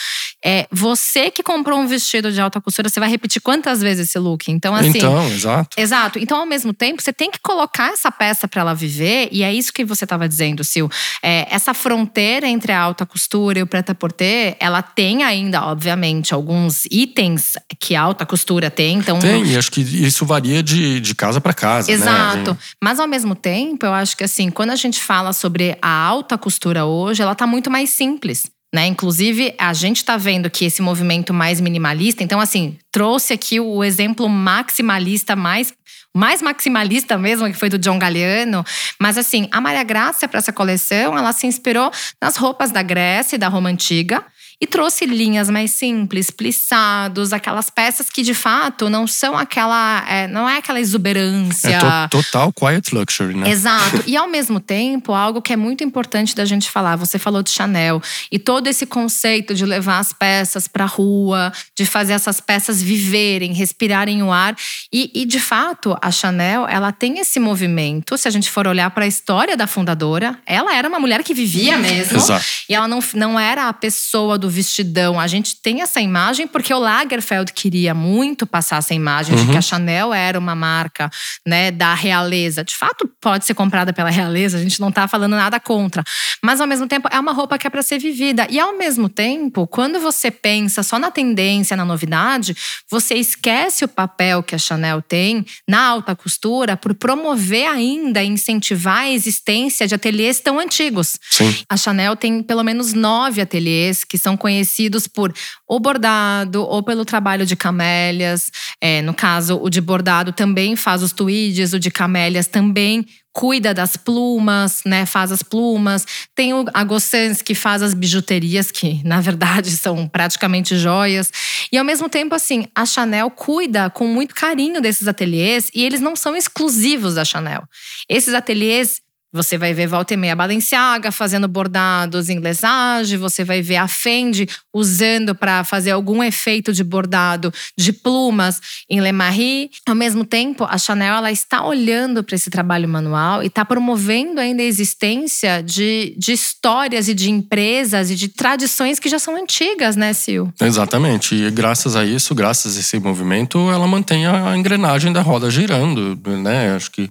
É, 0.44 0.68
você 0.70 1.30
que 1.30 1.42
comprou 1.42 1.80
um 1.80 1.88
vestido 1.88 2.30
de 2.30 2.40
alta 2.40 2.60
costura, 2.60 2.88
você 2.88 3.00
vai 3.00 3.08
repetir 3.08 3.42
quantas 3.42 3.80
vezes 3.80 4.08
esse 4.08 4.18
look? 4.18 4.48
Então, 4.48 4.74
assim. 4.74 4.98
Então, 4.98 5.26
exato. 5.26 5.80
Exato. 5.80 6.03
Exato. 6.04 6.18
Então, 6.18 6.38
ao 6.38 6.46
mesmo 6.46 6.72
tempo, 6.72 7.02
você 7.02 7.12
tem 7.12 7.30
que 7.30 7.38
colocar 7.40 7.92
essa 7.92 8.10
peça 8.10 8.46
para 8.46 8.60
ela 8.60 8.74
viver, 8.74 9.28
e 9.32 9.42
é 9.42 9.52
isso 9.52 9.72
que 9.72 9.84
você 9.84 10.04
estava 10.04 10.28
dizendo, 10.28 10.62
Sil. 10.62 10.86
É, 11.22 11.46
essa 11.50 11.72
fronteira 11.72 12.46
entre 12.46 12.72
a 12.72 12.80
alta 12.80 13.06
costura 13.06 13.58
e 13.58 13.62
o 13.62 13.66
prêt-à-porter, 13.66 14.56
ela 14.60 14.82
tem 14.82 15.22
ainda, 15.22 15.64
obviamente, 15.64 16.34
alguns 16.34 16.84
itens 16.90 17.54
que 17.80 17.94
a 17.94 18.02
alta 18.02 18.26
costura 18.26 18.70
tem. 18.70 18.98
Então, 18.98 19.18
tem, 19.18 19.44
e 19.44 19.56
acho 19.56 19.70
que 19.70 19.80
isso 19.80 20.26
varia 20.26 20.62
de, 20.62 21.00
de 21.00 21.14
casa 21.14 21.40
para 21.40 21.54
casa. 21.54 21.88
Né? 21.88 21.94
Exato. 21.94 22.50
Né? 22.52 22.58
Mas, 22.82 23.00
ao 23.00 23.06
mesmo 23.06 23.34
tempo, 23.34 23.86
eu 23.86 23.92
acho 23.92 24.16
que 24.16 24.24
assim, 24.24 24.50
quando 24.50 24.70
a 24.70 24.76
gente 24.76 25.00
fala 25.00 25.32
sobre 25.32 25.76
a 25.80 25.90
alta 25.90 26.36
costura 26.36 26.84
hoje, 26.84 27.22
ela 27.22 27.32
está 27.32 27.46
muito 27.46 27.70
mais 27.70 27.90
simples. 27.90 28.50
Né? 28.74 28.88
Inclusive, 28.88 29.54
a 29.56 29.72
gente 29.72 29.98
está 29.98 30.16
vendo 30.16 30.50
que 30.50 30.64
esse 30.64 30.82
movimento 30.82 31.32
mais 31.32 31.60
minimalista, 31.60 32.24
então, 32.24 32.40
assim, 32.40 32.76
trouxe 32.90 33.32
aqui 33.32 33.60
o 33.60 33.84
exemplo 33.84 34.28
maximalista 34.28 35.36
mais 35.36 35.72
mais 36.14 36.40
maximalista 36.40 37.18
mesmo, 37.18 37.50
que 37.50 37.58
foi 37.58 37.68
do 37.68 37.78
John 37.78 37.98
Galliano. 37.98 38.64
Mas 39.00 39.18
assim, 39.18 39.48
a 39.50 39.60
Maria 39.60 39.82
Grácia 39.82 40.28
para 40.28 40.38
essa 40.38 40.52
coleção, 40.52 41.18
ela 41.18 41.32
se 41.32 41.46
inspirou 41.46 41.90
nas 42.20 42.36
roupas 42.36 42.70
da 42.70 42.82
Grécia 42.82 43.36
e 43.36 43.38
da 43.38 43.48
Roma 43.48 43.68
Antiga 43.68 44.24
e 44.60 44.66
trouxe 44.66 45.04
linhas 45.04 45.50
mais 45.50 45.72
simples, 45.72 46.30
plissados, 46.30 47.32
aquelas 47.32 47.68
peças 47.68 48.08
que 48.08 48.22
de 48.22 48.34
fato 48.34 48.88
não 48.88 49.06
são 49.06 49.36
aquela, 49.36 50.04
é, 50.08 50.26
não 50.28 50.48
é 50.48 50.58
aquela 50.58 50.80
exuberância. 50.80 51.68
É 51.68 52.08
to 52.08 52.22
total 52.22 52.52
quiet 52.52 52.94
luxury, 52.94 53.34
né? 53.34 53.50
Exato. 53.50 54.04
E 54.14 54.16
ao 54.16 54.28
mesmo 54.28 54.60
tempo, 54.60 55.12
algo 55.12 55.42
que 55.42 55.52
é 55.52 55.56
muito 55.56 55.82
importante 55.82 56.36
da 56.36 56.44
gente 56.44 56.70
falar, 56.70 56.94
você 56.94 57.18
falou 57.18 57.42
de 57.42 57.50
Chanel 57.50 58.00
e 58.30 58.38
todo 58.38 58.68
esse 58.68 58.86
conceito 58.86 59.54
de 59.54 59.64
levar 59.64 59.98
as 59.98 60.12
peças 60.12 60.68
para 60.68 60.84
rua, 60.84 61.52
de 61.76 61.84
fazer 61.84 62.12
essas 62.12 62.40
peças 62.40 62.82
viverem, 62.82 63.52
respirarem 63.52 64.22
o 64.22 64.32
ar 64.32 64.54
e, 64.92 65.10
e 65.14 65.24
de 65.24 65.40
fato 65.40 65.96
a 66.00 66.10
Chanel, 66.10 66.66
ela 66.68 66.92
tem 66.92 67.18
esse 67.18 67.40
movimento. 67.40 68.16
Se 68.16 68.28
a 68.28 68.30
gente 68.30 68.50
for 68.50 68.66
olhar 68.66 68.90
para 68.90 69.04
a 69.04 69.08
história 69.08 69.56
da 69.56 69.66
fundadora, 69.66 70.38
ela 70.46 70.76
era 70.76 70.88
uma 70.88 71.00
mulher 71.00 71.22
que 71.24 71.34
vivia 71.34 71.76
mesmo 71.76 72.18
Exato. 72.18 72.44
e 72.68 72.74
ela 72.74 72.86
não, 72.86 73.00
não 73.14 73.40
era 73.40 73.68
a 73.68 73.72
pessoa 73.72 74.38
do 74.38 74.53
vestidão. 74.54 75.18
A 75.18 75.26
gente 75.26 75.56
tem 75.60 75.82
essa 75.82 76.00
imagem 76.00 76.46
porque 76.46 76.72
o 76.72 76.78
Lagerfeld 76.78 77.52
queria 77.52 77.92
muito 77.92 78.46
passar 78.46 78.78
essa 78.78 78.94
imagem 78.94 79.34
uhum. 79.34 79.44
de 79.44 79.52
que 79.52 79.58
a 79.58 79.62
Chanel 79.62 80.14
era 80.14 80.38
uma 80.38 80.54
marca 80.54 81.10
né, 81.46 81.70
da 81.70 81.92
realeza. 81.94 82.64
De 82.64 82.74
fato, 82.74 83.10
pode 83.20 83.44
ser 83.44 83.54
comprada 83.54 83.92
pela 83.92 84.10
realeza, 84.10 84.56
a 84.56 84.62
gente 84.62 84.80
não 84.80 84.88
está 84.88 85.08
falando 85.08 85.32
nada 85.32 85.58
contra. 85.58 86.02
Mas 86.42 86.60
ao 86.60 86.66
mesmo 86.66 86.86
tempo, 86.86 87.08
é 87.10 87.18
uma 87.18 87.32
roupa 87.32 87.58
que 87.58 87.66
é 87.66 87.70
para 87.70 87.82
ser 87.82 87.98
vivida. 87.98 88.46
E 88.48 88.58
ao 88.58 88.76
mesmo 88.76 89.08
tempo, 89.08 89.66
quando 89.66 89.98
você 90.00 90.30
pensa 90.30 90.82
só 90.82 90.98
na 90.98 91.10
tendência, 91.10 91.76
na 91.76 91.84
novidade, 91.84 92.56
você 92.90 93.14
esquece 93.14 93.84
o 93.84 93.88
papel 93.88 94.42
que 94.42 94.54
a 94.54 94.58
Chanel 94.58 95.02
tem 95.02 95.44
na 95.68 95.84
alta 95.84 96.14
costura 96.14 96.76
por 96.76 96.94
promover 96.94 97.66
ainda 97.66 98.22
e 98.22 98.28
incentivar 98.28 98.98
a 98.98 99.10
existência 99.10 99.86
de 99.86 99.94
ateliês 99.94 100.40
tão 100.40 100.58
antigos. 100.58 101.18
Sim. 101.30 101.54
A 101.68 101.76
Chanel 101.76 102.14
tem 102.16 102.42
pelo 102.42 102.62
menos 102.62 102.92
nove 102.92 103.40
ateliês 103.40 104.04
que 104.04 104.18
são 104.18 104.33
conhecidos 104.36 105.06
por 105.06 105.32
o 105.68 105.80
bordado 105.80 106.62
ou 106.62 106.82
pelo 106.82 107.04
trabalho 107.04 107.46
de 107.46 107.56
camélias. 107.56 108.50
É, 108.80 109.02
no 109.02 109.14
caso, 109.14 109.58
o 109.62 109.68
de 109.68 109.80
bordado 109.80 110.32
também 110.32 110.76
faz 110.76 111.02
os 111.02 111.12
tweeds, 111.12 111.72
o 111.72 111.80
de 111.80 111.90
camélias 111.90 112.46
também 112.46 113.06
cuida 113.34 113.74
das 113.74 113.96
plumas, 113.96 114.80
né? 114.86 115.04
Faz 115.04 115.32
as 115.32 115.42
plumas. 115.42 116.06
Tem 116.34 116.54
o 116.54 116.64
Agossans 116.72 117.42
que 117.42 117.54
faz 117.54 117.82
as 117.82 117.92
bijuterias, 117.92 118.70
que 118.70 119.02
na 119.04 119.20
verdade 119.20 119.72
são 119.76 120.06
praticamente 120.06 120.78
joias. 120.78 121.30
E 121.70 121.76
ao 121.76 121.84
mesmo 121.84 122.08
tempo, 122.08 122.34
assim, 122.34 122.66
a 122.74 122.86
Chanel 122.86 123.28
cuida 123.30 123.90
com 123.90 124.06
muito 124.06 124.34
carinho 124.34 124.80
desses 124.80 125.08
ateliês 125.08 125.68
e 125.74 125.84
eles 125.84 126.00
não 126.00 126.14
são 126.14 126.36
exclusivos 126.36 127.16
da 127.16 127.24
Chanel. 127.24 127.64
Esses 128.08 128.32
ateliês 128.32 129.00
você 129.34 129.58
vai 129.58 129.74
ver 129.74 129.88
volta 129.88 130.16
meia 130.16 130.36
Balenciaga 130.36 131.10
fazendo 131.10 131.48
bordados 131.48 132.30
em 132.30 132.38
lesage, 132.38 133.16
você 133.16 133.42
vai 133.42 133.60
ver 133.60 133.76
a 133.76 133.88
Fendi 133.88 134.48
usando 134.72 135.34
para 135.34 135.64
fazer 135.64 135.90
algum 135.90 136.22
efeito 136.22 136.72
de 136.72 136.84
bordado 136.84 137.52
de 137.76 137.92
plumas 137.92 138.60
em 138.88 139.00
Le 139.00 139.10
Marie. 139.10 139.70
Ao 139.86 139.94
mesmo 139.94 140.24
tempo, 140.24 140.64
a 140.64 140.78
Chanel 140.78 141.16
ela 141.16 141.32
está 141.32 141.66
olhando 141.66 142.22
para 142.22 142.36
esse 142.36 142.48
trabalho 142.48 142.88
manual 142.88 143.42
e 143.42 143.48
está 143.48 143.64
promovendo 143.64 144.40
ainda 144.40 144.62
a 144.62 144.66
existência 144.66 145.60
de, 145.62 146.14
de 146.16 146.32
histórias 146.32 147.08
e 147.08 147.14
de 147.14 147.28
empresas 147.28 148.12
e 148.12 148.14
de 148.14 148.28
tradições 148.28 149.00
que 149.00 149.08
já 149.08 149.18
são 149.18 149.36
antigas, 149.36 149.96
né, 149.96 150.12
Sil? 150.14 150.54
Exatamente. 150.60 151.34
E 151.34 151.50
graças 151.50 151.96
a 151.96 152.04
isso, 152.04 152.34
graças 152.34 152.76
a 152.76 152.80
esse 152.80 153.00
movimento, 153.00 153.58
ela 153.70 153.86
mantém 153.88 154.26
a 154.26 154.56
engrenagem 154.56 155.12
da 155.12 155.22
roda 155.22 155.50
girando, 155.50 156.16
né? 156.38 156.76
Acho 156.76 156.90
que 156.90 157.10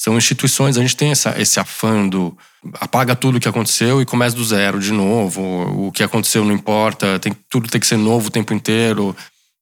são 0.00 0.16
instituições, 0.16 0.78
a 0.78 0.80
gente 0.80 0.96
tem 0.96 1.10
essa, 1.10 1.38
esse 1.38 1.60
afã 1.60 2.08
do 2.08 2.34
apaga 2.80 3.14
tudo 3.14 3.36
o 3.36 3.40
que 3.40 3.48
aconteceu 3.48 4.00
e 4.00 4.06
começa 4.06 4.34
do 4.34 4.42
zero 4.42 4.80
de 4.80 4.92
novo. 4.92 5.42
O 5.88 5.92
que 5.92 6.02
aconteceu 6.02 6.42
não 6.42 6.54
importa, 6.54 7.18
tem, 7.18 7.36
tudo 7.50 7.68
tem 7.68 7.78
que 7.78 7.86
ser 7.86 7.98
novo 7.98 8.28
o 8.28 8.30
tempo 8.30 8.54
inteiro. 8.54 9.14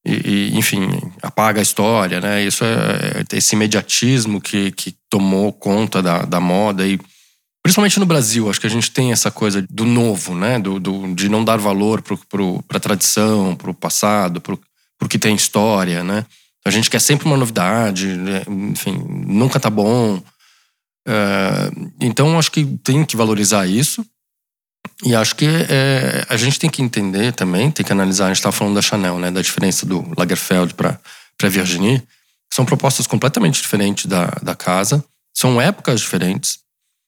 E, 0.07 0.13
e, 0.53 0.57
enfim, 0.57 0.87
apaga 1.21 1.59
a 1.59 1.63
história, 1.63 2.21
né? 2.21 2.45
Isso 2.45 2.63
é, 2.63 3.25
é 3.33 3.37
esse 3.37 3.57
imediatismo 3.57 4.41
que, 4.41 4.71
que 4.71 4.95
tomou 5.11 5.53
conta 5.53 6.01
da, 6.01 6.23
da 6.23 6.39
moda 6.39 6.87
e 6.87 7.01
principalmente 7.61 7.99
no 7.99 8.07
Brasil, 8.07 8.49
acho 8.49 8.61
que 8.61 8.69
a 8.69 8.71
gente 8.71 8.93
tem 8.93 9.11
essa 9.11 9.33
coisa 9.33 9.67
do 9.69 9.85
novo, 9.85 10.37
né? 10.37 10.61
Do, 10.61 10.79
do 10.79 11.17
de 11.17 11.29
não 11.29 11.45
dar 11.45 11.59
valor 11.59 12.01
para 12.01 12.17
a 12.77 12.81
tradição, 12.81 13.57
para 13.57 13.73
o 13.73 13.75
passado, 13.75 14.41
para 14.41 14.55
o 14.55 15.09
que 15.09 15.19
tem 15.19 15.35
história, 15.35 16.05
né? 16.05 16.25
A 16.67 16.71
gente 16.71 16.91
quer 16.91 17.01
sempre 17.01 17.27
uma 17.27 17.37
novidade, 17.37 18.07
né? 18.07 18.43
enfim, 18.49 18.99
nunca 19.27 19.59
tá 19.59 19.71
bom. 19.71 20.23
É, 21.07 21.71
então, 22.01 22.39
acho 22.39 22.51
que 22.51 22.65
tem 22.85 23.05
que 23.05 23.17
valorizar 23.17 23.67
isso. 23.67 24.05
E 25.05 25.15
acho 25.15 25.37
que 25.37 25.47
é, 25.47 26.27
a 26.29 26.37
gente 26.37 26.59
tem 26.59 26.69
que 26.69 26.83
entender 26.83 27.33
também, 27.33 27.71
tem 27.71 27.87
que 27.87 27.93
analisar. 27.93 28.27
A 28.27 28.29
gente 28.29 28.39
estava 28.39 28.55
falando 28.55 28.75
da 28.75 28.83
Chanel, 28.83 29.19
né? 29.19 29.31
Da 29.31 29.41
diferença 29.41 29.87
do 29.87 30.05
Lagerfeld 30.17 30.75
para 30.75 30.99
Virginie. 31.49 32.03
São 32.53 32.65
propostas 32.65 33.07
completamente 33.07 33.63
diferentes 33.63 34.07
da, 34.07 34.27
da 34.43 34.55
casa. 34.55 35.05
São 35.37 35.61
épocas 35.61 36.01
diferentes. 36.01 36.59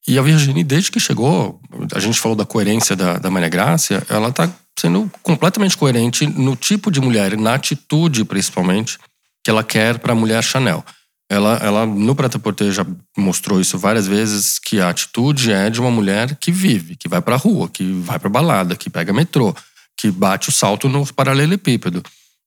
E 0.07 0.19
a 0.19 0.23
Virginie, 0.23 0.65
desde 0.65 0.91
que 0.91 1.01
chegou, 1.01 1.61
a 1.95 2.01
gente 2.01 2.19
falou 2.19 2.37
da 2.37 2.47
coerência 2.47 2.97
da, 2.97 3.19
da 3.19 3.31
Maria 3.31 3.49
Grácia, 3.49 4.03
ela 4.09 4.29
está 4.29 4.51
sendo 4.79 5.11
completamente 5.23 5.77
coerente 5.77 6.27
no 6.27 6.57
tipo 6.57 6.91
de 6.91 7.01
mulher, 7.01 7.37
na 7.37 7.55
atitude 7.55 8.25
principalmente, 8.25 8.99
que 9.45 9.51
ela 9.51 9.65
quer 9.65 9.99
para 9.99 10.13
a 10.13 10.17
mulher 10.17 10.43
Chanel. 10.43 10.85
Ela, 11.31 11.61
ela 11.63 11.87
no 11.87 12.15
Prata 12.15 12.41
Porter 12.41 12.73
já 12.73 12.85
mostrou 13.17 13.61
isso 13.61 13.79
várias 13.79 14.07
vezes 14.07 14.59
que 14.59 14.81
a 14.81 14.89
atitude 14.89 15.53
é 15.53 15.71
de 15.71 15.81
uma 15.81 15.91
mulher 15.91 16.35
que 16.35 16.51
vive, 16.51 16.97
que 16.97 17.09
vai 17.09 17.23
para 17.23 17.37
a 17.37 17.39
rua, 17.39 17.69
que 17.69 17.85
vai 17.85 18.19
para 18.19 18.29
balada, 18.29 18.75
que 18.75 18.91
pega 18.91 19.13
metrô, 19.13 19.55
que 19.97 20.11
bate 20.11 20.49
o 20.49 20.53
salto 20.53 20.89
no 20.89 21.07
paralelepípedo. 21.15 22.03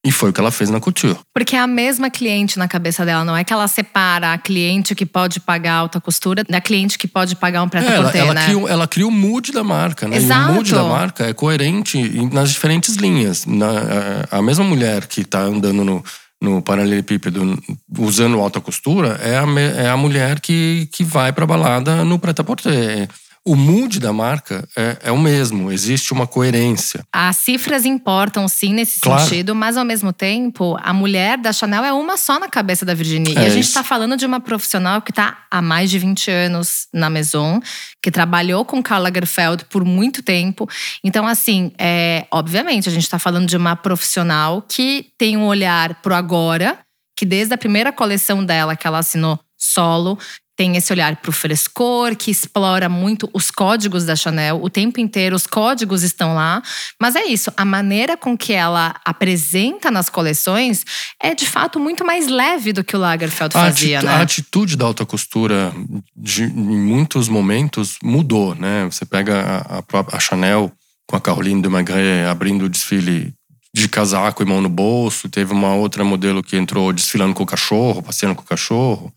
E 0.06 0.12
foi 0.12 0.32
o 0.32 0.34
que 0.34 0.40
ela 0.42 0.52
fez 0.52 0.70
na 0.70 0.82
Couture. 0.82 1.18
Porque 1.34 1.56
é 1.56 1.60
a 1.60 1.68
mesma 1.68 2.10
cliente 2.10 2.60
na 2.60 2.68
cabeça 2.68 3.06
dela, 3.06 3.24
não 3.24 3.38
é 3.38 3.44
que 3.46 3.54
ela 3.54 3.70
separa 3.70 4.34
a 4.34 4.38
cliente 4.38 4.94
que 4.94 5.06
pode 5.06 5.40
pagar 5.40 5.76
alta 5.76 6.02
costura 6.02 6.44
da 6.44 6.60
cliente 6.60 6.98
que 6.98 7.08
pode 7.08 7.38
pagar 7.38 7.64
um 7.64 7.70
prêt-à-porter, 7.70 8.20
é, 8.20 8.26
ela, 8.26 8.32
ela, 8.32 8.34
né? 8.34 8.46
cria, 8.46 8.70
ela 8.70 8.86
cria 8.86 9.08
o 9.08 9.12
mood 9.12 9.54
da 9.54 9.64
marca, 9.64 10.06
né? 10.06 10.18
Exato. 10.18 10.50
E 10.50 10.52
o 10.52 10.56
mood 10.56 10.74
da 10.74 10.84
marca 10.84 11.26
é 11.26 11.34
coerente 11.34 11.98
nas 12.34 12.52
diferentes 12.52 12.96
linhas. 12.96 13.46
Na, 13.46 14.26
a 14.30 14.42
mesma 14.42 14.66
mulher 14.66 15.08
que 15.08 15.22
está 15.22 15.40
andando 15.40 15.86
no, 15.86 16.04
no 16.44 16.62
paralelepípedo 16.62 17.58
usando 17.98 18.42
alta 18.42 18.60
costura 18.60 19.18
é 19.24 19.38
a, 19.38 19.46
é 19.82 19.88
a 19.88 19.96
mulher 19.96 20.42
que, 20.42 20.90
que 20.92 21.02
vai 21.04 21.32
para 21.32 21.46
balada 21.46 22.04
no 22.04 22.20
prêt-à-porter. 22.20 23.08
O 23.46 23.58
mood 23.58 24.00
da 24.00 24.14
marca 24.14 24.66
é, 24.74 24.98
é, 25.04 25.12
o 25.12 25.18
mesmo, 25.18 25.70
existe 25.70 26.14
uma 26.14 26.26
coerência. 26.26 27.06
As 27.12 27.36
cifras 27.36 27.84
importam 27.84 28.48
sim 28.48 28.74
nesse 28.74 29.02
claro. 29.02 29.22
sentido, 29.22 29.54
mas 29.54 29.76
ao 29.76 29.84
mesmo 29.84 30.14
tempo, 30.14 30.78
a 30.82 30.94
mulher 30.94 31.38
da 31.38 31.52
Chanel 31.52 31.84
é 31.84 31.92
uma 31.92 32.16
só 32.16 32.40
na 32.40 32.48
cabeça 32.48 32.86
da 32.86 32.94
Virginie. 32.94 33.38
É 33.38 33.42
e 33.42 33.46
a 33.46 33.50
gente 33.50 33.66
está 33.66 33.84
falando 33.84 34.16
de 34.16 34.26
uma 34.26 34.40
profissional 34.40 35.02
que 35.02 35.12
está 35.12 35.40
há 35.52 35.62
mais 35.62 35.92
de 35.92 36.00
20 36.00 36.32
anos 36.32 36.88
na 36.94 37.10
Maison, 37.10 37.60
que 38.02 38.10
trabalhou 38.10 38.64
com 38.64 38.82
Karl 38.82 39.04
Lagerfeld 39.04 39.66
por 39.66 39.84
muito 39.84 40.24
tempo. 40.24 40.66
Então, 41.04 41.28
assim, 41.28 41.74
é, 41.78 42.26
obviamente, 42.32 42.88
a 42.88 42.92
gente 42.94 43.04
está 43.04 43.20
falando 43.20 43.46
de 43.46 43.58
uma 43.58 43.76
profissional 43.76 44.62
que 44.62 45.08
tem 45.18 45.36
um 45.36 45.46
olhar 45.46 45.96
pro 45.96 46.16
agora, 46.16 46.80
que 47.14 47.26
desde 47.26 47.54
a 47.54 47.58
primeira 47.58 47.92
coleção 47.92 48.42
dela, 48.42 48.74
que 48.74 48.88
ela 48.88 49.00
assinou 49.00 49.38
solo, 49.58 50.18
tem 50.64 50.78
esse 50.78 50.94
olhar 50.94 51.18
para 51.18 51.30
o 51.30 51.34
frescor, 51.34 52.16
que 52.16 52.32
explora 52.32 52.88
muito 52.88 53.30
os 53.34 53.52
códigos 53.52 54.06
da 54.06 54.16
Chanel. 54.16 54.64
O 54.64 54.70
tempo 54.70 55.02
inteiro 55.02 55.36
os 55.36 55.46
códigos 55.46 56.04
estão 56.04 56.36
lá. 56.36 56.64
Mas 56.98 57.18
é 57.18 57.26
isso, 57.26 57.52
a 57.58 57.66
maneira 57.66 58.16
com 58.16 58.38
que 58.38 58.54
ela 58.54 58.96
apresenta 59.04 59.92
nas 59.92 60.10
coleções 60.10 60.86
é 61.22 61.36
de 61.36 61.46
fato 61.46 61.82
muito 61.82 62.06
mais 62.06 62.30
leve 62.30 62.72
do 62.72 62.82
que 62.82 62.96
o 62.96 63.00
Lagerfeld 63.00 63.52
fazia, 63.52 64.00
a 64.00 64.04
né? 64.04 64.12
A 64.12 64.22
atitude 64.22 64.78
da 64.78 64.86
alta 64.86 65.06
costura, 65.06 65.74
de, 66.16 66.44
em 66.44 66.48
muitos 66.48 67.28
momentos, 67.28 67.98
mudou, 68.02 68.56
né? 68.56 68.86
Você 68.86 69.04
pega 69.04 69.42
a, 69.68 69.80
a, 69.80 70.16
a 70.16 70.20
Chanel 70.22 70.72
com 71.06 71.18
a 71.18 71.20
Caroline 71.20 71.62
de 71.62 71.68
Magret 71.68 72.26
abrindo 72.26 72.64
o 72.64 72.70
desfile 72.70 73.34
de 73.76 73.90
casaco 73.90 74.42
e 74.42 74.46
mão 74.46 74.62
no 74.62 74.70
bolso. 74.70 75.28
Teve 75.28 75.52
uma 75.52 75.76
outra 75.76 76.06
modelo 76.06 76.42
que 76.42 76.56
entrou 76.56 76.94
desfilando 76.94 77.34
com 77.34 77.44
o 77.44 77.48
cachorro, 77.48 78.02
passeando 78.02 78.34
com 78.34 78.44
o 78.44 78.48
cachorro 78.48 79.14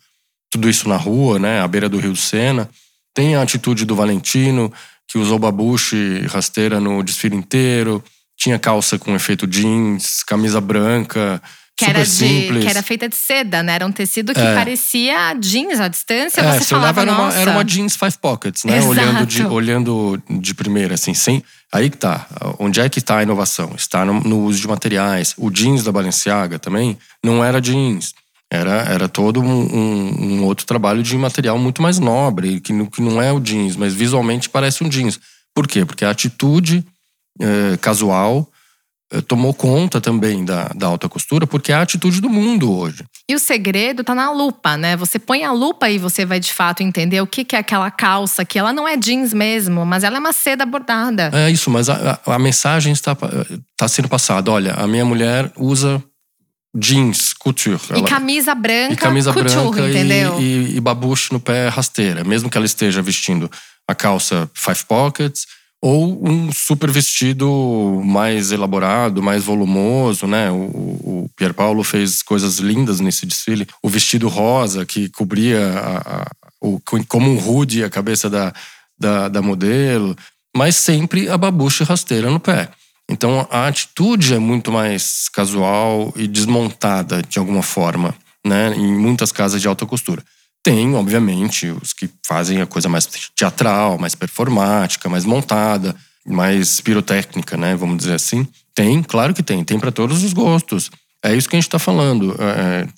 tudo 0.50 0.68
isso 0.68 0.88
na 0.88 0.96
rua, 0.96 1.38
né, 1.38 1.60
à 1.60 1.68
beira 1.68 1.88
do 1.88 1.98
Rio 1.98 2.16
Sena. 2.16 2.68
Tem 3.14 3.34
a 3.34 3.42
atitude 3.42 3.84
do 3.84 3.96
Valentino, 3.96 4.72
que 5.08 5.18
usou 5.18 5.38
babuche 5.38 6.20
rasteira 6.28 6.80
no 6.80 7.02
desfile 7.02 7.36
inteiro. 7.36 8.02
Tinha 8.36 8.58
calça 8.58 8.98
com 8.98 9.14
efeito 9.14 9.46
jeans, 9.46 10.22
camisa 10.22 10.60
branca, 10.60 11.40
que 11.74 11.84
super 11.84 11.96
era, 11.96 12.04
de, 12.04 12.10
simples. 12.10 12.64
que 12.64 12.70
era 12.70 12.82
feita 12.82 13.08
de 13.08 13.16
seda, 13.16 13.62
né? 13.62 13.74
Era 13.74 13.86
um 13.86 13.92
tecido 13.92 14.34
que 14.34 14.40
É. 14.40 14.54
parecia 14.54 15.34
jeans 15.40 15.80
à 15.80 15.88
distância. 15.88 16.40
É, 16.40 16.58
você 16.58 16.64
falava, 16.66 17.00
era 17.00 17.12
uma, 17.12 17.34
era 17.34 17.50
uma 17.52 17.64
jeans 17.64 17.96
five 17.96 18.16
pockets, 18.18 18.64
né? 18.64 18.78
Exato. 18.78 18.90
Olhando 18.90 19.26
de, 19.26 19.44
olhando 19.46 20.22
de 20.28 20.54
primeira, 20.54 20.94
assim, 20.94 21.14
sem. 21.14 21.42
Aí 21.72 21.88
que 21.90 21.96
tá. 21.96 22.26
Onde 22.58 22.80
é 22.80 22.88
que 22.88 23.00
tá 23.00 23.18
a 23.18 23.22
inovação? 23.22 23.72
Está 23.76 24.04
no, 24.04 24.20
no 24.20 24.40
uso 24.44 24.60
de 24.60 24.68
materiais. 24.68 25.34
O 25.36 25.50
jeans 25.50 25.84
da 25.84 25.92
Balenciaga 25.92 26.58
também 26.58 26.98
não 27.24 27.42
era 27.44 27.60
jeans. 27.60 28.14
Era, 28.52 28.82
era 28.82 29.08
todo 29.08 29.40
um, 29.40 29.46
um- 29.76 30.22
um 30.38 30.44
outro 30.44 30.64
trabalho 30.66 31.02
de 31.02 31.16
material 31.16 31.58
muito 31.58 31.82
mais 31.82 31.98
nobre, 31.98 32.60
que, 32.60 32.72
não- 32.72 32.86
que 32.86 33.02
não 33.02 33.20
é 33.20 33.32
o 33.32 33.40
jeans, 33.40 33.74
mas 33.76 33.92
visualmente 33.94 34.48
parece 34.48 34.84
um 34.84 34.88
jeans. 34.88 35.18
Por 35.54 35.66
quê? 35.66 35.84
Porque 35.84 36.04
a 36.04 36.10
atitude 36.10 36.84
eh, 37.40 37.76
casual 37.80 38.48
eh, 39.12 39.20
tomou 39.20 39.52
conta 39.52 40.00
também 40.00 40.44
da, 40.44 40.68
da 40.76 40.86
alta 40.86 41.08
costura, 41.08 41.44
porque 41.46 41.72
é 41.72 41.74
a 41.74 41.82
atitude 41.82 42.20
do 42.20 42.28
mundo 42.30 42.72
hoje. 42.72 43.04
E 43.28 43.34
o 43.34 43.38
segredo 43.40 44.04
tá 44.04 44.14
na 44.14 44.30
lupa, 44.30 44.76
né? 44.76 44.96
Você 44.96 45.18
põe 45.18 45.42
a 45.42 45.50
lupa 45.50 45.90
e 45.90 45.98
você 45.98 46.24
vai 46.24 46.38
de 46.38 46.52
fato 46.52 46.82
entender 46.84 47.20
o 47.20 47.26
que, 47.26 47.44
que 47.44 47.56
é 47.56 47.58
aquela 47.58 47.90
calça, 47.90 48.44
que 48.44 48.58
ela 48.58 48.72
não 48.72 48.86
é 48.86 48.96
jeans 48.96 49.32
mesmo, 49.34 49.84
mas 49.84 50.04
ela 50.04 50.16
é 50.16 50.20
uma 50.20 50.32
seda 50.32 50.64
bordada. 50.64 51.30
É 51.34 51.50
isso, 51.50 51.68
mas 51.68 51.88
a, 51.88 52.20
a- 52.24 52.34
a 52.34 52.38
mensagem 52.38 52.92
está, 52.92 53.16
está 53.72 53.88
sendo 53.88 54.08
passada. 54.08 54.52
Olha, 54.52 54.72
a 54.74 54.86
minha 54.86 55.04
mulher 55.04 55.50
usa 55.56 56.00
jeans, 56.78 57.32
couture. 57.32 57.80
E 57.90 57.98
Ela- 57.98 58.08
camisa 58.08 58.54
branca, 58.54 58.92
e 58.92 58.96
camisa 58.96 59.32
couture, 59.32 59.54
branca 59.70 59.88
entendeu? 59.88 60.40
e, 60.40 60.42
e, 60.42 60.76
e 60.76 60.80
babuche 60.80 61.32
no 61.32 61.40
pé 61.40 61.68
rasteira. 61.68 62.22
Mesmo 62.24 62.50
que 62.50 62.56
ela 62.56 62.66
esteja 62.66 63.00
vestindo 63.02 63.50
a 63.88 63.94
calça 63.94 64.50
five 64.54 64.84
pockets, 64.86 65.46
ou 65.80 66.26
um 66.26 66.50
super 66.52 66.90
vestido 66.90 68.02
mais 68.04 68.50
elaborado, 68.50 69.22
mais 69.22 69.44
volumoso, 69.44 70.26
né? 70.26 70.50
O, 70.50 70.54
o 70.56 71.30
Pier 71.36 71.52
Paulo 71.54 71.84
fez 71.84 72.22
coisas 72.22 72.58
lindas 72.58 72.98
nesse 72.98 73.26
desfile. 73.26 73.66
O 73.82 73.88
vestido 73.88 74.26
rosa 74.28 74.84
que 74.86 75.08
cobria 75.10 75.60
a, 75.78 75.98
a, 75.98 76.30
o, 76.60 76.80
como 77.08 77.30
um 77.30 77.38
hoodie 77.38 77.84
a 77.84 77.90
cabeça 77.90 78.28
da, 78.28 78.52
da, 78.98 79.28
da 79.28 79.42
modelo, 79.42 80.16
mas 80.56 80.76
sempre 80.76 81.28
a 81.28 81.36
babucha 81.36 81.84
rasteira 81.84 82.30
no 82.30 82.40
pé. 82.40 82.70
Então 83.08 83.46
a 83.50 83.66
atitude 83.66 84.34
é 84.34 84.38
muito 84.38 84.72
mais 84.72 85.28
casual 85.28 86.12
e 86.16 86.26
desmontada 86.26 87.22
de 87.22 87.38
alguma 87.38 87.62
forma, 87.62 88.14
né? 88.44 88.74
Em 88.76 88.92
muitas 88.96 89.30
casas 89.30 89.62
de 89.62 89.68
alta 89.68 89.86
costura. 89.86 90.22
Tem, 90.62 90.94
obviamente, 90.96 91.68
os 91.68 91.92
que 91.92 92.10
fazem 92.26 92.60
a 92.60 92.66
coisa 92.66 92.88
mais 92.88 93.06
teatral, 93.36 93.98
mais 93.98 94.16
performática, 94.16 95.08
mais 95.08 95.24
montada, 95.24 95.94
mais 96.26 96.80
pirotécnica, 96.80 97.56
né? 97.56 97.76
Vamos 97.76 97.98
dizer 97.98 98.14
assim. 98.14 98.46
Tem, 98.74 99.00
claro 99.00 99.32
que 99.32 99.44
tem. 99.44 99.62
Tem 99.62 99.78
para 99.78 99.92
todos 99.92 100.24
os 100.24 100.32
gostos. 100.32 100.90
É 101.22 101.34
isso 101.34 101.48
que 101.48 101.54
a 101.54 101.58
gente 101.58 101.68
está 101.68 101.78
falando. 101.78 102.34
É, 102.40 102.44
é, 102.44 102.88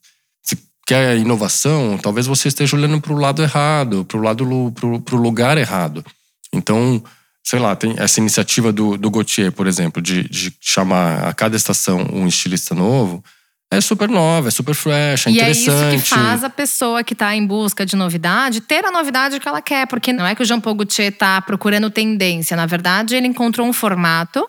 se 0.43 0.57
quer 0.87 1.19
inovação, 1.19 1.99
talvez 1.99 2.27
você 2.27 2.49
esteja 2.49 2.75
olhando 2.75 3.03
para 3.03 3.13
o 3.13 3.19
lado 3.19 3.43
errado, 3.43 4.03
para 4.07 4.17
o 4.19 4.23
lado 4.23 4.73
para 5.05 5.17
o 5.17 5.21
lugar 5.21 5.59
errado. 5.59 6.03
Então, 6.51 7.03
sei 7.49 7.59
lá, 7.59 7.75
tem 7.75 7.95
essa 7.97 8.21
iniciativa 8.21 8.71
do, 8.71 8.99
do 8.99 9.11
Gautier, 9.11 9.51
por 9.51 9.67
exemplo, 9.67 10.03
de, 10.03 10.29
de 10.29 10.53
chamar 10.61 11.27
a 11.27 11.33
cada 11.33 11.57
estação 11.57 12.07
um 12.13 12.27
estilista 12.27 12.75
novo 12.75 13.25
é 13.71 13.83
super 13.83 14.09
nova, 14.09 14.49
é 14.49 14.51
super 14.51 14.75
fresh, 14.75 15.27
é 15.27 15.31
e 15.31 15.35
interessante. 15.35 15.67
E 15.67 15.71
é 15.71 15.95
isso 15.95 16.05
que 16.05 16.09
faz 16.09 16.43
a 16.43 16.49
pessoa 16.49 17.05
que 17.05 17.13
está 17.13 17.35
em 17.35 17.47
busca 17.47 17.85
de 17.85 17.97
novidade 17.97 18.63
ter 18.63 18.85
a 18.85 18.91
novidade 18.91 19.39
que 19.39 19.47
ela 19.47 19.61
quer. 19.61 19.87
Porque 19.87 20.11
não 20.11 20.27
é 20.27 20.35
que 20.35 20.43
o 20.43 20.45
Jean 20.45 20.59
Paul 20.59 20.75
Gaultier 20.75 21.13
está 21.13 21.41
procurando 21.43 21.91
tendência. 21.91 22.57
Na 22.57 22.65
verdade, 22.65 23.15
ele 23.15 23.27
encontrou 23.27 23.67
um 23.67 23.73
formato 23.73 24.49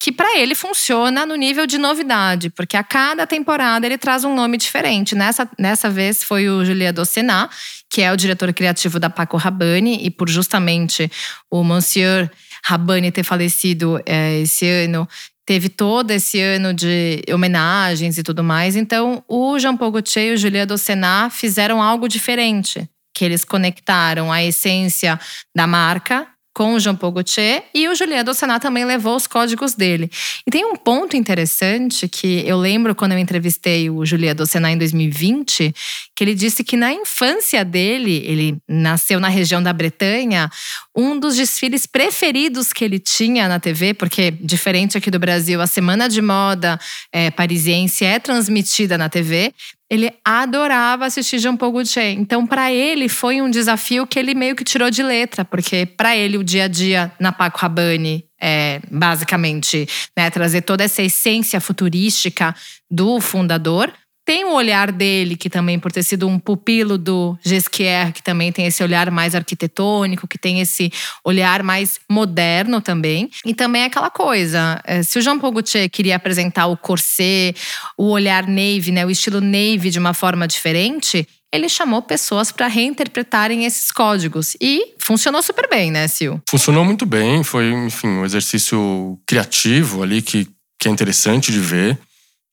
que 0.00 0.10
para 0.10 0.38
ele 0.38 0.54
funciona 0.54 1.26
no 1.26 1.36
nível 1.36 1.66
de 1.66 1.76
novidade, 1.76 2.48
porque 2.48 2.74
a 2.74 2.82
cada 2.82 3.26
temporada 3.26 3.84
ele 3.84 3.98
traz 3.98 4.24
um 4.24 4.34
nome 4.34 4.56
diferente. 4.56 5.14
Nessa, 5.14 5.46
nessa 5.58 5.90
vez 5.90 6.24
foi 6.24 6.48
o 6.48 6.64
Julien 6.64 6.90
Docenat, 6.90 7.54
que 7.90 8.00
é 8.00 8.10
o 8.10 8.16
diretor 8.16 8.50
criativo 8.54 8.98
da 8.98 9.10
Paco 9.10 9.36
Rabanne, 9.36 9.98
e 10.02 10.10
por 10.10 10.26
justamente 10.30 11.12
o 11.50 11.62
Monsieur 11.62 12.30
Rabanne 12.64 13.12
ter 13.12 13.24
falecido 13.24 14.00
é, 14.06 14.40
esse 14.40 14.66
ano, 14.66 15.06
teve 15.44 15.68
todo 15.68 16.12
esse 16.12 16.40
ano 16.40 16.72
de 16.72 17.22
homenagens 17.30 18.16
e 18.16 18.22
tudo 18.22 18.42
mais. 18.42 18.76
Então, 18.76 19.22
o 19.28 19.58
Jean 19.58 19.76
Paul 19.76 19.92
Gaultier 19.92 20.30
e 20.30 20.32
o 20.32 20.38
Julien 20.38 20.66
Docenat 20.66 21.30
fizeram 21.30 21.82
algo 21.82 22.08
diferente, 22.08 22.88
que 23.14 23.22
eles 23.22 23.44
conectaram 23.44 24.32
a 24.32 24.42
essência 24.42 25.20
da 25.54 25.66
marca 25.66 26.26
com 26.52 26.74
o 26.74 26.80
Jean 26.80 26.96
Paul 26.96 27.12
Gaultier 27.12 27.64
e 27.74 27.88
o 27.88 27.94
Julien 27.94 28.24
Dossenat 28.24 28.60
também 28.60 28.84
levou 28.84 29.14
os 29.14 29.26
códigos 29.26 29.74
dele. 29.74 30.10
E 30.46 30.50
tem 30.50 30.64
um 30.64 30.74
ponto 30.74 31.16
interessante 31.16 32.08
que 32.08 32.42
eu 32.46 32.58
lembro 32.58 32.94
quando 32.94 33.12
eu 33.12 33.18
entrevistei 33.18 33.88
o 33.88 34.04
Julien 34.04 34.34
Dossenat 34.34 34.74
em 34.74 34.78
2020, 34.78 35.74
que 36.16 36.24
ele 36.24 36.34
disse 36.34 36.64
que 36.64 36.76
na 36.76 36.92
infância 36.92 37.64
dele, 37.64 38.22
ele 38.26 38.58
nasceu 38.68 39.20
na 39.20 39.28
região 39.28 39.62
da 39.62 39.72
Bretanha, 39.72 40.50
um 40.96 41.18
dos 41.18 41.36
desfiles 41.36 41.86
preferidos 41.86 42.72
que 42.72 42.84
ele 42.84 42.98
tinha 42.98 43.48
na 43.48 43.60
TV, 43.60 43.94
porque 43.94 44.30
diferente 44.30 44.98
aqui 44.98 45.10
do 45.10 45.18
Brasil, 45.18 45.60
a 45.60 45.66
Semana 45.66 46.08
de 46.08 46.20
Moda 46.20 46.78
é, 47.12 47.30
Parisiense 47.30 48.04
é 48.04 48.18
transmitida 48.18 48.98
na 48.98 49.08
TV, 49.08 49.52
ele 49.88 50.12
adorava 50.24 51.06
assistir 51.06 51.38
Jean 51.38 51.56
Paul 51.56 51.72
Gaultier. 51.72 52.12
Então, 52.12 52.46
para 52.46 52.72
ele, 52.72 53.08
foi 53.08 53.42
um 53.42 53.50
desafio 53.50 54.06
que 54.06 54.18
ele 54.18 54.34
meio 54.34 54.54
que 54.54 54.62
tirou 54.62 54.90
de 54.90 55.02
letra, 55.02 55.44
porque 55.44 55.84
para 55.84 56.16
ele 56.16 56.38
o 56.38 56.44
dia 56.44 56.64
a 56.64 56.68
dia 56.68 57.12
na 57.18 57.32
Paco 57.32 57.58
Rabanne 57.58 58.24
é 58.40 58.80
basicamente 58.90 59.86
né, 60.16 60.30
trazer 60.30 60.62
toda 60.62 60.82
essa 60.84 61.02
essência 61.02 61.60
futurística 61.60 62.54
do 62.90 63.20
fundador, 63.20 63.92
tem 64.24 64.44
o 64.44 64.52
olhar 64.52 64.92
dele, 64.92 65.36
que 65.36 65.50
também, 65.50 65.78
por 65.78 65.90
ter 65.90 66.02
sido 66.02 66.28
um 66.28 66.38
pupilo 66.38 66.96
do 66.96 67.36
Gesquier, 67.42 68.12
que 68.12 68.22
também 68.22 68.52
tem 68.52 68.66
esse 68.66 68.82
olhar 68.82 69.10
mais 69.10 69.34
arquitetônico, 69.34 70.28
que 70.28 70.38
tem 70.38 70.60
esse 70.60 70.92
olhar 71.24 71.62
mais 71.62 71.98
moderno 72.08 72.80
também. 72.80 73.30
E 73.44 73.54
também 73.54 73.82
é 73.82 73.86
aquela 73.86 74.10
coisa, 74.10 74.80
é, 74.84 75.02
se 75.02 75.18
o 75.18 75.22
Jean 75.22 75.38
Paul 75.38 75.52
Gaultier 75.52 75.90
queria 75.90 76.16
apresentar 76.16 76.66
o 76.66 76.76
corset, 76.76 77.56
o 77.96 78.10
olhar 78.10 78.46
navy, 78.46 78.92
né, 78.92 79.04
o 79.04 79.10
estilo 79.10 79.40
navy 79.40 79.90
de 79.90 79.98
uma 79.98 80.14
forma 80.14 80.46
diferente, 80.46 81.26
ele 81.52 81.68
chamou 81.68 82.00
pessoas 82.00 82.52
para 82.52 82.68
reinterpretarem 82.68 83.64
esses 83.64 83.90
códigos. 83.90 84.56
E 84.60 84.94
funcionou 84.98 85.42
super 85.42 85.68
bem, 85.68 85.90
né, 85.90 86.06
Sil? 86.06 86.38
Funcionou 86.48 86.84
muito 86.84 87.04
bem. 87.04 87.42
Foi, 87.42 87.72
enfim, 87.72 88.06
um 88.06 88.24
exercício 88.24 89.18
criativo 89.26 90.02
ali 90.02 90.22
que, 90.22 90.48
que 90.78 90.86
é 90.86 90.90
interessante 90.90 91.50
de 91.50 91.58
ver. 91.58 91.98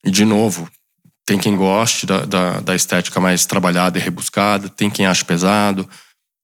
E, 0.04 0.10
de 0.10 0.26
novo, 0.26 0.68
tem 1.28 1.38
quem 1.38 1.58
goste 1.58 2.06
da, 2.06 2.26
da, 2.26 2.62
da, 2.62 2.74
estética 2.74 3.20
mais 3.20 3.46
trabalhada 3.46 4.00
e 4.00 4.02
rebuscada, 4.02 4.70
tem 4.70 4.90
quem 4.90 5.06
ache 5.06 5.26
pesado. 5.26 5.88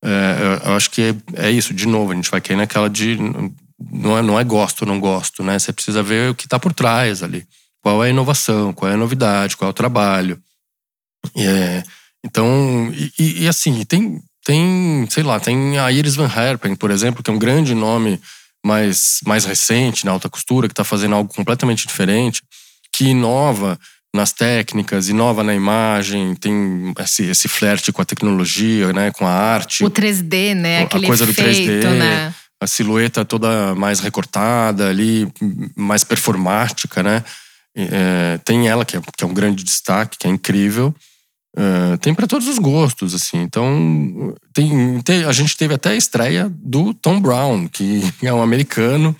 É, 0.04 0.60
eu 0.66 0.76
acho 0.76 0.92
que 0.92 1.02
é, 1.02 1.48
é, 1.48 1.50
isso, 1.50 1.74
de 1.74 1.88
novo, 1.88 2.12
a 2.12 2.16
gente 2.16 2.30
vai 2.30 2.42
cair 2.42 2.58
naquela 2.58 2.90
de. 2.90 3.18
Não 3.80 4.18
é, 4.18 4.22
não 4.22 4.38
é 4.38 4.44
gosto 4.44 4.86
não 4.86 5.00
gosto, 5.00 5.42
né? 5.42 5.58
Você 5.58 5.72
precisa 5.72 6.04
ver 6.04 6.32
o 6.32 6.36
que 6.36 6.46
está 6.46 6.60
por 6.60 6.74
trás 6.74 7.24
ali. 7.24 7.48
Qual 7.82 8.04
é 8.04 8.08
a 8.08 8.10
inovação, 8.10 8.74
qual 8.74 8.92
é 8.92 8.94
a 8.94 8.98
novidade, 8.98 9.56
qual 9.56 9.70
é 9.70 9.72
o 9.72 9.74
trabalho. 9.74 10.38
É, 11.38 11.84
então, 12.26 12.92
e, 13.18 13.44
e, 13.44 13.48
assim, 13.48 13.86
tem, 13.86 14.22
tem, 14.44 15.08
sei 15.10 15.24
lá, 15.24 15.40
tem 15.40 15.80
a 15.80 15.90
Iris 15.94 16.16
Van 16.16 16.30
Herpen, 16.30 16.76
por 16.76 16.92
exemplo, 16.92 17.24
que 17.24 17.30
é 17.30 17.34
um 17.34 17.40
grande 17.40 17.74
nome 17.74 18.20
mais, 18.66 19.20
mais 19.26 19.46
recente 19.46 20.06
na 20.06 20.12
alta 20.12 20.30
costura, 20.30 20.68
que 20.68 20.74
está 20.74 20.84
fazendo 20.84 21.16
algo 21.16 21.34
completamente 21.34 21.88
diferente, 21.88 22.42
que 22.92 23.06
inova 23.06 23.80
nas 24.14 24.32
técnicas, 24.32 25.10
inova 25.10 25.44
na 25.44 25.56
imagem, 25.56 26.36
tem 26.36 26.94
esse, 27.00 27.24
esse 27.24 27.48
flerte 27.48 27.92
com 27.92 28.02
a 28.02 28.06
tecnologia, 28.06 28.94
né, 28.94 29.12
com 29.12 29.26
a 29.26 29.32
arte. 29.32 29.84
O 29.84 29.90
3D, 29.90 30.54
né, 30.54 30.84
aquele 30.84 31.06
a 31.06 31.08
coisa 31.08 31.24
efeito, 31.24 31.82
do 31.82 31.88
3D, 31.88 31.98
né? 31.98 32.34
A 32.62 32.68
silhueta 32.68 33.26
toda 33.26 33.76
mais 33.76 34.00
recortada 34.00 34.88
ali, 34.88 35.28
mais 35.76 36.04
performática, 36.04 37.02
né? 37.02 37.24
É, 37.76 38.40
tem 38.46 38.70
ela 38.70 38.86
que 38.86 38.96
é, 38.96 39.02
que 39.18 39.24
é, 39.24 39.28
um 39.28 39.34
grande 39.34 39.64
destaque, 39.64 40.18
que 40.18 40.28
é 40.28 40.30
incrível. 40.30 40.96
É, 41.58 41.98
tem 41.98 42.14
para 42.14 42.28
todos 42.28 42.48
os 42.48 42.60
gostos, 42.60 43.14
assim. 43.14 43.42
Então, 43.42 44.34
tem, 44.54 45.02
tem, 45.02 45.24
a 45.24 45.32
gente 45.32 45.58
teve 45.58 45.74
até 45.74 45.90
a 45.90 45.96
estreia 45.96 46.50
do 46.56 46.94
Tom 46.94 47.20
Brown, 47.20 47.68
que 47.68 48.02
é 48.24 48.34
um 48.34 48.42
americano 48.42 49.16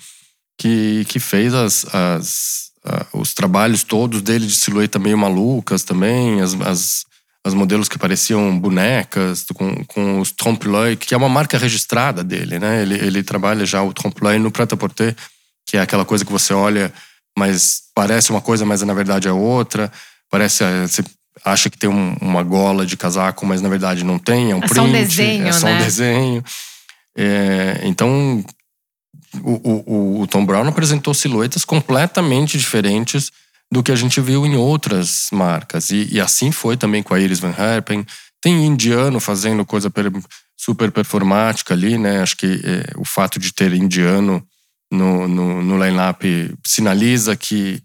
que, 0.58 1.04
que 1.08 1.18
fez 1.18 1.52
as, 1.52 1.84
as 1.92 2.70
os 3.12 3.32
trabalhos 3.32 3.82
todos 3.82 4.20
dele 4.20 4.46
de 4.46 4.54
silhueta 4.54 4.98
meio 4.98 5.16
malucas 5.16 5.82
também, 5.82 6.40
as, 6.40 6.54
as, 6.60 7.04
as 7.44 7.54
modelos 7.54 7.88
que 7.88 7.98
pareciam 7.98 8.58
bonecas, 8.58 9.46
com, 9.54 9.84
com 9.86 10.20
os 10.20 10.30
trompe-l'œil, 10.30 10.96
que 10.96 11.14
é 11.14 11.16
uma 11.16 11.28
marca 11.28 11.56
registrada 11.56 12.22
dele, 12.22 12.58
né? 12.58 12.82
Ele, 12.82 12.94
ele 12.94 13.22
trabalha 13.22 13.64
já 13.64 13.82
o 13.82 13.92
trompe-l'œil 13.92 14.38
no 14.38 14.50
prêt-à-porter, 14.50 15.16
que 15.66 15.76
é 15.76 15.80
aquela 15.80 16.04
coisa 16.04 16.24
que 16.24 16.32
você 16.32 16.52
olha, 16.52 16.92
mas 17.38 17.82
parece 17.94 18.30
uma 18.30 18.40
coisa, 18.40 18.64
mas 18.64 18.82
na 18.82 18.94
verdade 18.94 19.28
é 19.28 19.32
outra. 19.32 19.90
Parece, 20.30 20.62
eh, 20.62 20.86
você 20.86 21.02
acha 21.44 21.70
que 21.70 21.78
tem 21.78 21.88
um, 21.88 22.16
uma 22.20 22.42
gola 22.42 22.84
de 22.84 22.96
casaco, 22.96 23.46
mas 23.46 23.60
na 23.62 23.68
verdade 23.68 24.04
não 24.04 24.18
tem, 24.18 24.50
é 24.50 24.54
um 24.54 24.58
é 24.58 24.68
print. 24.68 24.74
Só 24.74 24.82
um 24.84 24.92
desenho, 24.92 25.46
é 25.46 25.52
só 25.52 25.66
né? 25.66 25.74
um 25.74 25.78
desenho. 25.78 26.44
É, 27.16 27.80
então, 27.84 28.44
o, 29.42 29.82
o, 29.86 30.20
o 30.20 30.26
Tom 30.26 30.44
Brown 30.44 30.68
apresentou 30.68 31.14
silhuetas 31.14 31.64
completamente 31.64 32.58
diferentes 32.58 33.30
do 33.72 33.82
que 33.82 33.92
a 33.92 33.96
gente 33.96 34.20
viu 34.20 34.46
em 34.46 34.56
outras 34.56 35.28
marcas. 35.32 35.90
E, 35.90 36.08
e 36.12 36.20
assim 36.20 36.52
foi 36.52 36.76
também 36.76 37.02
com 37.02 37.14
a 37.14 37.20
Iris 37.20 37.40
Van 37.40 37.54
Herpen. 37.56 38.04
Tem 38.40 38.66
indiano 38.66 39.18
fazendo 39.18 39.64
coisa 39.64 39.90
per, 39.90 40.12
super 40.56 40.92
performática 40.92 41.74
ali, 41.74 41.98
né? 41.98 42.22
Acho 42.22 42.36
que 42.36 42.60
é, 42.64 42.92
o 42.96 43.04
fato 43.04 43.38
de 43.38 43.52
ter 43.52 43.72
indiano 43.72 44.46
no, 44.92 45.26
no, 45.26 45.62
no 45.62 45.84
line-up 45.84 46.54
sinaliza 46.64 47.34
que 47.34 47.82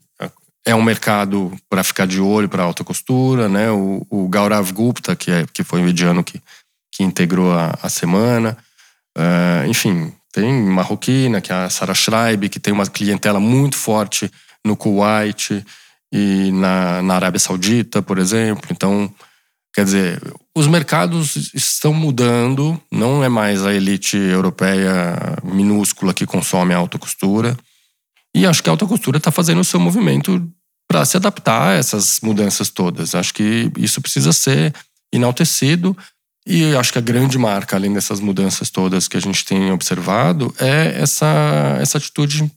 é 0.65 0.75
um 0.75 0.83
mercado 0.83 1.51
para 1.69 1.83
ficar 1.83 2.05
de 2.05 2.19
olho 2.19 2.49
para 2.49 2.63
alta 2.63 2.83
costura, 2.83 3.49
né? 3.49 3.71
O, 3.71 4.05
o 4.09 4.27
Gaurav 4.27 4.71
Gupta, 4.71 5.15
que, 5.15 5.31
é, 5.31 5.45
que 5.51 5.63
foi 5.63 5.81
o 5.81 5.87
indiano 5.87 6.23
que, 6.23 6.41
que 6.93 7.03
integrou 7.03 7.51
a, 7.51 7.77
a 7.81 7.89
semana. 7.89 8.57
Uh, 9.17 9.67
enfim, 9.67 10.13
tem 10.31 10.51
marroquina, 10.53 11.41
que 11.41 11.51
é 11.51 11.55
a 11.55 11.69
Sarah 11.69 11.93
Schreib, 11.93 12.49
que 12.49 12.59
tem 12.59 12.73
uma 12.73 12.85
clientela 12.85 13.39
muito 13.39 13.75
forte 13.75 14.31
no 14.65 14.75
Kuwait 14.75 15.65
e 16.11 16.51
na, 16.51 17.01
na 17.01 17.15
Arábia 17.15 17.39
Saudita, 17.39 18.01
por 18.01 18.17
exemplo. 18.17 18.67
Então, 18.71 19.11
quer 19.73 19.85
dizer, 19.85 20.21
os 20.55 20.67
mercados 20.67 21.53
estão 21.53 21.93
mudando, 21.93 22.79
não 22.91 23.23
é 23.23 23.29
mais 23.29 23.65
a 23.65 23.73
elite 23.73 24.17
europeia 24.17 25.37
minúscula 25.43 26.13
que 26.13 26.25
consome 26.25 26.73
a 26.73 26.77
alta 26.77 26.97
costura. 26.97 27.57
E 28.35 28.45
acho 28.45 28.61
que 28.61 28.69
a 28.69 28.73
alta 28.73 28.85
costura 28.85 29.17
está 29.17 29.31
fazendo 29.31 29.61
o 29.61 29.65
seu 29.65 29.79
movimento 29.79 30.47
para 30.87 31.05
se 31.05 31.17
adaptar 31.17 31.69
a 31.69 31.73
essas 31.73 32.19
mudanças 32.21 32.69
todas. 32.69 33.15
Acho 33.15 33.33
que 33.33 33.71
isso 33.77 34.01
precisa 34.01 34.31
ser 34.31 34.73
enaltecido 35.11 35.95
E 36.51 36.75
acho 36.75 36.91
que 36.91 36.97
a 36.97 37.01
grande 37.01 37.37
marca, 37.37 37.75
além 37.75 37.93
dessas 37.93 38.19
mudanças 38.19 38.71
todas 38.71 39.07
que 39.07 39.15
a 39.15 39.19
gente 39.19 39.45
tem 39.45 39.71
observado, 39.71 40.51
é 40.59 40.99
essa, 40.99 41.77
essa 41.79 41.99
atitude 41.99 42.51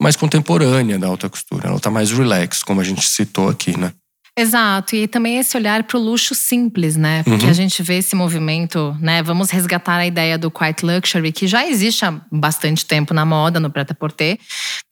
mais 0.00 0.14
contemporânea 0.14 1.00
da 1.00 1.08
alta 1.08 1.28
costura. 1.28 1.66
Ela 1.66 1.78
está 1.78 1.90
mais 1.90 2.12
relax, 2.12 2.62
como 2.62 2.80
a 2.80 2.84
gente 2.84 3.02
citou 3.02 3.48
aqui, 3.48 3.76
né? 3.76 3.92
Exato, 4.36 4.96
e 4.96 5.06
também 5.06 5.38
esse 5.38 5.56
olhar 5.56 5.84
para 5.84 5.96
o 5.96 6.00
luxo 6.00 6.34
simples, 6.34 6.96
né? 6.96 7.22
Porque 7.22 7.44
uhum. 7.44 7.50
a 7.50 7.54
gente 7.54 7.80
vê 7.84 7.98
esse 7.98 8.16
movimento, 8.16 8.96
né? 9.00 9.22
Vamos 9.22 9.48
resgatar 9.50 9.94
a 9.98 10.06
ideia 10.06 10.36
do 10.36 10.50
quiet 10.50 10.84
luxury, 10.84 11.30
que 11.30 11.46
já 11.46 11.64
existe 11.64 12.04
há 12.04 12.20
bastante 12.32 12.84
tempo 12.84 13.14
na 13.14 13.24
moda, 13.24 13.60
no 13.60 13.70
prêt-à-porter, 13.70 14.36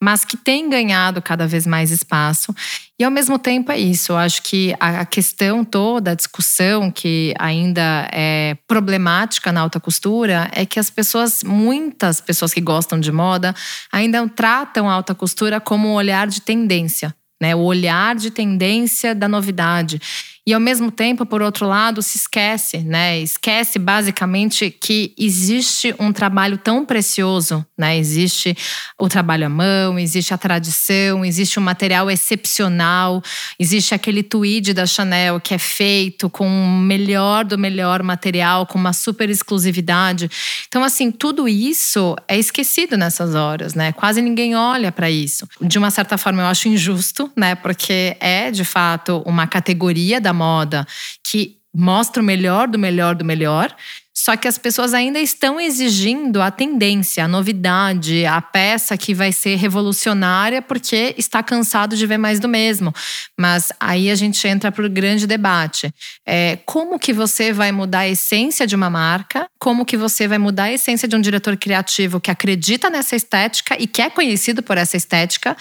mas 0.00 0.24
que 0.24 0.37
tem 0.37 0.70
ganhado 0.70 1.20
cada 1.20 1.44
vez 1.44 1.66
mais 1.66 1.90
espaço. 1.90 2.55
E 2.96 3.02
ao 3.02 3.11
mesmo 3.11 3.37
tempo 3.37 3.72
é 3.72 3.78
isso, 3.81 4.12
eu 4.12 4.16
acho 4.16 4.44
que 4.44 4.76
a 4.78 5.05
questão 5.05 5.64
toda, 5.64 6.12
a 6.12 6.14
discussão 6.14 6.88
que 6.88 7.35
ainda 7.37 8.09
é 8.12 8.57
problemática 8.68 9.50
na 9.50 9.62
alta 9.62 9.81
costura 9.81 10.48
é 10.52 10.64
que 10.64 10.78
as 10.78 10.88
pessoas, 10.88 11.42
muitas 11.42 12.20
pessoas 12.20 12.55
que 12.55 12.61
gostam 12.61 13.00
de 13.00 13.11
moda, 13.11 13.57
ainda 13.90 14.24
tratam 14.28 14.88
a 14.88 14.92
alta 14.92 15.16
costura 15.16 15.61
como 15.61 15.88
um 15.88 15.94
olhar 15.94 16.28
de 16.28 16.40
tendência 16.40 17.12
né? 17.42 17.57
O 17.57 17.59
olhar 17.62 18.14
de 18.14 18.31
tendência 18.31 19.16
da 19.16 19.26
novidade. 19.26 20.00
E 20.44 20.52
ao 20.52 20.59
mesmo 20.59 20.90
tempo, 20.90 21.24
por 21.24 21.40
outro 21.40 21.68
lado, 21.68 22.02
se 22.02 22.16
esquece, 22.16 22.78
né? 22.78 23.20
Esquece 23.20 23.78
basicamente 23.78 24.72
que 24.72 25.14
existe 25.16 25.94
um 26.00 26.12
trabalho 26.12 26.59
tão 26.59 26.85
precioso, 26.85 27.64
né? 27.78 27.96
Existe 27.96 28.57
o 28.98 29.09
trabalho 29.09 29.46
à 29.46 29.48
mão, 29.48 29.96
existe 30.00 30.35
a 30.35 30.38
tradição, 30.38 31.24
existe 31.24 31.61
um 31.61 31.62
material 31.62 32.11
excepcional, 32.11 33.22
existe 33.57 33.94
aquele 33.94 34.20
tweed 34.20 34.74
da 34.74 34.85
Chanel 34.85 35.38
que 35.38 35.55
é 35.55 35.59
feito 35.59 36.28
com 36.28 36.48
o 36.48 36.68
melhor 36.68 37.44
do 37.44 37.57
melhor 37.57 38.02
material, 38.02 38.66
com 38.66 38.76
uma 38.76 38.92
super 38.92 39.31
exclusividade. 39.31 40.28
Então, 40.66 40.83
assim, 40.83 41.12
tudo 41.12 41.46
isso 41.46 42.16
é 42.26 42.37
esquecido 42.37 42.96
nessas 42.96 43.37
horas, 43.37 43.74
né? 43.74 43.92
Quase 43.92 44.20
ninguém 44.20 44.57
olha 44.57 44.90
para 44.90 45.09
isso. 45.09 45.46
De 45.61 45.78
uma 45.78 45.92
certa 45.92 46.18
forma, 46.18 46.42
eu 46.42 46.46
acho 46.46 46.66
injusto, 46.66 47.31
né? 47.37 47.55
Porque 47.55 48.16
é 48.18 48.50
de 48.50 48.64
fato 48.64 49.22
uma 49.24 49.46
categoria 49.46 50.20
da 50.20 50.32
moda 50.33 50.87
que 51.23 51.59
mostra 51.75 52.23
o 52.23 52.25
melhor 52.25 52.68
do 52.68 52.79
melhor 52.79 53.14
do 53.14 53.25
melhor, 53.25 53.75
só 54.22 54.37
que 54.37 54.46
as 54.46 54.56
pessoas 54.56 54.94
ainda 54.94 55.18
estão 55.18 55.61
exigindo 55.61 56.40
a 56.40 56.48
tendência, 56.48 57.24
a 57.24 57.28
novidade, 57.28 58.24
a 58.24 58.40
peça 58.40 58.96
que 58.96 59.12
vai 59.12 59.32
ser 59.32 59.56
revolucionária 59.56 60.62
porque 60.62 61.12
está 61.18 61.42
cansado 61.42 61.96
de 61.96 62.06
ver 62.06 62.18
mais 62.18 62.38
do 62.38 62.48
mesmo. 62.48 62.94
Mas 63.37 63.72
aí 63.80 64.12
a 64.12 64.14
gente 64.14 64.46
entra 64.46 64.70
para 64.70 64.87
o 64.87 64.88
grande 64.88 65.26
debate. 65.26 65.92
É, 66.24 66.56
como 66.64 67.00
que 67.00 67.12
você 67.12 67.52
vai 67.52 67.72
mudar 67.72 68.00
a 68.00 68.08
essência 68.08 68.64
de 68.64 68.76
uma 68.76 68.88
marca? 68.88 69.48
Como 69.58 69.85
que 69.85 69.96
você 69.96 70.28
vai 70.28 70.38
mudar 70.38 70.64
a 70.64 70.72
essência 70.72 71.08
de 71.08 71.16
um 71.16 71.20
diretor 71.20 71.56
criativo 71.56 72.20
que 72.20 72.30
acredita 72.30 72.88
nessa 72.88 73.16
estética 73.16 73.76
e 73.76 73.88
que 73.88 74.00
é 74.00 74.08
conhecido 74.08 74.62
por 74.62 74.78
essa 74.78 74.96
estética? 74.96 75.56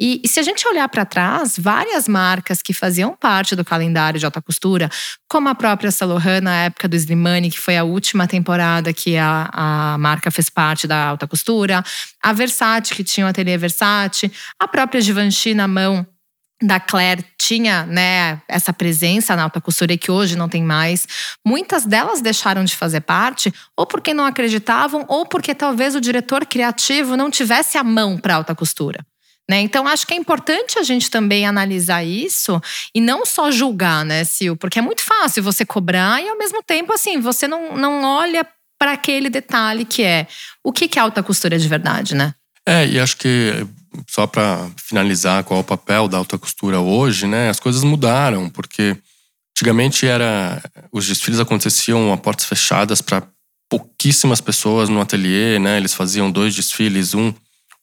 E, 0.00 0.20
e 0.24 0.26
se 0.26 0.40
a 0.40 0.42
gente 0.42 0.66
olhar 0.66 0.88
para 0.88 1.04
trás, 1.04 1.54
várias 1.56 2.08
marcas 2.08 2.60
que 2.60 2.72
faziam 2.72 3.14
parte 3.14 3.54
do 3.54 3.64
calendário 3.64 4.18
de 4.18 4.26
alta 4.26 4.42
costura, 4.42 4.90
como 5.28 5.48
a 5.48 5.54
própria 5.54 5.92
Laurent 6.00 6.42
na 6.42 6.64
época 6.64 6.88
do 6.88 6.96
Slimane, 6.96 7.50
que 7.50 7.60
foi 7.60 7.76
a 7.76 7.84
última 7.84 7.99
temporada 8.28 8.92
que 8.92 9.16
a, 9.16 9.48
a 9.52 9.98
marca 9.98 10.30
fez 10.30 10.48
parte 10.50 10.86
da 10.86 11.06
alta 11.06 11.26
costura, 11.26 11.84
a 12.22 12.32
Versace, 12.32 12.94
que 12.94 13.04
tinha 13.04 13.26
o 13.26 13.28
ateliê 13.28 13.56
Versace, 13.56 14.30
a 14.58 14.66
própria 14.66 15.00
Givenchy 15.00 15.54
na 15.54 15.68
mão 15.68 16.06
da 16.62 16.78
Claire 16.78 17.24
tinha 17.38 17.86
né, 17.86 18.40
essa 18.46 18.72
presença 18.72 19.34
na 19.34 19.44
alta 19.44 19.60
costura 19.60 19.94
e 19.94 19.98
que 19.98 20.10
hoje 20.10 20.36
não 20.36 20.48
tem 20.48 20.62
mais. 20.62 21.06
Muitas 21.44 21.86
delas 21.86 22.20
deixaram 22.20 22.64
de 22.64 22.76
fazer 22.76 23.00
parte, 23.00 23.52
ou 23.76 23.86
porque 23.86 24.12
não 24.12 24.26
acreditavam, 24.26 25.04
ou 25.08 25.24
porque 25.24 25.54
talvez 25.54 25.94
o 25.94 26.00
diretor 26.00 26.44
criativo 26.44 27.16
não 27.16 27.30
tivesse 27.30 27.78
a 27.78 27.84
mão 27.84 28.18
para 28.18 28.34
alta 28.34 28.54
costura. 28.54 29.04
Né? 29.50 29.62
Então, 29.62 29.88
acho 29.88 30.06
que 30.06 30.14
é 30.14 30.16
importante 30.16 30.78
a 30.78 30.84
gente 30.84 31.10
também 31.10 31.44
analisar 31.44 32.04
isso 32.04 32.62
e 32.94 33.00
não 33.00 33.26
só 33.26 33.50
julgar, 33.50 34.04
né, 34.04 34.22
Sil? 34.22 34.54
Porque 34.54 34.78
é 34.78 34.82
muito 34.82 35.02
fácil 35.02 35.42
você 35.42 35.64
cobrar 35.64 36.22
e, 36.22 36.28
ao 36.28 36.38
mesmo 36.38 36.62
tempo, 36.62 36.92
assim, 36.92 37.20
você 37.20 37.48
não, 37.48 37.76
não 37.76 38.04
olha 38.04 38.46
para 38.78 38.92
aquele 38.92 39.28
detalhe 39.28 39.84
que 39.84 40.04
é 40.04 40.28
o 40.62 40.72
que 40.72 40.88
é 40.96 41.02
alta 41.02 41.20
costura 41.20 41.58
de 41.58 41.66
verdade, 41.66 42.14
né? 42.14 42.32
É, 42.64 42.86
e 42.86 43.00
acho 43.00 43.16
que 43.16 43.66
só 44.08 44.24
para 44.24 44.70
finalizar 44.76 45.42
qual 45.42 45.58
é 45.58 45.62
o 45.62 45.66
papel 45.66 46.06
da 46.06 46.18
alta 46.18 46.38
costura 46.38 46.78
hoje, 46.78 47.26
né? 47.26 47.50
As 47.50 47.58
coisas 47.58 47.82
mudaram, 47.82 48.48
porque 48.48 48.96
antigamente 49.56 50.06
era 50.06 50.62
os 50.92 51.08
desfiles 51.08 51.40
aconteciam 51.40 52.12
a 52.12 52.16
portas 52.16 52.46
fechadas 52.46 53.02
para 53.02 53.26
pouquíssimas 53.68 54.40
pessoas 54.40 54.88
no 54.88 55.00
ateliê, 55.00 55.58
né? 55.58 55.76
Eles 55.76 55.92
faziam 55.92 56.30
dois 56.30 56.54
desfiles, 56.54 57.14
um 57.14 57.34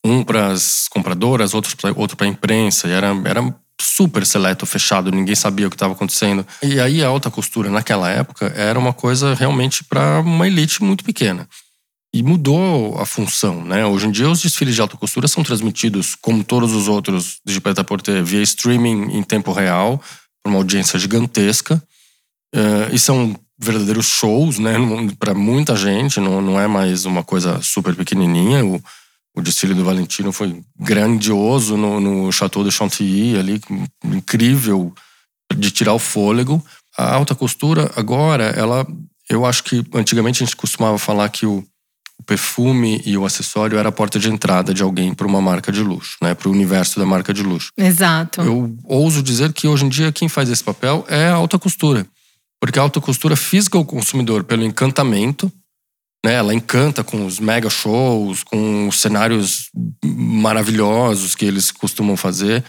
um 0.07 0.23
para 0.23 0.47
as 0.47 0.87
compradoras, 0.89 1.53
outro 1.53 1.75
para 1.77 1.91
outro 1.95 2.17
a 2.19 2.27
imprensa, 2.27 2.87
e 2.87 2.91
era 2.91 3.07
era 3.25 3.41
super 3.79 4.25
seleto, 4.25 4.65
fechado, 4.65 5.11
ninguém 5.11 5.35
sabia 5.35 5.67
o 5.67 5.69
que 5.69 5.75
estava 5.75 5.93
acontecendo. 5.93 6.45
E 6.63 6.79
aí 6.79 7.03
a 7.03 7.07
alta 7.07 7.29
costura 7.29 7.69
naquela 7.69 8.09
época 8.09 8.51
era 8.55 8.77
uma 8.77 8.93
coisa 8.93 9.33
realmente 9.33 9.83
para 9.83 10.19
uma 10.21 10.47
elite 10.47 10.83
muito 10.83 11.03
pequena. 11.03 11.47
E 12.13 12.23
mudou 12.23 12.97
a 12.99 13.05
função, 13.05 13.63
né? 13.63 13.85
Hoje 13.85 14.07
em 14.07 14.11
dia 14.11 14.29
os 14.29 14.41
desfiles 14.41 14.73
de 14.73 14.81
alta 14.81 14.97
costura 14.97 15.27
são 15.27 15.43
transmitidos 15.43 16.15
como 16.15 16.43
todos 16.43 16.73
os 16.73 16.87
outros 16.87 17.39
de 17.45 17.59
preta 17.61 17.83
porter 17.83 18.23
via 18.23 18.41
streaming 18.41 19.15
em 19.15 19.21
tempo 19.21 19.51
real, 19.51 20.01
para 20.41 20.49
uma 20.49 20.57
audiência 20.57 20.97
gigantesca. 20.97 21.81
Uh, 22.55 22.93
e 22.93 22.97
são 22.97 23.35
verdadeiros 23.59 24.07
shows, 24.07 24.57
né? 24.57 24.73
Para 25.19 25.33
muita 25.33 25.75
gente, 25.75 26.19
não, 26.19 26.41
não 26.41 26.59
é 26.59 26.65
mais 26.65 27.05
uma 27.05 27.23
coisa 27.23 27.61
super 27.61 27.93
pequenininha. 27.93 28.65
O, 28.65 28.81
o 29.37 29.41
desfile 29.41 29.75
do 29.75 29.85
Valentino 29.85 30.31
foi 30.31 30.63
grandioso 30.79 31.77
no, 31.77 31.99
no 31.99 32.31
Chateau 32.31 32.63
de 32.63 32.71
Chantilly, 32.71 33.37
ali, 33.37 33.61
incrível, 34.03 34.91
de 35.55 35.69
tirar 35.69 35.93
o 35.93 35.99
fôlego. 35.99 36.65
A 36.97 37.13
alta 37.13 37.35
costura, 37.35 37.91
agora, 37.95 38.45
ela. 38.45 38.85
Eu 39.29 39.45
acho 39.45 39.63
que 39.63 39.85
antigamente 39.93 40.41
a 40.41 40.45
gente 40.45 40.55
costumava 40.55 40.97
falar 40.97 41.29
que 41.29 41.45
o, 41.45 41.63
o 42.19 42.23
perfume 42.25 42.99
e 43.05 43.15
o 43.15 43.25
acessório 43.25 43.77
era 43.77 43.89
a 43.89 43.91
porta 43.91 44.17
de 44.17 44.27
entrada 44.27 44.73
de 44.73 44.81
alguém 44.81 45.13
para 45.13 45.27
uma 45.27 45.39
marca 45.39 45.71
de 45.71 45.83
luxo, 45.83 46.17
né? 46.19 46.33
Para 46.33 46.49
o 46.49 46.51
universo 46.51 46.97
da 46.97 47.05
marca 47.05 47.31
de 47.31 47.43
luxo. 47.43 47.69
Exato. 47.77 48.41
Eu 48.41 48.75
ouso 48.85 49.21
dizer 49.21 49.53
que 49.53 49.67
hoje 49.67 49.85
em 49.85 49.89
dia 49.89 50.11
quem 50.11 50.27
faz 50.27 50.49
esse 50.49 50.63
papel 50.63 51.05
é 51.07 51.27
a 51.27 51.35
alta 51.35 51.59
costura. 51.59 52.07
Porque 52.59 52.79
a 52.79 52.81
alta 52.81 52.99
costura 52.99 53.35
fisga 53.35 53.77
o 53.77 53.85
consumidor 53.85 54.43
pelo 54.45 54.63
encantamento, 54.63 55.51
né? 56.25 56.33
Ela 56.33 56.53
encanta 56.53 57.03
com 57.03 57.25
os 57.25 57.39
mega 57.39 57.69
shows, 57.69 58.43
com 58.43 58.87
os 58.87 58.99
cenários 58.99 59.69
maravilhosos 60.03 61.35
que 61.35 61.45
eles 61.45 61.71
costumam 61.71 62.17
fazer, 62.17 62.63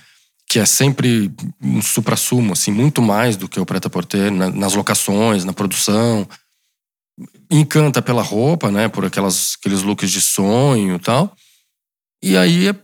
que 0.48 0.58
é 0.58 0.64
sempre 0.64 1.30
um 1.60 1.82
supra-sumo, 1.82 2.52
assim, 2.52 2.70
muito 2.70 3.02
mais 3.02 3.36
do 3.36 3.48
que 3.48 3.60
o 3.60 3.66
preta-porter 3.66 4.30
nas 4.32 4.74
locações, 4.74 5.44
na 5.44 5.52
produção. 5.52 6.26
Encanta 7.50 8.00
pela 8.00 8.22
roupa, 8.22 8.70
né? 8.70 8.88
Por 8.88 9.04
aquelas, 9.04 9.56
aqueles 9.58 9.82
looks 9.82 10.10
de 10.10 10.20
sonho 10.20 10.96
e 10.96 10.98
tal. 10.98 11.34
E 12.22 12.36
aí 12.36 12.74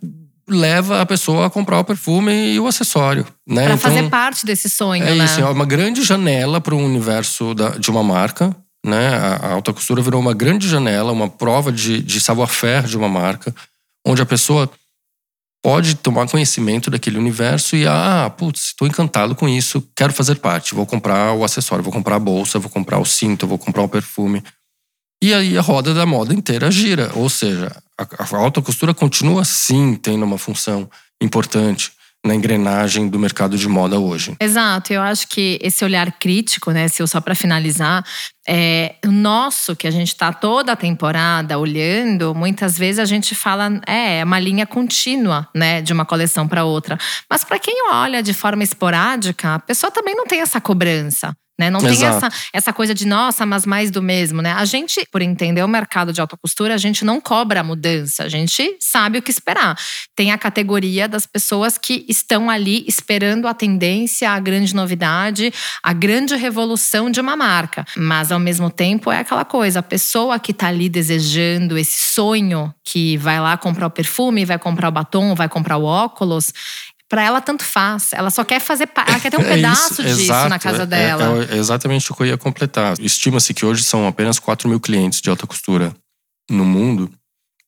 leva 0.49 1.01
a 1.01 1.07
pessoa 1.07 1.47
a 1.47 1.51
comprar 1.51 1.79
o 1.79 1.85
perfume 1.85 2.53
e 2.53 2.61
o 2.61 2.67
acessório, 2.67 3.27
né? 3.47 3.65
Para 3.65 3.75
então, 3.75 3.79
fazer 3.79 4.11
parte 4.11 4.45
desse 4.45 4.69
sonho, 4.69 5.03
é 5.03 5.15
né? 5.15 5.25
isso, 5.25 5.41
é 5.41 5.45
uma 5.49 5.65
grande 5.65 6.03
janela 6.03 6.61
para 6.61 6.75
o 6.75 6.79
universo 6.79 7.55
da, 7.55 7.71
de 7.71 7.91
uma 7.91 8.03
marca 8.03 8.55
né? 8.85 9.09
A, 9.17 9.53
alta 9.53 9.73
costura 9.73 10.03
virou 10.03 10.21
uma 10.21 10.35
grande 10.35 10.69
janela, 10.69 11.11
uma 11.11 11.29
prova 11.29 11.73
de, 11.73 12.03
de 12.03 12.21
savoir-faire 12.21 12.87
de 12.87 12.97
uma 12.97 13.09
marca, 13.09 13.55
onde 14.07 14.21
a 14.21 14.27
pessoa 14.27 14.71
pode 15.63 15.95
tomar 15.95 16.29
conhecimento 16.29 16.91
daquele 16.91 17.19
universo 17.19 17.75
e, 17.75 17.87
ah, 17.87 18.31
putz, 18.37 18.67
estou 18.67 18.87
encantado 18.87 19.35
com 19.35 19.49
isso, 19.49 19.83
quero 19.97 20.13
fazer 20.13 20.35
parte, 20.35 20.75
vou 20.75 20.85
comprar 20.85 21.33
o 21.33 21.43
acessório, 21.43 21.83
vou 21.83 21.93
comprar 21.93 22.17
a 22.17 22.19
bolsa, 22.19 22.59
vou 22.59 22.71
comprar 22.71 22.99
o 22.99 23.05
cinto, 23.07 23.47
vou 23.47 23.57
comprar 23.57 23.83
o 23.83 23.89
perfume. 23.89 24.43
E 25.23 25.33
aí 25.33 25.57
a 25.57 25.63
roda 25.63 25.95
da 25.95 26.05
moda 26.05 26.35
inteira 26.35 26.71
gira, 26.71 27.11
ou 27.15 27.31
seja, 27.31 27.75
a, 27.99 28.03
a 28.03 28.37
alta 28.37 28.61
costura 28.61 28.93
continua 28.93 29.43
sim 29.43 29.95
tendo 29.95 30.23
uma 30.23 30.37
função 30.37 30.91
importante 31.23 31.93
na 32.25 32.35
engrenagem 32.35 33.09
do 33.09 33.19
mercado 33.19 33.57
de 33.59 33.69
moda 33.69 33.99
hoje. 33.99 34.35
Exato, 34.41 34.93
eu 34.93 35.03
acho 35.03 35.29
que 35.29 35.59
esse 35.63 35.85
olhar 35.85 36.11
crítico, 36.13 36.71
né, 36.71 36.89
se 36.89 37.03
eu 37.03 37.07
só 37.07 37.21
para 37.21 37.35
finalizar, 37.35 38.05
é, 38.49 38.97
o 39.05 39.11
nosso 39.11 39.77
que 39.77 39.87
a 39.87 39.91
gente 39.91 40.09
está 40.09 40.33
toda 40.33 40.73
a 40.73 40.77
temporada 40.77 41.59
olhando, 41.59 42.35
muitas 42.35 42.79
vezes 42.79 42.99
a 42.99 43.05
gente 43.05 43.35
fala 43.35 43.81
é, 43.87 44.21
é 44.21 44.25
uma 44.25 44.39
linha 44.39 44.67
contínua, 44.67 45.49
né, 45.55 45.83
de 45.83 45.93
uma 45.93 46.05
coleção 46.05 46.49
para 46.49 46.65
outra. 46.65 46.99
Mas 47.29 47.45
para 47.45 47.59
quem 47.59 47.91
olha 47.91 48.23
de 48.23 48.33
forma 48.33 48.63
esporádica, 48.63 49.55
a 49.55 49.59
pessoa 49.59 49.91
também 49.91 50.15
não 50.15 50.27
tem 50.27 50.41
essa 50.41 50.61
cobrança. 50.61 51.35
Né? 51.59 51.71
Não 51.71 51.81
tem 51.81 51.93
Exato. 51.93 52.27
essa, 52.27 52.37
essa 52.53 52.73
coisa 52.73 52.93
de, 52.93 53.07
nossa, 53.07 53.47
mas 53.47 53.65
mais 53.65 53.91
do 53.91 54.03
mesmo, 54.03 54.43
né? 54.43 54.53
A 54.53 54.65
gente, 54.65 55.07
por 55.13 55.23
entender 55.23 55.63
o 55.63 55.69
mercado 55.69 56.13
de 56.13 56.21
alta 56.21 56.37
costura, 56.37 56.75
a 56.75 56.79
gente 56.79 57.05
não 57.05 57.21
cobra 57.21 57.61
a 57.61 57.65
mudança, 57.65 58.25
a 58.25 58.29
gente 58.29 58.77
sabe 58.81 59.19
o 59.19 59.23
que 59.23 59.31
esperar. 59.31 59.79
Tem 60.17 60.33
a 60.33 60.39
categoria 60.39 61.09
das 61.09 61.27
pessoas 61.27 61.79
que 61.79 62.05
estão 62.09 62.51
ali 62.51 62.85
esperando 62.89 63.47
a 63.47 63.55
tendência, 63.55 64.31
a 64.31 64.41
grande 64.41 64.75
novidade, 64.75 65.53
a 65.81 65.93
grande 65.93 66.35
revolução 66.35 67.09
de 67.09 67.21
uma 67.21 67.37
marca. 67.37 67.85
Mas 67.97 68.33
ao 68.33 68.41
mesmo 68.41 68.69
tempo 68.69 69.13
é 69.13 69.21
aquela 69.21 69.45
coisa, 69.45 69.79
a 69.79 69.83
pessoa 69.83 70.39
que 70.41 70.51
está 70.51 70.67
ali 70.67 70.89
desejando 70.89 71.79
esse 71.79 71.99
sonho, 72.15 72.75
que 72.85 73.17
vai 73.17 73.41
lá 73.41 73.57
comprar 73.57 73.87
o 73.87 73.91
perfume, 73.91 74.45
vai 74.45 74.59
comprar 74.59 74.89
o 74.89 74.93
batom, 74.93 75.35
vai 75.35 75.49
comprar 75.49 75.77
o 75.77 75.85
óculos, 75.85 76.53
para 77.15 77.23
ela 77.23 77.41
tanto 77.41 77.63
faz. 77.65 78.13
Ela 78.13 78.29
só 78.29 78.43
quer 78.45 78.59
fazer. 78.61 78.89
Ela 79.07 79.21
quer 79.21 79.31
ter 79.31 79.39
um 79.39 79.43
É 79.47 79.55
pedaço 79.55 79.93
isso, 79.93 80.03
disso 80.03 80.21
exato. 80.23 80.49
na 80.49 80.59
casa 80.59 80.83
É- 80.83 80.87
dela. 80.87 81.47
É, 81.49 81.55
é 81.55 81.59
exatamente 81.59 82.11
o 82.11 82.15
que 82.15 82.23
eu 82.23 82.27
ia 82.27 82.37
completar. 82.37 82.99
Estima-se 82.99 83.55
que 83.55 83.65
hoje 83.65 83.85
são 83.85 84.09
apenas 84.09 84.41
4 84.41 84.69
mil 84.69 84.81
clientes 84.81 85.21
de 85.21 85.31
alta 85.31 85.47
costura 85.47 85.95
no 86.51 86.65
mundo, 86.65 87.09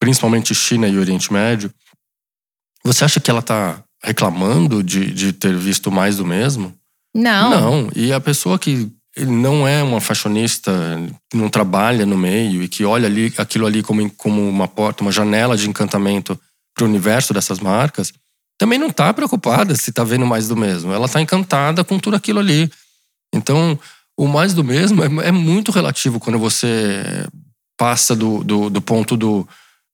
principalmente 0.01 0.53
China 0.53 0.89
e 0.89 0.99
Oriente 0.99 1.33
Médio. 1.33 1.73
Você 2.85 3.05
acha 3.05 3.21
que 3.21 3.31
ela 3.31 3.39
está 3.39 3.83
reclamando 4.03 4.83
de, 4.83 5.13
de 5.13 5.33
ter 5.33 5.57
visto 5.57 5.93
mais 5.93 6.17
do 6.17 6.27
mesmo? 6.27 6.75
Não. 7.15 7.51
Não. 7.51 7.91
E 7.95 8.13
a 8.13 8.19
pessoa 8.21 8.59
que 8.59 8.91
não 9.17 9.67
é 9.67 9.81
uma 9.81 10.01
fashionista, 10.01 10.73
que 11.31 11.37
não 11.37 11.49
trabalha 11.49 12.05
no 12.05 12.19
meio 12.19 12.65
e 12.65 12.69
que 12.69 12.85
olha 12.85 13.07
ali 13.07 13.33
aquilo 13.39 13.65
ali 13.65 13.81
como, 13.81 14.11
como 14.11 14.47
uma 14.49 14.67
porta, 14.67 15.03
uma 15.03 15.13
janela 15.13 15.57
de 15.57 15.69
encantamento 15.69 16.39
para 16.75 16.85
o 16.85 16.89
universo 16.89 17.33
dessas 17.33 17.61
marcas, 17.61 18.13
também 18.59 18.79
não 18.79 18.89
está 18.89 19.13
preocupada 19.13 19.75
se 19.75 19.91
está 19.91 20.05
vendo 20.05 20.27
mais 20.27 20.49
do 20.49 20.57
mesmo. 20.57 20.93
Ela 20.93 21.07
está 21.07 21.21
encantada 21.21 21.85
com 21.85 21.99
tudo 21.99 22.17
aquilo 22.17 22.39
ali. 22.39 22.71
Então, 23.35 23.79
o 24.17 24.27
mais 24.27 24.55
do 24.55 24.65
mesmo 24.65 25.03
é, 25.03 25.29
é 25.29 25.33
muito 25.33 25.71
relativo 25.71 26.19
quando 26.19 26.39
você 26.39 27.27
passa 27.77 28.17
do, 28.17 28.43
do, 28.43 28.71
do 28.71 28.81
ponto 28.81 29.17
do, 29.17 29.47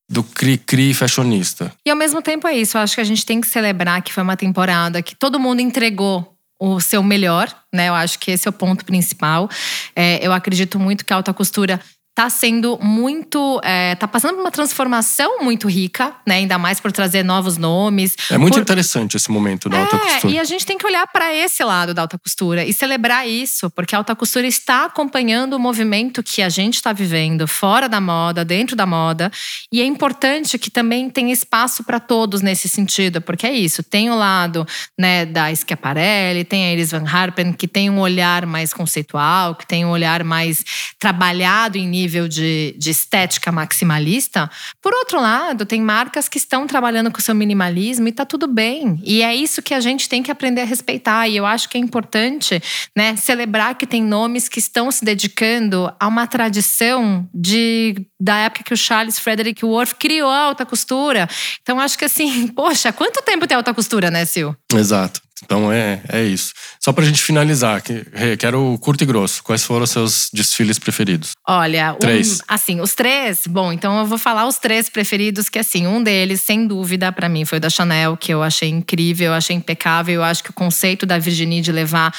do 0.08 0.22
cri-cri 0.22 0.94
fashionista. 0.94 1.72
E 1.84 1.90
ao 1.90 1.96
mesmo 1.96 2.22
tempo 2.22 2.46
é 2.46 2.56
isso. 2.56 2.76
Eu 2.76 2.82
acho 2.82 2.94
que 2.94 3.00
a 3.00 3.04
gente 3.04 3.26
tem 3.26 3.40
que 3.40 3.46
celebrar 3.46 4.02
que 4.02 4.12
foi 4.12 4.22
uma 4.22 4.36
temporada 4.36 5.02
que 5.02 5.16
todo 5.16 5.40
mundo 5.40 5.60
entregou 5.60 6.32
o 6.60 6.78
seu 6.78 7.02
melhor, 7.02 7.52
né? 7.74 7.88
Eu 7.88 7.94
acho 7.94 8.20
que 8.20 8.30
esse 8.30 8.46
é 8.46 8.50
o 8.50 8.52
ponto 8.52 8.84
principal. 8.84 9.50
É, 9.96 10.24
eu 10.24 10.32
acredito 10.32 10.78
muito 10.78 11.04
que 11.04 11.12
a 11.12 11.16
alta 11.16 11.34
costura 11.34 11.80
tá 12.14 12.28
sendo 12.28 12.78
muito. 12.80 13.60
É, 13.64 13.94
tá 13.94 14.06
passando 14.06 14.34
por 14.34 14.42
uma 14.42 14.50
transformação 14.50 15.40
muito 15.40 15.68
rica, 15.68 16.14
né? 16.26 16.36
Ainda 16.36 16.58
mais 16.58 16.78
por 16.78 16.92
trazer 16.92 17.22
novos 17.22 17.56
nomes. 17.56 18.14
É 18.30 18.36
muito 18.36 18.54
por... 18.54 18.60
interessante 18.60 19.16
esse 19.16 19.30
momento 19.30 19.68
da 19.68 19.78
alta 19.78 19.96
É, 19.96 19.98
costura. 19.98 20.34
e 20.34 20.38
a 20.38 20.44
gente 20.44 20.66
tem 20.66 20.76
que 20.76 20.86
olhar 20.86 21.06
para 21.06 21.34
esse 21.34 21.64
lado 21.64 21.94
da 21.94 22.02
alta 22.02 22.18
costura 22.18 22.64
e 22.64 22.72
celebrar 22.72 23.26
isso, 23.26 23.70
porque 23.70 23.94
a 23.94 23.98
alta 23.98 24.14
costura 24.14 24.46
está 24.46 24.84
acompanhando 24.84 25.54
o 25.54 25.58
movimento 25.58 26.22
que 26.22 26.42
a 26.42 26.48
gente 26.50 26.74
está 26.74 26.92
vivendo 26.92 27.48
fora 27.48 27.88
da 27.88 28.00
moda, 28.00 28.44
dentro 28.44 28.76
da 28.76 28.84
moda, 28.84 29.30
e 29.72 29.80
é 29.80 29.84
importante 29.84 30.58
que 30.58 30.70
também 30.70 31.08
tenha 31.08 31.32
espaço 31.32 31.82
para 31.82 31.98
todos 31.98 32.42
nesse 32.42 32.68
sentido, 32.68 33.20
porque 33.22 33.46
é 33.46 33.52
isso, 33.52 33.82
tem 33.82 34.10
o 34.10 34.14
lado, 34.14 34.66
né, 34.98 35.24
da 35.24 35.54
Schiaparelli, 35.54 36.44
tem 36.44 36.66
a 36.66 36.72
Iris 36.72 36.90
Van 36.90 37.04
Harpen, 37.06 37.52
que 37.52 37.66
tem 37.66 37.88
um 37.88 37.98
olhar 37.98 38.44
mais 38.44 38.74
conceitual, 38.74 39.54
que 39.54 39.66
tem 39.66 39.84
um 39.84 39.90
olhar 39.90 40.22
mais 40.24 40.62
trabalhado 40.98 41.78
em 41.78 41.88
nível 41.88 42.01
de, 42.08 42.74
de 42.78 42.90
estética 42.90 43.52
maximalista. 43.52 44.50
Por 44.80 44.92
outro 44.94 45.20
lado, 45.20 45.66
tem 45.66 45.80
marcas 45.80 46.28
que 46.28 46.38
estão 46.38 46.66
trabalhando 46.66 47.10
com 47.10 47.18
o 47.18 47.22
seu 47.22 47.34
minimalismo 47.34 48.08
e 48.08 48.12
tá 48.12 48.24
tudo 48.24 48.46
bem. 48.46 49.00
E 49.04 49.22
é 49.22 49.34
isso 49.34 49.62
que 49.62 49.74
a 49.74 49.80
gente 49.80 50.08
tem 50.08 50.22
que 50.22 50.30
aprender 50.30 50.62
a 50.62 50.64
respeitar. 50.64 51.28
E 51.28 51.36
eu 51.36 51.46
acho 51.46 51.68
que 51.68 51.76
é 51.76 51.80
importante, 51.80 52.62
né, 52.96 53.16
celebrar 53.16 53.76
que 53.76 53.86
tem 53.86 54.02
nomes 54.02 54.48
que 54.48 54.58
estão 54.58 54.90
se 54.90 55.04
dedicando 55.04 55.92
a 55.98 56.08
uma 56.08 56.26
tradição 56.26 57.28
de 57.34 57.94
da 58.20 58.36
época 58.36 58.62
que 58.62 58.72
o 58.72 58.76
Charles 58.76 59.18
Frederick 59.18 59.64
Worth 59.64 59.94
criou 59.98 60.30
a 60.30 60.38
alta 60.38 60.64
costura. 60.64 61.28
Então 61.60 61.80
acho 61.80 61.98
que 61.98 62.04
assim, 62.04 62.46
poxa, 62.54 62.92
quanto 62.92 63.22
tempo 63.22 63.46
tem 63.46 63.56
alta 63.56 63.74
costura, 63.74 64.10
né, 64.10 64.24
Sil? 64.24 64.54
Exato. 64.72 65.20
Então 65.44 65.72
é, 65.72 66.00
é 66.08 66.22
isso. 66.22 66.52
Só 66.80 66.92
pra 66.92 67.04
gente 67.04 67.20
finalizar, 67.22 67.82
que, 67.82 68.04
quero 68.38 68.78
curto 68.80 69.02
e 69.02 69.06
grosso. 69.06 69.42
Quais 69.42 69.64
foram 69.64 69.82
os 69.84 69.90
seus 69.90 70.28
desfiles 70.32 70.78
preferidos? 70.78 71.32
Olha, 71.48 71.94
um- 71.94 71.98
Três. 71.98 72.40
assim, 72.46 72.80
os 72.80 72.94
três, 72.94 73.46
bom, 73.46 73.72
então 73.72 73.98
eu 73.98 74.06
vou 74.06 74.18
falar 74.18 74.46
os 74.46 74.58
três 74.58 74.88
preferidos, 74.88 75.48
que 75.48 75.58
assim, 75.58 75.86
um 75.86 76.02
deles, 76.02 76.40
sem 76.42 76.66
dúvida, 76.66 77.10
pra 77.10 77.28
mim, 77.28 77.44
foi 77.44 77.58
o 77.58 77.60
da 77.60 77.68
Chanel, 77.70 78.16
que 78.16 78.32
eu 78.32 78.42
achei 78.42 78.68
incrível, 78.68 79.28
eu 79.28 79.34
achei 79.34 79.56
impecável. 79.56 80.14
Eu 80.16 80.24
acho 80.24 80.44
que 80.44 80.50
o 80.50 80.54
conceito 80.54 81.04
da 81.04 81.18
Virginie 81.18 81.60
de 81.60 81.72
levar 81.72 82.14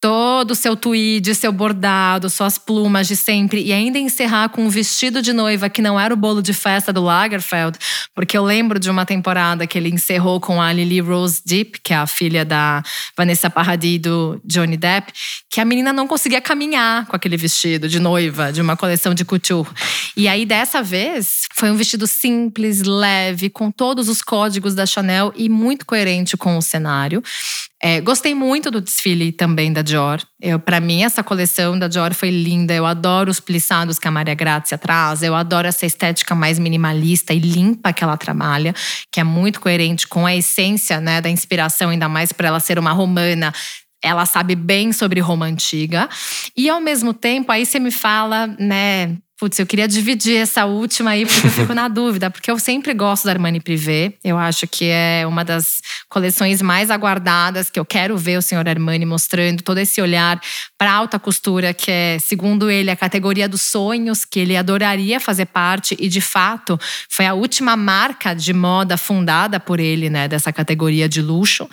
todo 0.00 0.52
o 0.52 0.54
seu 0.54 0.76
tweed, 0.76 1.34
seu 1.34 1.50
bordado, 1.50 2.30
suas 2.30 2.56
plumas 2.56 3.08
de 3.08 3.16
sempre 3.16 3.62
e 3.62 3.72
ainda 3.72 3.98
encerrar 3.98 4.48
com 4.48 4.64
um 4.64 4.68
vestido 4.68 5.20
de 5.20 5.32
noiva 5.32 5.68
que 5.68 5.82
não 5.82 5.98
era 5.98 6.14
o 6.14 6.16
bolo 6.16 6.40
de 6.40 6.52
festa 6.52 6.92
do 6.92 7.02
Lagerfeld, 7.02 7.76
porque 8.14 8.38
eu 8.38 8.44
lembro 8.44 8.78
de 8.78 8.88
uma 8.88 9.04
temporada 9.04 9.66
que 9.66 9.76
ele 9.76 9.88
encerrou 9.88 10.40
com 10.40 10.62
a 10.62 10.72
Lily 10.72 11.00
Rose 11.00 11.42
Depp, 11.44 11.80
que 11.82 11.92
é 11.92 11.96
a 11.96 12.06
filha 12.06 12.44
da 12.44 12.82
Vanessa 13.16 13.50
Paradis 13.50 14.00
do 14.00 14.40
Johnny 14.44 14.76
Depp, 14.76 15.12
que 15.50 15.60
a 15.60 15.64
menina 15.64 15.92
não 15.92 16.06
conseguia 16.06 16.40
caminhar 16.40 17.06
com 17.06 17.16
aquele 17.16 17.36
vestido 17.36 17.88
de 17.88 17.98
noiva 17.98 18.52
de 18.52 18.60
uma 18.60 18.76
coleção 18.76 19.14
de 19.14 19.24
couture. 19.24 19.68
E 20.16 20.28
aí 20.28 20.46
dessa 20.46 20.82
vez 20.82 21.46
foi 21.54 21.70
um 21.70 21.76
vestido 21.76 22.06
simples, 22.06 22.82
leve, 22.82 23.50
com 23.50 23.70
todos 23.70 24.08
os 24.08 24.22
códigos 24.22 24.74
da 24.74 24.86
Chanel 24.86 25.32
e 25.34 25.48
muito 25.48 25.84
coerente 25.84 26.36
com 26.36 26.56
o 26.56 26.62
cenário. 26.62 27.22
É, 27.80 28.00
gostei 28.00 28.34
muito 28.34 28.72
do 28.72 28.80
desfile 28.80 29.30
também 29.30 29.72
da 29.72 29.82
Dior. 29.82 30.20
Para 30.64 30.80
mim, 30.80 31.04
essa 31.04 31.22
coleção 31.22 31.78
da 31.78 31.86
Dior 31.86 32.12
foi 32.12 32.30
linda. 32.30 32.74
Eu 32.74 32.84
adoro 32.84 33.30
os 33.30 33.38
plissados 33.38 33.98
que 34.00 34.08
a 34.08 34.10
Maria 34.10 34.34
Grazia 34.34 34.76
traz. 34.76 35.22
Eu 35.22 35.34
adoro 35.34 35.68
essa 35.68 35.86
estética 35.86 36.34
mais 36.34 36.58
minimalista 36.58 37.32
e 37.32 37.38
limpa 37.38 37.92
que 37.92 38.02
ela 38.02 38.16
trabalha, 38.16 38.74
que 39.12 39.20
é 39.20 39.24
muito 39.24 39.60
coerente 39.60 40.08
com 40.08 40.26
a 40.26 40.34
essência 40.34 41.00
né, 41.00 41.20
da 41.20 41.30
inspiração, 41.30 41.90
ainda 41.90 42.08
mais 42.08 42.32
para 42.32 42.48
ela 42.48 42.60
ser 42.60 42.80
uma 42.80 42.92
romana. 42.92 43.52
Ela 44.02 44.26
sabe 44.26 44.56
bem 44.56 44.92
sobre 44.92 45.20
Roma 45.20 45.46
antiga. 45.46 46.08
E 46.56 46.68
ao 46.68 46.80
mesmo 46.80 47.14
tempo, 47.14 47.52
aí 47.52 47.64
você 47.64 47.78
me 47.78 47.92
fala, 47.92 48.48
né? 48.58 49.16
Putz, 49.38 49.56
eu 49.56 49.66
queria 49.66 49.86
dividir 49.86 50.36
essa 50.36 50.64
última 50.66 51.10
aí, 51.10 51.24
porque 51.24 51.46
eu 51.46 51.50
fico 51.52 51.72
na 51.72 51.86
dúvida, 51.88 52.28
porque 52.28 52.50
eu 52.50 52.58
sempre 52.58 52.92
gosto 52.92 53.24
da 53.24 53.30
Armani 53.30 53.60
Privé. 53.60 54.12
Eu 54.24 54.36
acho 54.36 54.66
que 54.66 54.86
é 54.86 55.24
uma 55.28 55.44
das 55.44 55.80
coleções 56.08 56.60
mais 56.60 56.90
aguardadas, 56.90 57.70
que 57.70 57.78
eu 57.78 57.84
quero 57.84 58.16
ver 58.18 58.36
o 58.36 58.42
senhor 58.42 58.68
Armani 58.68 59.06
mostrando 59.06 59.62
todo 59.62 59.78
esse 59.78 60.02
olhar 60.02 60.40
para 60.76 60.92
alta 60.92 61.20
costura, 61.20 61.72
que 61.72 61.88
é, 61.88 62.18
segundo 62.18 62.68
ele, 62.68 62.90
a 62.90 62.96
categoria 62.96 63.48
dos 63.48 63.62
sonhos, 63.62 64.24
que 64.24 64.40
ele 64.40 64.56
adoraria 64.56 65.20
fazer 65.20 65.46
parte, 65.46 65.96
e 66.00 66.08
de 66.08 66.20
fato 66.20 66.76
foi 67.08 67.24
a 67.24 67.32
última 67.32 67.76
marca 67.76 68.34
de 68.34 68.52
moda 68.52 68.96
fundada 68.96 69.60
por 69.60 69.78
ele, 69.78 70.10
né, 70.10 70.26
dessa 70.26 70.52
categoria 70.52 71.08
de 71.08 71.22
luxo. 71.22 71.68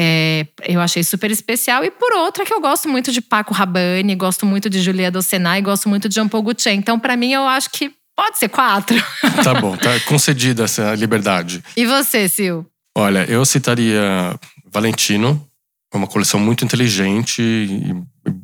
É, 0.00 0.46
eu 0.68 0.80
achei 0.80 1.02
super 1.02 1.28
especial. 1.28 1.84
E 1.84 1.90
por 1.90 2.12
outra, 2.12 2.44
que 2.44 2.54
eu 2.54 2.60
gosto 2.60 2.88
muito 2.88 3.10
de 3.10 3.20
Paco 3.20 3.52
Rabanne, 3.52 4.14
gosto 4.14 4.46
muito 4.46 4.70
de 4.70 4.80
Julia 4.80 5.10
Docenay, 5.10 5.60
gosto 5.60 5.88
muito 5.88 6.08
de 6.08 6.14
Jean 6.14 6.28
Paul 6.28 6.44
Gaultier. 6.44 6.76
Então, 6.76 7.00
para 7.00 7.16
mim, 7.16 7.32
eu 7.32 7.44
acho 7.44 7.68
que 7.70 7.90
pode 8.14 8.38
ser 8.38 8.48
quatro. 8.48 8.96
Tá 9.42 9.54
bom, 9.54 9.76
tá 9.76 9.98
concedida 10.06 10.64
essa 10.64 10.94
liberdade. 10.94 11.64
E 11.76 11.84
você, 11.84 12.28
Sil? 12.30 12.62
Olha, 12.96 13.24
eu 13.28 13.44
citaria 13.44 14.38
Valentino, 14.70 15.44
é 15.92 15.96
uma 15.96 16.06
coleção 16.06 16.38
muito 16.38 16.64
inteligente 16.64 17.42
e 17.42 17.94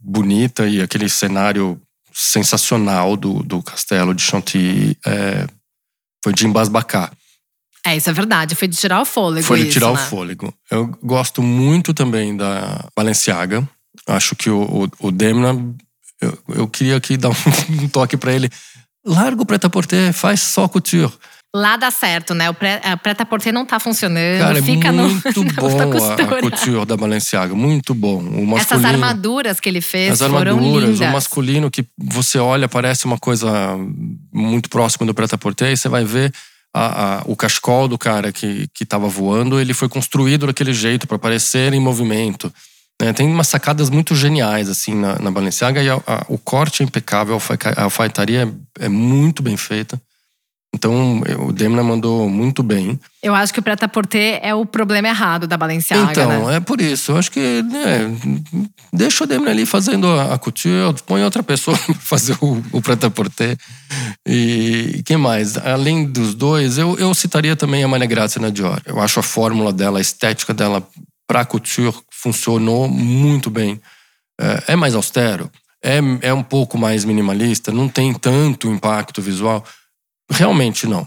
bonita 0.02 0.66
e 0.66 0.80
aquele 0.80 1.08
cenário 1.08 1.80
sensacional 2.12 3.16
do, 3.16 3.42
do 3.42 3.62
castelo 3.62 4.14
de 4.14 4.22
Chantilly 4.22 4.96
é, 5.06 5.46
foi 6.22 6.32
de 6.32 6.46
embasbacar. 6.46 7.12
É, 7.86 7.96
isso 7.96 8.08
é 8.08 8.12
verdade. 8.12 8.54
Foi 8.54 8.66
de 8.66 8.76
tirar 8.76 9.00
o 9.00 9.04
fôlego. 9.04 9.46
Foi 9.46 9.58
de 9.58 9.64
isso, 9.64 9.72
tirar 9.72 9.88
né? 9.88 9.92
o 9.92 9.96
fôlego. 9.96 10.54
Eu 10.70 10.86
gosto 11.02 11.42
muito 11.42 11.92
também 11.92 12.36
da 12.36 12.88
Balenciaga. 12.96 13.68
Acho 14.06 14.34
que 14.34 14.48
o, 14.48 14.62
o, 14.62 15.06
o 15.08 15.10
Demna, 15.12 15.54
eu, 16.20 16.38
eu 16.48 16.68
queria 16.68 16.96
aqui 16.96 17.16
dar 17.16 17.30
um 17.82 17.88
toque 17.88 18.16
pra 18.16 18.32
ele. 18.32 18.48
Larga 19.06 19.42
o 19.42 19.46
prêt-à-porter, 19.46 20.12
faz 20.14 20.40
só 20.40 20.66
couture. 20.66 21.12
Lá 21.54 21.76
dá 21.76 21.88
certo, 21.88 22.34
né? 22.34 22.50
O 22.50 22.54
preta-porter 23.00 23.52
não 23.52 23.64
tá 23.64 23.78
funcionando. 23.78 24.40
Cara, 24.40 24.60
fica 24.60 24.88
é 24.88 24.90
no, 24.90 25.08
muito 25.08 25.44
na 25.44 25.52
bom 25.52 25.82
a, 25.82 26.40
couture 26.40 26.84
da 26.84 26.96
Balenciaga. 26.96 27.54
Muito 27.54 27.94
bom. 27.94 28.16
O 28.16 28.44
masculino, 28.44 28.56
Essas 28.56 28.84
armaduras 28.84 29.60
que 29.60 29.68
ele 29.68 29.80
fez 29.80 30.20
As 30.20 30.28
foram 30.28 30.56
armaduras, 30.56 30.90
lindas. 30.90 31.08
o 31.08 31.12
masculino 31.12 31.70
que 31.70 31.86
você 31.96 32.38
olha 32.38 32.68
parece 32.68 33.04
uma 33.04 33.18
coisa 33.18 33.78
muito 34.32 34.68
próxima 34.68 35.06
do 35.06 35.14
prêt-à-porter 35.14 35.70
e 35.70 35.76
você 35.76 35.88
vai 35.88 36.04
ver 36.04 36.32
a- 36.74 37.18
a- 37.20 37.22
o 37.26 37.36
cachecol 37.36 37.86
do 37.86 37.96
cara 37.96 38.32
que, 38.32 38.66
que 38.74 38.84
tava 38.84 39.06
voando, 39.08 39.60
ele 39.60 39.72
foi 39.72 39.88
construído 39.88 40.46
daquele 40.46 40.74
jeito 40.74 41.06
para 41.06 41.18
parecer 41.18 41.72
em 41.72 41.80
movimento. 41.80 42.52
né? 43.00 43.12
Tem 43.12 43.26
umas 43.28 43.48
sacadas 43.48 43.90
muito 43.90 44.14
geniais 44.14 44.68
assim 44.68 44.94
na, 44.94 45.18
na 45.18 45.30
Balenciaga 45.30 45.82
e 45.82 45.88
a- 45.88 46.00
o 46.28 46.36
corte 46.38 46.82
é 46.82 46.86
impecável, 46.86 47.38
a 47.76 47.82
alfaiataria 47.84 48.52
é, 48.80 48.86
é 48.86 48.88
muito 48.88 49.42
bem 49.42 49.56
feita. 49.56 50.00
Então, 50.74 51.22
o 51.46 51.52
Demna 51.52 51.84
mandou 51.84 52.28
muito 52.28 52.60
bem. 52.60 52.98
Eu 53.22 53.32
acho 53.32 53.54
que 53.54 53.60
o 53.60 53.62
prêt-à-porter 53.62 54.40
é 54.42 54.52
o 54.52 54.66
problema 54.66 55.06
errado 55.06 55.46
da 55.46 55.56
Balenciaga, 55.56 56.10
Então, 56.10 56.48
né? 56.48 56.56
é 56.56 56.60
por 56.60 56.80
isso. 56.80 57.12
Eu 57.12 57.16
acho 57.16 57.30
que 57.30 57.62
né, 57.62 58.10
deixa 58.92 59.22
o 59.22 59.26
Demna 59.26 59.52
ali 59.52 59.64
fazendo 59.64 60.08
a 60.18 60.36
couture, 60.36 60.92
põe 61.06 61.22
outra 61.22 61.44
pessoa 61.44 61.78
pra 61.86 61.94
fazer 61.94 62.36
o, 62.40 62.60
o 62.72 62.82
prêt-à-porter. 62.82 63.56
E 64.26 65.00
quem 65.06 65.16
mais? 65.16 65.56
Além 65.56 66.06
dos 66.06 66.34
dois, 66.34 66.76
eu, 66.76 66.98
eu 66.98 67.14
citaria 67.14 67.54
também 67.54 67.84
a 67.84 67.88
Maria 67.88 68.08
Grazia 68.08 68.42
na 68.42 68.50
Dior. 68.50 68.82
Eu 68.84 69.00
acho 69.00 69.20
a 69.20 69.22
fórmula 69.22 69.72
dela, 69.72 69.98
a 69.98 70.02
estética 70.02 70.52
dela 70.52 70.84
pra 71.24 71.44
couture 71.44 71.94
funcionou 72.10 72.88
muito 72.88 73.48
bem. 73.48 73.80
É, 74.40 74.72
é 74.72 74.76
mais 74.76 74.96
austero, 74.96 75.48
é, 75.80 76.00
é 76.22 76.34
um 76.34 76.42
pouco 76.42 76.76
mais 76.76 77.04
minimalista, 77.04 77.70
não 77.70 77.88
tem 77.88 78.12
tanto 78.12 78.68
impacto 78.68 79.22
visual. 79.22 79.64
Realmente 80.30 80.86
não. 80.86 81.06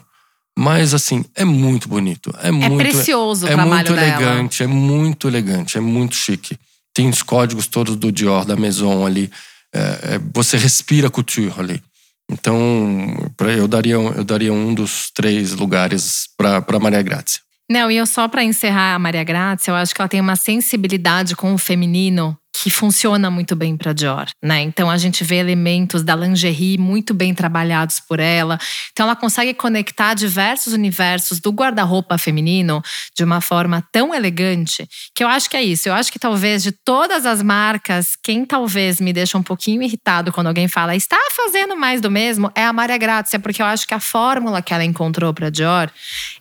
Mas 0.57 0.93
assim, 0.93 1.23
é 1.35 1.45
muito 1.45 1.87
bonito. 1.87 2.33
É, 2.41 2.47
É 2.47 2.51
muito, 2.51 2.77
precioso 2.77 3.45
o 3.45 3.49
é 3.49 3.53
trabalho 3.53 3.73
muito 3.75 3.93
dela. 3.93 4.07
elegante, 4.07 4.63
é 4.63 4.67
muito 4.67 5.27
elegante, 5.27 5.77
é 5.77 5.81
muito 5.81 6.15
chique. 6.15 6.57
Tem 6.93 7.07
os 7.07 7.21
códigos 7.21 7.67
todos 7.67 7.95
do 7.95 8.11
Dior, 8.11 8.43
da 8.43 8.55
Maison 8.55 9.05
ali. 9.05 9.29
É, 9.73 9.79
é, 9.79 10.19
você 10.33 10.57
respira 10.57 11.11
couture 11.11 11.53
ali. 11.59 11.83
Então, 12.29 13.15
eu 13.55 13.67
daria, 13.67 13.93
eu 13.93 14.23
daria 14.23 14.51
um 14.51 14.73
dos 14.73 15.11
três 15.13 15.53
lugares 15.53 16.27
para 16.35 16.79
Maria 16.79 17.01
Grazia. 17.01 17.39
Não, 17.69 17.91
e 17.91 17.97
eu 17.97 18.05
só 18.05 18.27
pra 18.27 18.43
encerrar 18.43 18.95
a 18.95 18.99
Maria 18.99 19.23
Grazia, 19.23 19.71
eu 19.71 19.75
acho 19.75 19.93
que 19.93 20.01
ela 20.01 20.09
tem 20.09 20.21
uma 20.21 20.35
sensibilidade 20.35 21.35
com 21.35 21.53
o 21.53 21.57
feminino 21.57 22.37
que 22.67 22.71
funciona 22.71 23.31
muito 23.31 23.55
bem 23.55 23.77
pra 23.77 23.93
Dior, 23.93 24.27
né? 24.43 24.59
Então 24.59 24.91
a 24.91 24.97
gente 24.97 25.23
vê 25.23 25.37
elementos 25.37 26.03
da 26.03 26.13
lingerie 26.13 26.77
muito 26.77 27.13
bem 27.13 27.33
trabalhados 27.33 28.01
por 28.01 28.19
ela. 28.19 28.59
Então 28.91 29.05
ela 29.05 29.15
consegue 29.15 29.53
conectar 29.53 30.13
diversos 30.13 30.73
universos 30.73 31.39
do 31.39 31.49
guarda-roupa 31.49 32.17
feminino 32.17 32.83
de 33.15 33.23
uma 33.23 33.39
forma 33.39 33.81
tão 33.89 34.13
elegante 34.13 34.85
que 35.15 35.23
eu 35.23 35.29
acho 35.29 35.49
que 35.49 35.55
é 35.55 35.63
isso. 35.63 35.87
Eu 35.87 35.93
acho 35.93 36.11
que 36.11 36.19
talvez 36.19 36.61
de 36.61 36.73
todas 36.73 37.25
as 37.25 37.41
marcas, 37.41 38.17
quem 38.21 38.43
talvez 38.43 38.99
me 38.99 39.13
deixa 39.13 39.37
um 39.37 39.43
pouquinho 39.43 39.81
irritado 39.81 40.33
quando 40.33 40.47
alguém 40.47 40.67
fala 40.67 40.93
está 40.93 41.17
fazendo 41.31 41.73
mais 41.77 42.01
do 42.01 42.11
mesmo 42.11 42.51
é 42.53 42.65
a 42.65 42.73
Maria 42.73 42.97
Grazia, 42.97 43.39
porque 43.39 43.61
eu 43.61 43.65
acho 43.65 43.87
que 43.87 43.93
a 43.93 43.99
fórmula 44.01 44.61
que 44.61 44.73
ela 44.73 44.83
encontrou 44.83 45.33
pra 45.33 45.49
Dior 45.49 45.89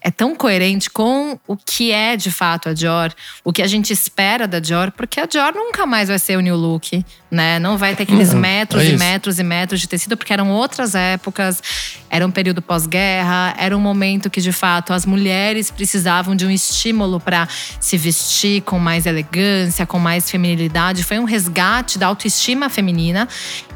é 0.01 0.11
tão 0.11 0.35
coerente 0.35 0.91
com 0.91 1.39
o 1.47 1.57
que 1.57 1.93
é 1.93 2.17
de 2.17 2.33
fato 2.33 2.69
a 2.69 2.73
Dior, 2.73 3.15
o 3.45 3.53
que 3.53 3.63
a 3.63 3.69
gente 3.69 3.93
espera 3.93 4.49
da 4.49 4.59
Dior, 4.59 4.91
porque 4.91 5.21
a 5.21 5.27
Dior 5.27 5.55
nunca 5.55 5.87
mais 5.87 6.09
vai 6.09 6.16
ser 6.19 6.37
o 6.37 6.41
new 6.41 6.57
look, 6.57 7.05
né? 7.31 7.59
Não 7.59 7.77
vai 7.77 7.95
ter 7.95 8.05
aqueles 8.05 8.33
Uhum, 8.33 8.41
metros 8.41 8.83
é 8.83 8.91
e 8.91 8.99
metros 8.99 9.39
e 9.39 9.43
metros 9.43 9.81
de 9.81 9.89
tecido, 9.89 10.17
porque 10.17 10.33
eram 10.33 10.51
outras 10.51 10.95
épocas, 10.95 11.63
era 12.09 12.27
um 12.27 12.31
período 12.31 12.63
pós-guerra, 12.63 13.55
era 13.59 13.77
um 13.77 13.81
momento 13.81 14.31
que 14.31 14.41
de 14.41 14.53
fato 14.53 14.93
as 14.93 15.05
mulheres 15.05 15.71
precisavam 15.71 16.35
de 16.35 16.47
um 16.47 16.51
estímulo 16.51 17.21
para 17.21 17.49
se 17.81 17.97
vestir 17.97 18.63
com 18.63 18.79
mais 18.79 19.07
elegância, 19.07 19.87
com 19.87 19.99
mais 19.99 20.31
feminilidade. 20.31 21.03
Foi 21.03 21.19
um 21.19 21.25
resgate 21.25 21.99
da 21.99 22.07
autoestima 22.07 22.69
feminina. 22.69 23.29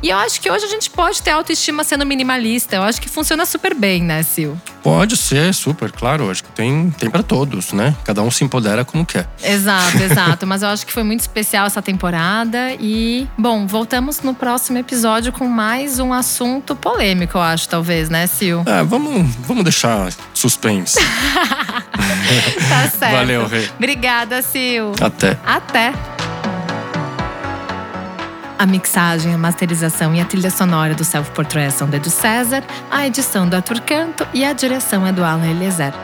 E 0.02 0.08
eu 0.08 0.16
acho 0.16 0.40
que 0.40 0.50
hoje 0.50 0.64
a 0.64 0.68
gente 0.68 0.88
pode 0.90 1.20
ter 1.22 1.30
autoestima 1.30 1.84
sendo 1.84 2.06
minimalista. 2.06 2.76
Eu 2.76 2.82
acho 2.82 3.00
que 3.00 3.08
funciona 3.08 3.44
super 3.44 3.74
bem, 3.74 4.02
né, 4.02 4.22
Sil? 4.24 4.56
Pode 4.82 5.16
ser, 5.16 5.52
super, 5.52 5.92
claro. 5.92 6.30
Acho 6.30 6.42
que 6.42 6.50
tem, 6.52 6.90
tem 6.90 7.10
para 7.10 7.22
todos, 7.22 7.72
né? 7.72 7.94
Cada 8.04 8.22
um 8.22 8.30
se 8.30 8.42
empodera 8.42 8.84
como 8.84 9.04
quer. 9.04 9.28
Exato, 9.42 9.98
exato. 10.02 10.46
Mas 10.46 10.62
eu 10.62 10.68
acho 10.68 10.86
que 10.86 10.92
foi 10.92 11.02
muito 11.02 11.20
especial 11.20 11.66
essa 11.66 11.82
temporada. 11.82 12.72
E, 12.80 13.28
bom, 13.36 13.66
voltamos 13.66 14.20
no 14.22 14.34
próximo 14.34 14.78
episódio 14.78 15.32
com 15.32 15.46
mais 15.46 15.98
um 15.98 16.12
assunto 16.12 16.74
polêmico, 16.74 17.36
eu 17.36 17.42
acho, 17.42 17.68
talvez, 17.68 18.08
né, 18.08 18.26
Sil? 18.26 18.64
É, 18.64 18.82
vamos, 18.82 19.34
vamos 19.46 19.64
deixar 19.64 20.10
suspense. 20.34 20.98
Tá 22.68 22.88
certo. 22.88 23.12
Valeu, 23.12 23.46
Rê. 23.46 23.68
Obrigada, 23.76 24.40
Sil. 24.42 24.94
Até. 25.00 25.36
Até! 25.44 25.92
A 28.60 28.66
mixagem, 28.66 29.32
a 29.32 29.38
masterização 29.38 30.14
e 30.14 30.20
a 30.20 30.24
trilha 30.26 30.50
sonora 30.50 30.94
do 30.94 31.02
Self 31.02 31.30
Portrait 31.30 31.72
são 31.72 31.88
da 31.88 31.96
Edu 31.96 32.10
César, 32.10 32.62
a 32.90 33.06
edição 33.06 33.48
do 33.48 33.56
Arthur 33.56 33.80
Canto 33.80 34.28
e 34.34 34.44
a 34.44 34.52
direção 34.52 35.06
é 35.06 35.12
do 35.12 35.24
Alan 35.24 35.46
Eliezer. 35.46 35.94